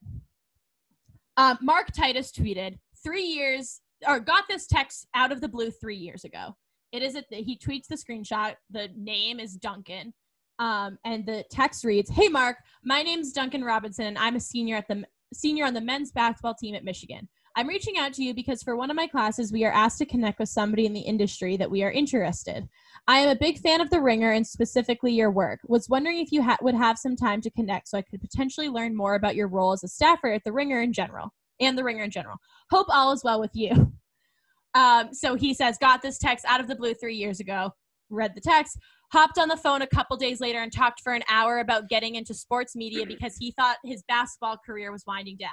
Um 1.37 1.57
mark 1.61 1.91
titus 1.91 2.31
tweeted 2.31 2.77
three 3.03 3.23
years 3.23 3.81
or 4.07 4.19
got 4.19 4.45
this 4.49 4.67
text 4.67 5.07
out 5.13 5.31
of 5.31 5.41
the 5.41 5.47
blue 5.47 5.71
three 5.71 5.95
years 5.97 6.23
ago. 6.23 6.55
It 6.91 7.01
is 7.01 7.13
that 7.13 7.25
he 7.29 7.57
tweets 7.57 7.87
the 7.87 7.95
screenshot. 7.95 8.55
The 8.69 8.89
name 8.95 9.39
is 9.39 9.53
duncan. 9.53 10.13
Um 10.59 10.97
and 11.05 11.25
the 11.25 11.43
text 11.51 11.83
reads 11.83 12.09
hey 12.09 12.27
mark 12.27 12.57
my 12.83 13.01
name's 13.01 13.31
duncan 13.31 13.63
robinson 13.63 14.05
and 14.05 14.17
i'm 14.17 14.35
a 14.35 14.39
senior 14.39 14.75
at 14.75 14.87
the 14.87 15.03
senior 15.33 15.65
on 15.65 15.73
the 15.73 15.81
men's 15.81 16.11
basketball 16.11 16.53
team 16.53 16.75
at 16.75 16.83
michigan 16.83 17.27
I'm 17.55 17.67
reaching 17.67 17.97
out 17.97 18.13
to 18.13 18.23
you 18.23 18.33
because 18.33 18.63
for 18.63 18.75
one 18.75 18.89
of 18.89 18.95
my 18.95 19.07
classes, 19.07 19.51
we 19.51 19.65
are 19.65 19.71
asked 19.71 19.97
to 19.97 20.05
connect 20.05 20.39
with 20.39 20.49
somebody 20.49 20.85
in 20.85 20.93
the 20.93 21.01
industry 21.01 21.57
that 21.57 21.69
we 21.69 21.83
are 21.83 21.91
interested. 21.91 22.67
I 23.07 23.19
am 23.19 23.29
a 23.29 23.35
big 23.35 23.59
fan 23.59 23.81
of 23.81 23.89
The 23.89 23.99
Ringer 23.99 24.31
and 24.31 24.47
specifically 24.47 25.11
your 25.11 25.31
work. 25.31 25.59
Was 25.67 25.89
wondering 25.89 26.19
if 26.19 26.31
you 26.31 26.41
ha- 26.41 26.57
would 26.61 26.75
have 26.75 26.97
some 26.97 27.15
time 27.15 27.41
to 27.41 27.51
connect 27.51 27.89
so 27.89 27.97
I 27.97 28.03
could 28.03 28.21
potentially 28.21 28.69
learn 28.69 28.95
more 28.95 29.15
about 29.15 29.35
your 29.35 29.47
role 29.47 29.73
as 29.73 29.83
a 29.83 29.89
staffer 29.89 30.27
at 30.27 30.43
The 30.45 30.53
Ringer 30.53 30.81
in 30.81 30.93
general 30.93 31.33
and 31.59 31.77
The 31.77 31.83
Ringer 31.83 32.03
in 32.03 32.11
general. 32.11 32.37
Hope 32.69 32.87
all 32.89 33.11
is 33.11 33.23
well 33.23 33.39
with 33.39 33.51
you. 33.53 33.93
Um, 34.73 35.13
so 35.13 35.35
he 35.35 35.53
says, 35.53 35.77
got 35.77 36.01
this 36.01 36.17
text 36.17 36.45
out 36.47 36.61
of 36.61 36.69
the 36.69 36.77
blue 36.77 36.93
three 36.93 37.17
years 37.17 37.41
ago. 37.41 37.71
Read 38.09 38.31
the 38.35 38.39
text, 38.39 38.77
hopped 39.11 39.37
on 39.37 39.49
the 39.49 39.57
phone 39.57 39.81
a 39.81 39.87
couple 39.87 40.15
days 40.15 40.39
later 40.39 40.59
and 40.59 40.71
talked 40.71 41.01
for 41.01 41.11
an 41.11 41.23
hour 41.29 41.59
about 41.59 41.89
getting 41.89 42.15
into 42.15 42.33
sports 42.33 42.73
media 42.73 43.05
because 43.05 43.35
he 43.37 43.51
thought 43.51 43.79
his 43.83 44.01
basketball 44.07 44.55
career 44.65 44.89
was 44.89 45.03
winding 45.05 45.35
down. 45.35 45.49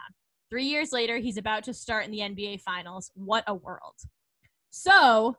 Three 0.51 0.64
years 0.64 0.92
later, 0.92 1.18
he's 1.18 1.36
about 1.36 1.64
to 1.64 1.74
start 1.74 2.05
in 2.05 2.11
the 2.11 2.20
NBA 2.20 2.61
Finals. 2.62 3.11
What 3.14 3.44
a 3.46 3.55
world. 3.55 3.96
So, 4.70 5.36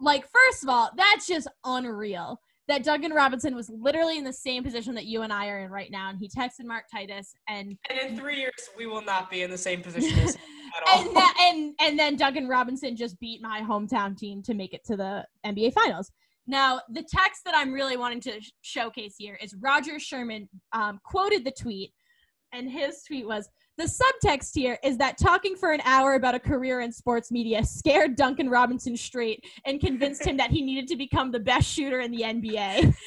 like, 0.00 0.26
first 0.28 0.62
of 0.62 0.68
all, 0.68 0.90
that's 0.96 1.26
just 1.26 1.48
unreal 1.64 2.40
that 2.66 2.82
Duncan 2.82 3.12
Robinson 3.12 3.54
was 3.54 3.68
literally 3.68 4.16
in 4.16 4.24
the 4.24 4.32
same 4.32 4.64
position 4.64 4.94
that 4.94 5.04
you 5.04 5.22
and 5.22 5.32
I 5.32 5.48
are 5.48 5.60
in 5.60 5.70
right 5.70 5.90
now. 5.90 6.08
And 6.08 6.18
he 6.18 6.28
texted 6.28 6.64
Mark 6.64 6.84
Titus 6.90 7.34
and 7.48 7.76
And 7.90 7.98
in 7.98 8.18
three 8.18 8.38
years, 8.38 8.52
we 8.76 8.86
will 8.86 9.02
not 9.02 9.30
be 9.30 9.42
in 9.42 9.50
the 9.50 9.58
same 9.58 9.82
position 9.82 10.18
at 10.28 10.34
all. 10.88 11.06
and, 11.06 11.16
that, 11.16 11.34
and 11.40 11.74
and 11.80 11.98
then 11.98 12.16
Duncan 12.16 12.48
Robinson 12.48 12.96
just 12.96 13.20
beat 13.20 13.42
my 13.42 13.60
hometown 13.60 14.16
team 14.16 14.42
to 14.44 14.54
make 14.54 14.72
it 14.72 14.84
to 14.86 14.96
the 14.96 15.26
NBA 15.44 15.74
Finals. 15.74 16.10
Now, 16.46 16.80
the 16.90 17.02
text 17.02 17.42
that 17.44 17.54
I'm 17.54 17.72
really 17.72 17.96
wanting 17.96 18.20
to 18.22 18.40
sh- 18.40 18.50
showcase 18.62 19.14
here 19.18 19.38
is 19.42 19.54
Roger 19.60 19.98
Sherman 19.98 20.48
um, 20.72 21.00
quoted 21.04 21.44
the 21.44 21.50
tweet, 21.50 21.92
and 22.52 22.70
his 22.70 23.02
tweet 23.06 23.26
was 23.26 23.48
the 23.76 23.84
subtext 23.84 24.52
here 24.54 24.78
is 24.84 24.96
that 24.98 25.18
talking 25.18 25.56
for 25.56 25.72
an 25.72 25.80
hour 25.84 26.14
about 26.14 26.34
a 26.34 26.38
career 26.38 26.80
in 26.80 26.92
sports 26.92 27.30
media 27.32 27.64
scared 27.64 28.14
Duncan 28.16 28.48
Robinson 28.48 28.96
straight 28.96 29.44
and 29.66 29.80
convinced 29.80 30.24
him 30.24 30.36
that 30.36 30.50
he 30.50 30.62
needed 30.62 30.86
to 30.88 30.96
become 30.96 31.30
the 31.32 31.40
best 31.40 31.68
shooter 31.68 32.00
in 32.00 32.10
the 32.10 32.22
NBA. 32.22 32.94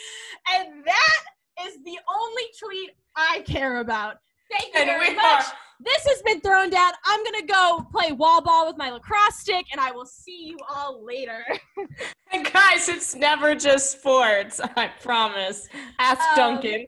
And 0.55 0.86
that 0.86 1.65
is 1.68 1.76
the 1.84 1.97
only 2.09 2.43
tweet 2.63 2.91
I 3.18 3.41
care 3.45 3.78
about. 3.82 4.15
Thank 4.49 4.74
you 4.74 4.80
and 4.80 4.88
very 4.88 5.13
much. 5.13 5.24
are. 5.45 5.53
This 5.82 6.05
has 6.07 6.22
been 6.22 6.39
Throwing 6.39 6.70
Down. 6.70 6.93
I'm 7.05 7.22
gonna 7.24 7.45
go 7.45 7.86
play 7.91 8.13
wall 8.13 8.41
ball 8.41 8.65
with 8.65 8.78
my 8.78 8.89
lacrosse 8.91 9.39
stick, 9.39 9.65
and 9.74 9.82
I 9.82 9.91
will 9.91 10.05
see 10.05 10.45
you 10.45 10.57
all 10.70 11.03
later. 11.05 11.43
And 12.34 12.45
guys, 12.51 12.89
it's 12.89 13.15
never 13.15 13.55
just 13.55 13.99
sports. 13.99 14.59
I 14.76 14.89
promise. 15.01 15.68
Ask 15.97 16.20
Um, 16.38 16.55
Duncan. 16.55 16.86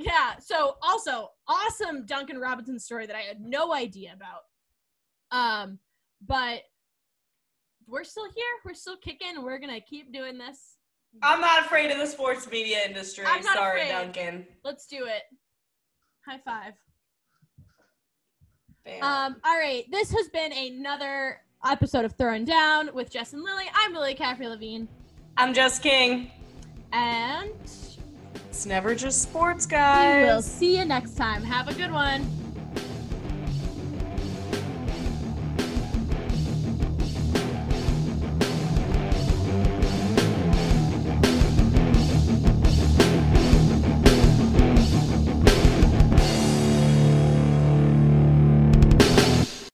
Yeah. 0.00 0.38
So 0.40 0.76
also 0.82 1.30
awesome 1.46 2.06
Duncan 2.06 2.38
Robinson 2.38 2.78
story 2.78 3.06
that 3.06 3.16
I 3.16 3.20
had 3.20 3.40
no 3.40 3.74
idea 3.74 4.14
about. 4.14 4.42
Um, 5.30 5.78
but 6.26 6.62
we're 7.86 8.04
still 8.04 8.26
here. 8.34 8.44
We're 8.64 8.74
still 8.74 8.96
kicking. 8.96 9.42
We're 9.42 9.58
gonna 9.58 9.80
keep 9.80 10.12
doing 10.12 10.38
this. 10.38 10.76
I'm 11.22 11.40
not 11.40 11.64
afraid 11.64 11.90
of 11.90 11.98
the 11.98 12.06
sports 12.06 12.48
media 12.50 12.78
industry. 12.86 13.24
I'm 13.26 13.42
not 13.42 13.56
Sorry, 13.56 13.82
afraid. 13.82 13.92
Duncan. 13.92 14.46
Let's 14.64 14.86
do 14.86 15.06
it. 15.06 15.22
High 16.26 16.38
five. 16.44 16.74
Bam. 18.84 19.02
Um, 19.02 19.36
all 19.44 19.58
right. 19.58 19.84
This 19.90 20.12
has 20.12 20.28
been 20.28 20.52
another 20.52 21.40
episode 21.64 22.04
of 22.04 22.14
Throwing 22.16 22.44
Down 22.44 22.90
with 22.94 23.10
Jess 23.10 23.32
and 23.32 23.42
Lily. 23.42 23.64
I'm 23.74 23.92
Lily 23.92 24.14
Caffrey 24.14 24.46
Levine. 24.48 24.88
I'm 25.36 25.52
Jess 25.52 25.78
King. 25.78 26.30
And 26.92 27.52
It's 28.34 28.66
never 28.66 28.94
just 28.94 29.22
sports, 29.22 29.66
guys. 29.66 30.26
we 30.26 30.32
will 30.32 30.42
see 30.42 30.78
you 30.78 30.84
next 30.84 31.16
time. 31.16 31.42
Have 31.42 31.68
a 31.68 31.74
good 31.74 31.92
one. 31.92 32.26